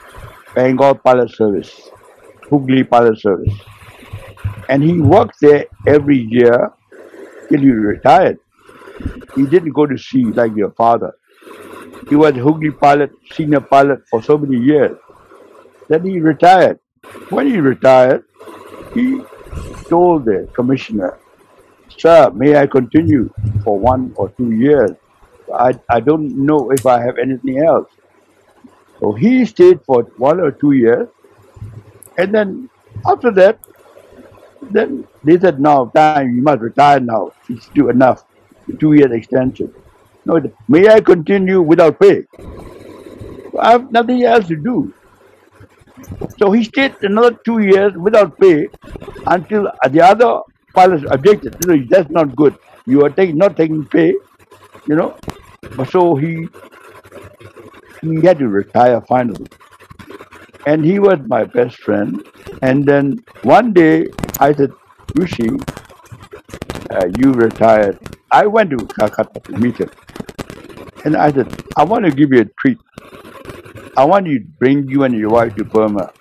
Bengal 0.54 0.94
Pilot 0.94 1.30
Service, 1.34 1.90
Hooghly 2.50 2.84
Pilot 2.84 3.18
Service. 3.20 3.54
And 4.68 4.82
he 4.82 5.00
worked 5.00 5.40
there 5.40 5.66
every 5.86 6.18
year 6.18 6.72
till 7.48 7.60
he 7.60 7.70
retired. 7.70 8.38
He 9.34 9.46
didn't 9.46 9.72
go 9.72 9.86
to 9.86 9.96
sea 9.96 10.24
like 10.24 10.54
your 10.54 10.70
father. 10.72 11.16
He 12.08 12.16
was 12.16 12.34
Hooghly 12.34 12.70
pilot, 12.70 13.10
senior 13.32 13.60
pilot 13.60 14.02
for 14.08 14.22
so 14.22 14.38
many 14.38 14.58
years. 14.58 14.96
Then 15.88 16.04
he 16.04 16.20
retired. 16.20 16.78
When 17.30 17.46
he 17.46 17.58
retired, 17.58 18.24
he 18.94 19.22
told 19.88 20.24
the 20.24 20.48
commissioner, 20.54 21.18
Sir, 21.88 22.30
may 22.30 22.56
I 22.56 22.66
continue 22.66 23.30
for 23.64 23.78
one 23.78 24.12
or 24.16 24.28
two 24.30 24.52
years? 24.52 24.90
I, 25.54 25.78
I 25.88 26.00
don't 26.00 26.44
know 26.44 26.70
if 26.70 26.84
I 26.86 27.00
have 27.00 27.18
anything 27.18 27.64
else. 27.64 27.88
So 29.00 29.12
he 29.12 29.44
stayed 29.44 29.80
for 29.84 30.02
one 30.16 30.40
or 30.40 30.50
two 30.50 30.72
years. 30.72 31.08
And 32.18 32.34
then 32.34 32.70
after 33.06 33.30
that, 33.32 33.60
then 34.70 35.06
they 35.22 35.38
said, 35.38 35.60
now 35.60 35.86
time, 35.94 36.34
you 36.34 36.42
must 36.42 36.60
retire 36.60 37.00
now. 37.00 37.32
It's 37.48 37.68
too 37.68 37.88
enough. 37.88 38.24
Two 38.80 38.94
years 38.94 39.12
extension. 39.12 39.72
No, 40.26 40.40
may 40.66 40.88
I 40.88 41.00
continue 41.00 41.62
without 41.62 42.00
pay? 42.00 42.24
I 43.60 43.70
have 43.70 43.92
nothing 43.92 44.24
else 44.24 44.48
to 44.48 44.56
do. 44.56 44.92
So 46.38 46.50
he 46.50 46.64
stayed 46.64 46.96
another 47.02 47.36
two 47.44 47.60
years 47.60 47.92
without 47.96 48.36
pay 48.38 48.66
until 49.26 49.70
the 49.88 50.00
other 50.02 50.40
pilots 50.74 51.04
objected. 51.08 51.56
You 51.62 51.76
know, 51.76 51.86
that's 51.88 52.10
not 52.10 52.34
good. 52.34 52.56
You 52.86 53.04
are 53.04 53.10
taking 53.10 53.38
not 53.38 53.56
taking 53.56 53.84
pay, 53.86 54.14
you 54.88 54.96
know. 54.96 55.16
So 55.90 56.16
he 56.16 56.48
he 58.02 58.26
had 58.26 58.38
to 58.40 58.48
retire 58.48 59.00
finally. 59.02 59.46
And 60.66 60.84
he 60.84 60.98
was 60.98 61.20
my 61.28 61.44
best 61.44 61.76
friend. 61.76 62.26
And 62.62 62.84
then 62.84 63.24
one 63.42 63.72
day 63.72 64.06
I 64.40 64.52
said, 64.52 64.72
Rishi, 65.14 65.50
uh, 66.90 67.06
you 67.18 67.32
retired. 67.32 67.98
I 68.30 68.46
went 68.46 68.70
to 68.70 68.86
Calcutta 68.86 69.40
to 69.40 69.52
meet 69.58 69.76
him. 69.76 69.90
And 71.04 71.16
I 71.16 71.32
said, 71.32 71.48
I 71.76 71.84
want 71.84 72.04
to 72.04 72.10
give 72.10 72.32
you 72.32 72.40
a 72.40 72.44
treat. 72.60 72.78
I 73.96 74.04
want 74.04 74.26
you 74.26 74.40
to 74.40 74.44
bring 74.58 74.88
you 74.88 75.04
and 75.04 75.14
your 75.14 75.30
wife 75.30 75.54
to 75.56 75.64
Burma. 75.64 76.12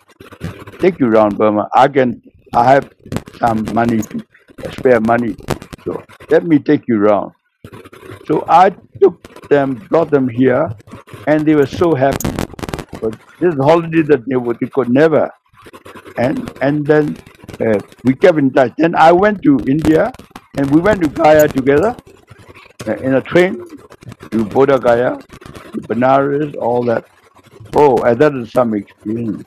Take 0.80 1.00
you 1.00 1.08
around 1.08 1.38
Burma. 1.38 1.68
I 1.74 1.88
can 1.88 2.22
I 2.54 2.72
have 2.72 2.90
some 3.38 3.66
money 3.74 4.02
to 4.02 4.26
spare 4.72 5.02
money. 5.02 5.36
So 5.84 6.04
let 6.30 6.46
me 6.46 6.60
take 6.60 6.88
you 6.88 7.02
around. 7.04 7.34
So 8.28 8.46
I 8.48 8.70
took 9.02 9.50
them, 9.50 9.76
brought 9.90 10.10
them 10.10 10.30
here, 10.30 10.70
and 11.28 11.46
they 11.46 11.56
were 11.56 11.66
so 11.66 11.94
happy. 11.94 12.32
But 13.02 13.16
this 13.40 13.56
holiday 13.56 14.04
that 14.04 14.24
they 14.28 14.36
would 14.36 14.58
they 14.60 14.68
could 14.68 14.90
never. 14.90 15.30
And 16.18 16.50
and 16.62 16.86
then 16.86 17.18
uh, 17.60 17.80
we 18.04 18.16
kept 18.16 18.38
in 18.38 18.52
touch. 18.52 18.74
Then 18.78 18.96
I 18.96 19.12
went 19.12 19.42
to 19.44 19.60
India, 19.68 20.12
and 20.58 20.70
we 20.72 20.82
went 20.82 21.02
to 21.02 21.08
Gaya 21.10 21.48
together 21.48 21.96
uh, 22.88 22.96
in 22.98 23.16
a 23.16 23.22
train 23.22 23.56
to 24.32 24.46
Bodh 24.46 24.82
Gaya, 24.82 25.18
to 25.74 25.82
Benares, 25.88 26.56
all 26.56 26.84
that. 26.86 27.06
Oh, 27.76 27.98
and 28.04 28.20
that 28.20 28.34
is 28.36 28.52
some 28.52 28.74
experience. 28.74 29.44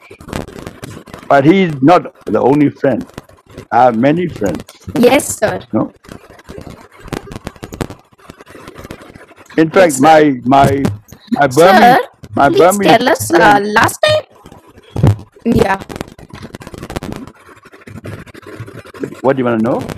But 1.28 1.44
he's 1.44 1.72
not 1.82 2.14
the 2.26 2.40
only 2.40 2.70
friend. 2.70 3.06
I 3.72 3.84
have 3.84 3.96
many 3.98 4.28
friends. 4.28 4.64
Yes, 4.98 5.38
sir. 5.38 5.60
No. 5.72 5.92
In 9.56 9.70
fact, 9.70 9.92
Yes, 9.92 9.96
sir. 9.96 10.02
my 10.02 10.40
my 10.44 10.82
my 11.32 11.48
Sir, 11.50 11.72
Burmese 11.72 12.06
my 12.34 12.48
please 12.48 12.78
Burmese 12.78 12.98
tell 12.98 13.08
us. 13.08 13.30
Uh, 13.32 13.60
last 13.62 13.98
time. 14.02 14.24
Yeah. 15.44 15.82
What 19.22 19.36
do 19.36 19.40
you 19.40 19.44
want 19.44 19.60
to 19.60 19.64
know? 19.64 19.97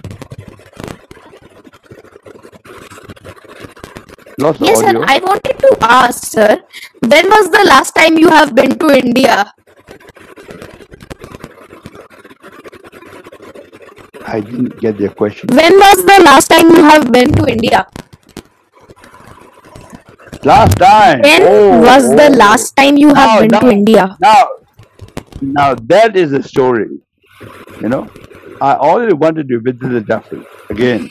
Lost 4.41 4.61
Yes, 4.61 4.80
sir. 4.80 4.93
audio. 4.93 5.07
I 5.07 5.18
wanted 5.18 5.59
to 5.59 5.76
ask, 5.82 6.24
sir. 6.26 6.62
When 7.07 7.28
was 7.28 7.51
the 7.51 7.64
last 7.68 7.95
time 7.95 8.18
you 8.18 8.28
have 8.30 8.55
been 8.55 8.78
to 8.78 8.88
India? 8.97 9.53
I 14.26 14.41
didn't 14.41 14.80
get 14.80 14.99
the 14.99 15.09
question. 15.11 15.51
When 15.51 15.74
was 15.78 16.05
the 16.05 16.22
last 16.24 16.49
time 16.49 16.70
you 16.70 16.82
have 16.84 17.12
been 17.12 17.34
to 17.34 17.47
India? 17.47 17.86
Last 20.45 20.78
time. 20.78 21.24
When 21.24 21.43
Oh, 21.43 21.80
was 21.80 22.14
the 22.14 22.28
oh. 22.28 22.30
last 22.30 22.76
time 22.76 22.97
you 22.97 23.14
have 23.14 23.36
Now, 23.36 23.38
been 23.38 23.59
to 23.61 23.68
now, 23.68 23.70
India? 23.70 24.18
now, 24.20 24.49
now 25.41 25.74
that 25.74 26.16
is 26.16 26.32
a 26.32 26.43
story. 26.43 26.88
You 27.80 27.88
know, 27.88 28.11
I 28.61 28.74
always 28.76 29.14
wanted 29.14 29.49
to 29.49 29.61
visit 29.61 29.88
the 29.88 30.01
Dufferin 30.03 30.47
again. 30.70 31.11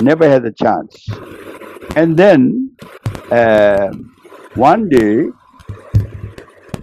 Never 0.00 0.28
had 0.28 0.42
the 0.44 0.52
chance. 0.52 1.20
And 1.96 2.16
then 2.16 2.76
um 3.30 4.14
one 4.54 4.88
day, 4.88 5.28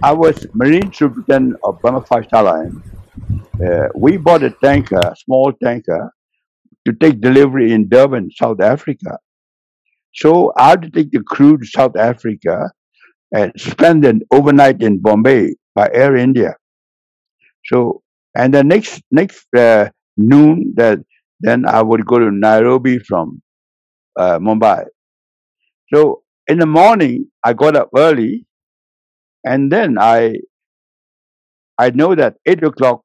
I 0.04 0.12
was 0.12 0.46
Marine 0.54 0.92
Superintendent 0.92 1.58
of 1.64 1.80
Star 2.26 2.44
Line. 2.44 2.82
Uh, 3.66 3.88
we 3.96 4.18
bought 4.18 4.44
a 4.44 4.50
tanker, 4.64 5.00
a 5.00 5.16
small 5.16 5.54
tanker, 5.64 6.12
to 6.86 6.94
take 6.94 7.22
delivery 7.22 7.72
in 7.72 7.88
Durban, 7.88 8.30
South 8.32 8.60
Africa. 8.62 9.18
So 10.14 10.52
I 10.58 10.72
had 10.72 10.82
to 10.82 10.90
take 10.90 11.12
the 11.12 11.22
crew 11.24 11.58
to 11.58 11.66
South 11.66 11.96
Africa 11.96 12.72
and 13.34 13.54
spend 13.58 14.04
an 14.06 14.22
overnight 14.32 14.82
in 14.82 15.00
Bombay 15.00 15.56
by 15.76 15.90
Air 15.94 16.18
India. 16.18 16.56
So 17.66 18.02
and 18.36 18.54
the 18.54 18.64
next 18.64 19.02
next 19.12 19.48
uh, 19.56 19.90
noon, 20.18 20.74
that 20.76 21.00
then 21.40 21.66
I 21.66 21.82
would 21.82 22.06
go 22.06 22.20
to 22.20 22.32
Nairobi 22.32 23.00
from 23.00 23.42
uh, 24.18 24.40
Mumbai. 24.40 24.86
So 25.94 26.24
in 26.48 26.60
the 26.60 26.66
morning, 26.66 27.30
I 27.44 27.54
got 27.54 27.76
up 27.76 27.90
early, 27.98 28.46
and 29.46 29.72
then 29.72 29.98
I 30.00 30.36
I 31.78 31.90
know 31.92 32.16
that 32.16 32.36
eight 32.46 32.64
o'clock 32.64 33.04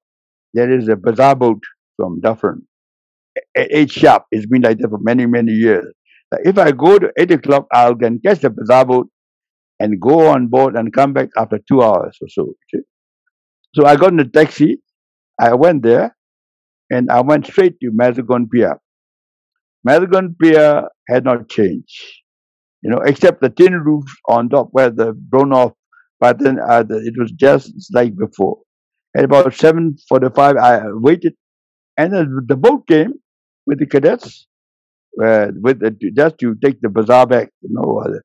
there 0.55 0.71
is 0.71 0.89
a 0.89 0.97
bazaar 0.97 1.35
boat 1.37 1.63
from 1.97 2.21
Dufferin. 2.21 2.67
Eight 3.57 3.91
sharp. 3.91 4.25
It's 4.31 4.47
been 4.47 4.63
like 4.63 4.79
that 4.79 4.89
for 4.91 4.99
many 5.01 5.27
many 5.27 5.53
years. 5.53 5.87
If 6.45 6.59
I 6.59 6.73
go 6.73 6.99
to 6.99 7.13
eight 7.19 7.31
o'clock, 7.31 7.67
I'll 7.73 7.95
can 7.95 8.21
catch 8.25 8.41
the 8.41 8.51
bazaar 8.51 8.85
boat 8.87 9.09
and 9.81 10.01
go 10.01 10.29
on 10.29 10.49
board 10.49 10.77
and 10.77 10.93
come 10.93 11.13
back 11.13 11.29
after 11.37 11.59
two 11.69 11.83
hours 11.83 12.17
or 12.21 12.29
so. 12.29 12.55
So 13.75 13.87
I 13.87 13.97
got 13.97 14.13
in 14.13 14.21
a 14.21 14.25
taxi. 14.29 14.83
I 15.41 15.55
went 15.55 15.83
there 15.83 16.17
and 16.91 17.11
I 17.11 17.21
went 17.21 17.47
straight 17.47 17.79
to 17.81 17.91
Mazagon 17.91 18.51
Pier. 18.51 18.79
Mazagon 19.87 20.35
Pier 20.41 20.89
had 21.09 21.25
not 21.25 21.49
changed, 21.49 22.03
you 22.83 22.91
know, 22.91 23.01
except 23.05 23.41
the 23.43 23.51
tin 23.51 23.75
roof 23.75 24.05
on 24.29 24.49
top 24.49 24.69
where 24.73 24.91
the 24.91 25.13
blown 25.15 25.53
off, 25.53 25.73
then 26.41 26.59
uh, 26.61 26.83
the, 26.83 26.97
it 26.99 27.15
was 27.19 27.33
just 27.33 27.73
like 27.95 28.17
before. 28.17 28.59
At 29.17 29.25
about 29.25 29.47
7.45, 29.47 30.59
I 30.59 30.81
waited 30.93 31.35
and 31.97 32.13
then 32.13 32.39
the 32.47 32.57
boat 32.57 32.87
came 32.87 33.15
with 33.67 33.79
the 33.79 33.87
cadets, 33.87 34.47
uh, 35.23 35.49
with 35.63 35.81
the, 35.81 35.91
just 36.17 36.39
to 36.39 36.55
take 36.65 36.81
the 36.81 36.89
bazaar 36.91 37.27
back, 37.27 37.51
you 37.63 37.71
know, 37.73 38.03
uh, 38.05 38.19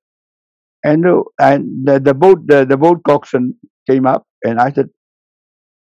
and 0.84 1.06
and 1.40 1.88
the, 1.88 2.00
the 2.00 2.14
boat 2.14 2.40
the, 2.48 2.66
the 2.66 2.78
boat 2.78 3.02
coxswain 3.06 3.56
came 3.90 4.08
up 4.08 4.26
and 4.44 4.60
I 4.60 4.72
said, 4.72 4.90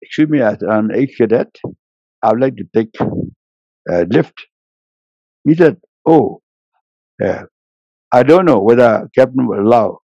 "Excuse 0.02 0.28
me, 0.28 0.42
I 0.42 0.52
said, 0.52 0.68
I'm 0.70 0.90
ex 0.92 1.16
cadet. 1.16 1.48
I 2.22 2.30
would 2.32 2.40
like 2.40 2.56
to 2.56 2.64
take 2.74 2.94
a 3.90 4.04
lift." 4.06 4.34
He 5.44 5.54
said, 5.54 5.78
"Oh, 6.06 6.42
yeah, 7.20 7.44
I 8.12 8.22
don't 8.22 8.46
know 8.46 8.60
whether 8.60 9.08
captain 9.14 9.46
will 9.48 9.60
allow." 9.60 10.00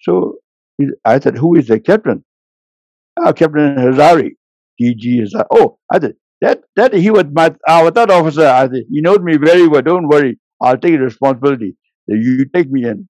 So 0.00 0.38
I 1.04 1.20
said, 1.20 1.36
"Who 1.38 1.56
is 1.56 1.68
the 1.68 1.80
captain?" 1.80 2.24
Ah, 3.18 3.32
Captain 3.32 3.76
Hazari. 3.76 4.32
DG 4.80 5.22
is 5.22 5.34
oh, 5.50 5.78
I 5.90 6.00
said 6.00 6.14
that 6.42 6.60
that 6.76 6.92
he 6.94 7.10
was 7.10 7.24
my 7.32 7.54
our 7.68 7.90
third 7.90 8.10
officer. 8.10 8.46
I 8.46 8.62
said 8.68 8.84
he 8.90 9.00
knows 9.00 9.20
me 9.20 9.36
very 9.38 9.66
well. 9.68 9.82
Don't 9.82 10.08
worry, 10.08 10.38
I'll 10.60 10.76
take 10.78 11.00
responsibility. 11.00 11.76
You 12.08 12.44
take 12.54 12.70
me 12.70 12.84
in. 12.86 13.08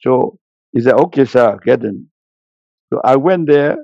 So 0.00 0.38
he 0.72 0.80
said, 0.80 0.94
okay, 0.94 1.24
sir, 1.24 1.58
get 1.64 1.84
in. 1.84 2.08
So 2.92 3.00
I 3.04 3.16
went 3.16 3.48
there. 3.48 3.76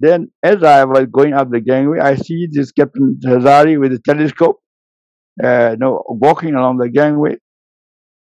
Then, 0.00 0.30
as 0.42 0.62
I 0.62 0.84
was 0.84 1.06
going 1.12 1.34
up 1.34 1.50
the 1.50 1.60
gangway, 1.60 2.00
I 2.00 2.16
see 2.16 2.48
this 2.50 2.72
Captain 2.72 3.18
Hazari 3.24 3.80
with 3.80 3.92
a 3.92 4.00
telescope, 4.00 4.60
uh, 5.42 5.70
you 5.72 5.76
know, 5.78 6.02
walking 6.08 6.54
along 6.54 6.78
the 6.78 6.88
gangway. 6.90 7.36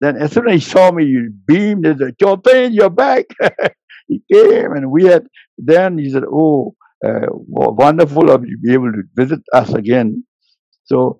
Then, 0.01 0.17
as 0.17 0.33
soon 0.33 0.49
as 0.49 0.55
he 0.55 0.61
saw 0.71 0.93
me, 0.93 1.07
he 1.07 1.29
beamed 1.47 1.87
and 1.87 1.99
said, 1.99 2.15
Chopin, 2.21 2.73
you're 2.73 2.91
back. 2.91 3.27
he 4.09 4.23
came 4.33 4.73
and 4.73 4.91
we 4.91 5.05
had, 5.05 5.27
then 5.59 5.99
he 5.99 6.11
said, 6.11 6.25
oh, 6.31 6.75
uh, 7.07 7.27
wo- 7.31 7.73
wonderful 7.79 8.31
of 8.31 8.45
you 8.47 8.57
to 8.57 8.63
be 8.63 8.73
able 8.75 8.93
to 8.93 9.03
visit 9.17 9.41
us 9.53 9.73
again. 9.75 10.25
So 10.85 11.19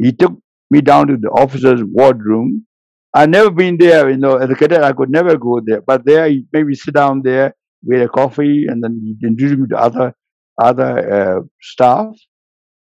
he 0.00 0.12
took 0.12 0.34
me 0.70 0.80
down 0.80 1.08
to 1.08 1.16
the 1.16 1.30
officer's 1.30 1.82
wardroom 1.84 2.66
I've 3.14 3.30
never 3.30 3.50
been 3.50 3.76
there, 3.78 4.08
you 4.10 4.16
know, 4.18 4.36
as 4.36 4.50
a 4.50 4.54
cadet, 4.54 4.84
I 4.84 4.92
could 4.92 5.10
never 5.10 5.36
go 5.36 5.60
there. 5.64 5.80
But 5.82 6.04
there, 6.04 6.28
he 6.28 6.46
made 6.52 6.66
me 6.66 6.74
sit 6.74 6.94
down 6.94 7.22
there, 7.22 7.54
we 7.84 7.96
had 7.98 8.06
a 8.06 8.08
coffee, 8.08 8.66
and 8.68 8.82
then 8.84 9.00
he 9.04 9.26
introduced 9.26 9.60
me 9.60 9.68
to 9.70 9.76
other 9.78 10.14
other 10.62 11.38
uh, 11.38 11.40
staff, 11.60 12.14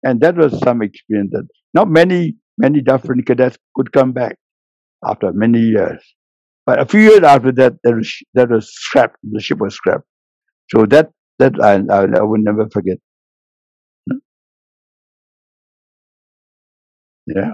and 0.04 0.22
that 0.22 0.36
was 0.36 0.60
some 0.60 0.82
experience. 0.82 1.32
That 1.34 1.48
not 1.74 1.90
many 1.90 2.38
many 2.58 2.82
different 2.82 3.26
cadets 3.28 3.58
could 3.76 3.92
come 3.94 4.12
back 4.14 4.38
after 5.04 5.32
many 5.34 5.60
years. 5.60 6.02
But 6.66 6.80
a 6.80 6.86
few 6.86 7.02
years 7.02 7.24
after 7.24 7.52
that, 7.54 7.74
that 7.84 7.96
was, 7.96 8.14
that 8.34 8.50
was 8.50 8.72
scrapped. 8.72 9.18
The 9.24 9.40
ship 9.40 9.60
was 9.60 9.76
scrapped. 9.76 10.06
So 10.70 10.86
that 10.88 11.10
that 11.40 11.60
I 11.62 11.82
I, 11.92 12.02
I 12.20 12.22
will 12.22 12.42
never 12.42 12.70
forget. 12.70 12.98
Yeah, 17.26 17.54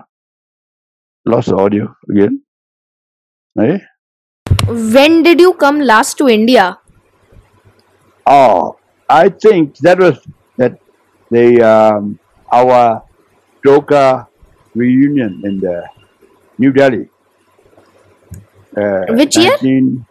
lost 1.26 1.50
the 1.50 1.56
audio 1.56 1.96
again. 2.10 2.42
Eh? 3.60 3.80
When 4.68 5.24
did 5.24 5.40
you 5.40 5.54
come 5.54 5.80
last 5.80 6.18
to 6.18 6.28
India? 6.28 6.80
Oh, 8.26 8.78
I 9.10 9.30
think 9.30 9.78
that 9.78 10.00
was 10.00 10.20
that 10.58 10.80
the 11.30 11.62
um, 11.62 12.20
our 12.52 13.04
Doka 13.64 14.28
reunion 14.74 15.42
in 15.46 15.60
the 15.60 15.88
New 16.58 16.72
Delhi. 16.72 17.10
Uh, 18.76 19.06
Which 19.10 19.38
year? 19.38 19.52
19 19.62 20.06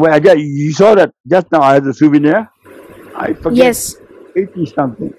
well, 0.00 0.14
I 0.14 0.18
just, 0.18 0.38
you 0.38 0.72
saw 0.72 0.94
that 0.94 1.12
just 1.28 1.52
now. 1.52 1.60
I 1.60 1.74
had 1.74 1.84
the 1.84 1.92
souvenir. 1.92 2.48
I 3.14 3.34
forget 3.34 3.66
Yes. 3.66 3.96
eighty 4.34 4.64
something. 4.64 5.12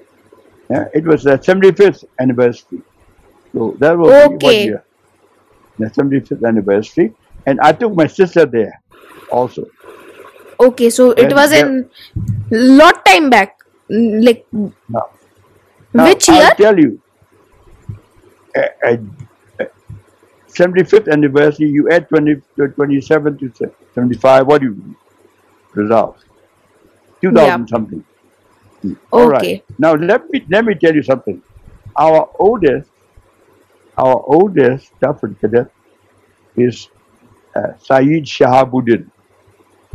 Yeah, 0.72 0.86
it 0.92 1.06
was 1.06 1.22
the 1.24 1.38
seventy 1.38 1.72
fifth 1.72 2.04
anniversary. 2.20 2.82
So 3.54 3.76
that 3.80 3.96
was 3.96 4.12
Okay. 4.12 4.66
year? 4.66 4.84
The 5.78 5.94
seventy 5.94 6.22
fifth 6.22 6.44
anniversary, 6.44 7.14
and 7.46 7.60
I 7.62 7.74
took 7.74 7.94
my 7.94 8.08
sister 8.08 8.48
there 8.48 8.74
also. 9.30 9.66
Okay, 10.60 10.90
so 10.90 11.12
it 11.12 11.32
was 11.32 11.52
in 11.52 11.88
lot 12.50 13.06
time 13.06 13.30
back. 13.30 13.58
Like 13.90 14.46
Now, 14.52 15.06
Now, 15.94 16.06
which 16.08 16.28
year? 16.28 16.42
I'll 16.42 16.56
tell 16.56 16.80
you, 16.80 17.00
at, 18.56 18.72
at, 18.84 19.00
75th 20.54 21.12
anniversary, 21.12 21.70
you 21.70 21.90
add 21.90 22.10
20, 22.10 22.42
to 22.58 22.68
27 22.68 23.38
to 23.38 23.74
75, 23.94 24.48
what 24.48 24.62
do 24.62 24.68
you 24.68 24.96
result? 25.74 26.18
2000 27.22 27.68
something. 27.68 28.04
Hmm. 28.82 28.94
All 29.12 29.28
right. 29.28 29.42
Okay. 29.42 29.64
Now, 29.78 29.94
let 29.94 30.30
me, 30.30 30.46
let 30.50 30.66
me 30.66 30.76
tell 30.76 30.94
you 30.94 31.04
something. 31.04 31.42
Our 31.96 32.30
oldest, 32.40 32.90
our 33.98 34.24
oldest 34.28 34.88
Stafford 34.98 35.40
cadet 35.40 35.72
is 36.56 36.90
uh, 37.56 37.74
Saeed 37.78 38.26
Shahabuddin. 38.26 39.10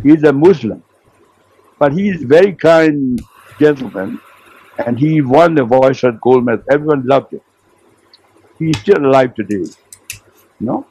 He's 0.03 0.23
a 0.25 0.33
Muslim, 0.33 0.83
but 1.79 1.93
he's 1.93 2.23
a 2.23 2.27
very 2.27 2.53
kind 2.53 3.21
gentleman 3.59 4.21
and 4.79 4.99
he 4.99 5.21
won 5.21 5.55
the 5.55 5.65
Viceroy's 5.65 6.19
Gold 6.21 6.45
Medal. 6.45 6.65
Everyone 6.71 7.07
loved 7.07 7.33
him. 7.33 7.41
He's 8.59 8.79
still 8.79 9.05
alive 9.05 9.35
today, 9.35 9.71
no? 10.61 10.87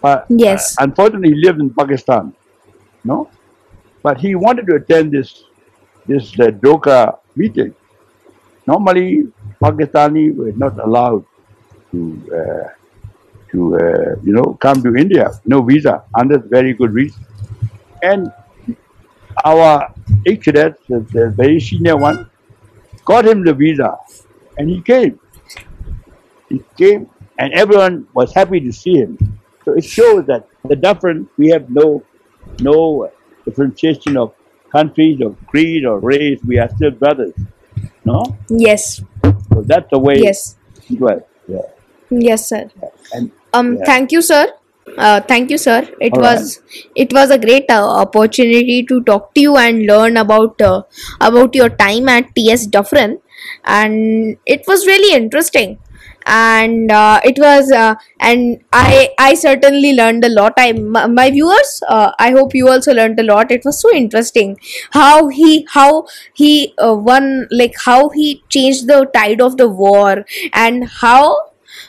But 0.00 0.26
Yes. 0.28 0.76
uh, 0.78 0.84
unfortunately, 0.84 1.30
he 1.30 1.46
lived 1.46 1.60
in 1.60 1.70
Pakistan, 1.70 2.34
no? 3.04 3.30
But 4.02 4.18
he 4.18 4.34
wanted 4.34 4.66
to 4.66 4.76
attend 4.76 5.12
this 5.12 5.44
this 6.06 6.38
uh, 6.38 6.50
Doka 6.50 7.18
meeting. 7.36 7.74
Normally, 8.66 9.28
Pakistani 9.62 10.34
were 10.34 10.52
not 10.52 10.78
allowed 10.78 11.24
to 11.92 12.00
uh, 12.32 12.68
to 13.50 13.76
uh, 13.76 14.14
you 14.22 14.32
know 14.32 14.56
come 14.60 14.82
to 14.82 14.96
India, 14.96 15.30
no 15.46 15.62
visa, 15.62 16.02
under 16.18 16.38
very 16.38 16.74
good 16.74 16.92
reason. 16.92 17.24
And 18.02 18.30
our 19.44 19.92
the, 20.24 20.74
the 20.88 21.32
very 21.36 21.60
senior 21.60 21.96
one, 21.96 22.28
got 23.04 23.26
him 23.26 23.44
the 23.44 23.54
visa, 23.54 23.96
and 24.58 24.68
he 24.68 24.80
came. 24.82 25.18
He 26.48 26.62
came, 26.76 27.08
and 27.38 27.52
everyone 27.54 28.06
was 28.14 28.32
happy 28.32 28.60
to 28.60 28.72
see 28.72 28.94
him. 28.94 29.18
So 29.64 29.72
it 29.72 29.84
shows 29.84 30.26
that 30.26 30.46
the 30.68 30.76
different 30.76 31.28
we 31.38 31.48
have 31.50 31.70
no 31.70 32.02
no 32.60 33.10
differentiation 33.44 34.16
of 34.16 34.34
countries 34.70 35.20
or 35.22 35.36
creed 35.46 35.84
or 35.86 35.98
race. 36.00 36.40
We 36.46 36.58
are 36.58 36.68
still 36.76 36.90
brothers. 36.90 37.34
No. 38.04 38.36
Yes. 38.48 39.02
So 39.22 39.62
that's 39.62 39.88
the 39.90 39.98
way 39.98 40.16
Yes. 40.18 40.56
it 40.90 41.00
was. 41.00 41.22
Yeah. 41.48 41.68
Yes, 42.10 42.48
sir. 42.48 42.68
And 43.12 43.30
Um, 43.52 43.76
Yeah. 43.76 43.84
thank 43.86 44.12
you, 44.12 44.20
sir. 44.22 44.46
Uh, 44.98 45.20
thank 45.20 45.50
you, 45.50 45.56
sir. 45.58 45.88
It 46.00 46.12
All 46.12 46.20
was 46.20 46.60
it 46.94 47.12
was 47.12 47.30
a 47.30 47.38
great 47.38 47.70
uh, 47.70 47.86
opportunity 48.04 48.82
to 48.90 49.00
talk 49.10 49.32
to 49.34 49.40
you 49.40 49.56
and 49.56 49.86
learn 49.86 50.18
about 50.22 50.60
uh, 50.60 50.82
about 51.20 51.54
your 51.54 51.68
time 51.70 52.08
at 52.14 52.34
TS 52.34 52.66
Dufferin, 52.66 53.14
and 53.64 54.36
it 54.56 54.66
was 54.72 54.86
really 54.86 55.14
interesting. 55.20 55.78
And 56.26 56.90
uh, 56.90 57.20
it 57.24 57.38
was, 57.38 57.70
uh, 57.70 57.94
and 58.20 58.62
I 58.72 59.10
I 59.18 59.34
certainly 59.34 59.92
learned 59.92 60.24
a 60.24 60.28
lot. 60.28 60.54
I 60.56 60.72
my, 60.72 61.30
viewers, 61.30 61.82
uh, 61.88 62.12
I 62.18 62.30
hope 62.30 62.54
you 62.54 62.68
also 62.68 62.94
learned 62.94 63.20
a 63.20 63.22
lot. 63.22 63.50
It 63.50 63.64
was 63.64 63.80
so 63.80 63.94
interesting 63.94 64.58
how 64.92 65.28
he 65.28 65.66
how 65.70 66.06
he 66.32 66.74
uh, 66.82 66.94
won 66.94 67.46
like 67.50 67.74
how 67.84 68.08
he 68.08 68.42
changed 68.48 68.86
the 68.86 69.04
tide 69.14 69.40
of 69.40 69.56
the 69.58 69.68
war 69.68 70.24
and 70.52 70.84
how 70.88 71.36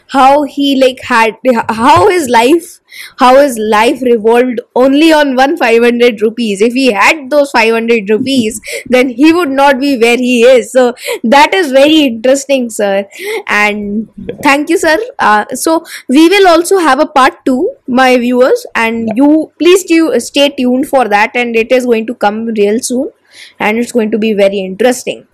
how 0.09 0.43
he 0.43 0.75
like 0.79 1.01
had 1.01 1.37
how 1.69 2.09
his 2.09 2.29
life 2.29 2.79
how 3.17 3.37
his 3.37 3.57
life 3.57 4.01
revolved 4.01 4.59
only 4.75 5.11
on 5.11 5.35
one 5.35 5.57
500 5.57 6.21
rupees. 6.21 6.61
If 6.61 6.73
he 6.73 6.91
had 6.91 7.29
those 7.29 7.51
500 7.51 8.09
rupees 8.09 8.61
then 8.85 9.09
he 9.09 9.33
would 9.33 9.49
not 9.49 9.79
be 9.79 9.97
where 9.97 10.17
he 10.17 10.43
is. 10.43 10.71
So 10.71 10.95
that 11.23 11.53
is 11.53 11.71
very 11.71 12.03
interesting 12.03 12.69
sir. 12.69 13.07
And 13.47 14.09
thank 14.43 14.69
you 14.69 14.77
sir. 14.77 14.97
Uh, 15.19 15.45
so 15.53 15.85
we 16.07 16.29
will 16.29 16.47
also 16.47 16.77
have 16.77 16.99
a 16.99 17.05
part 17.05 17.43
2 17.45 17.75
my 17.87 18.17
viewers. 18.17 18.65
And 18.75 19.09
you 19.15 19.51
please 19.59 19.83
do 19.83 20.19
stay 20.19 20.49
tuned 20.49 20.87
for 20.87 21.07
that. 21.07 21.31
And 21.35 21.55
it 21.55 21.71
is 21.71 21.85
going 21.85 22.07
to 22.07 22.15
come 22.15 22.45
real 22.45 22.79
soon. 22.79 23.11
And 23.59 23.77
it's 23.77 23.91
going 23.91 24.11
to 24.11 24.17
be 24.17 24.33
very 24.33 24.59
interesting. 24.59 25.27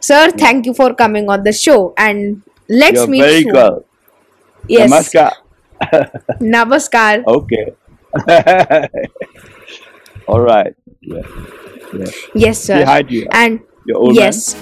Sir 0.00 0.30
thank 0.30 0.66
you 0.66 0.74
for 0.74 0.94
coming 0.94 1.28
on 1.28 1.44
the 1.44 1.52
show. 1.52 1.94
And 1.96 2.42
let's 2.68 2.96
you're 2.96 3.06
meet 3.06 3.20
very 3.20 3.42
soon. 3.42 3.52
good. 3.52 3.84
Yes. 4.68 4.90
Namaskar. 4.90 5.32
Namaskar. 6.40 7.24
Okay. 7.26 7.66
All 10.28 10.40
right. 10.40 10.74
Yeah. 11.00 11.22
yeah. 11.94 12.10
Yes, 12.34 12.58
sir. 12.62 12.84
Hi 12.84 13.04
you. 13.08 13.26
And 13.30 13.60
Your 13.86 13.98
old 13.98 14.16
man. 14.16 14.32
yes, 14.32 14.54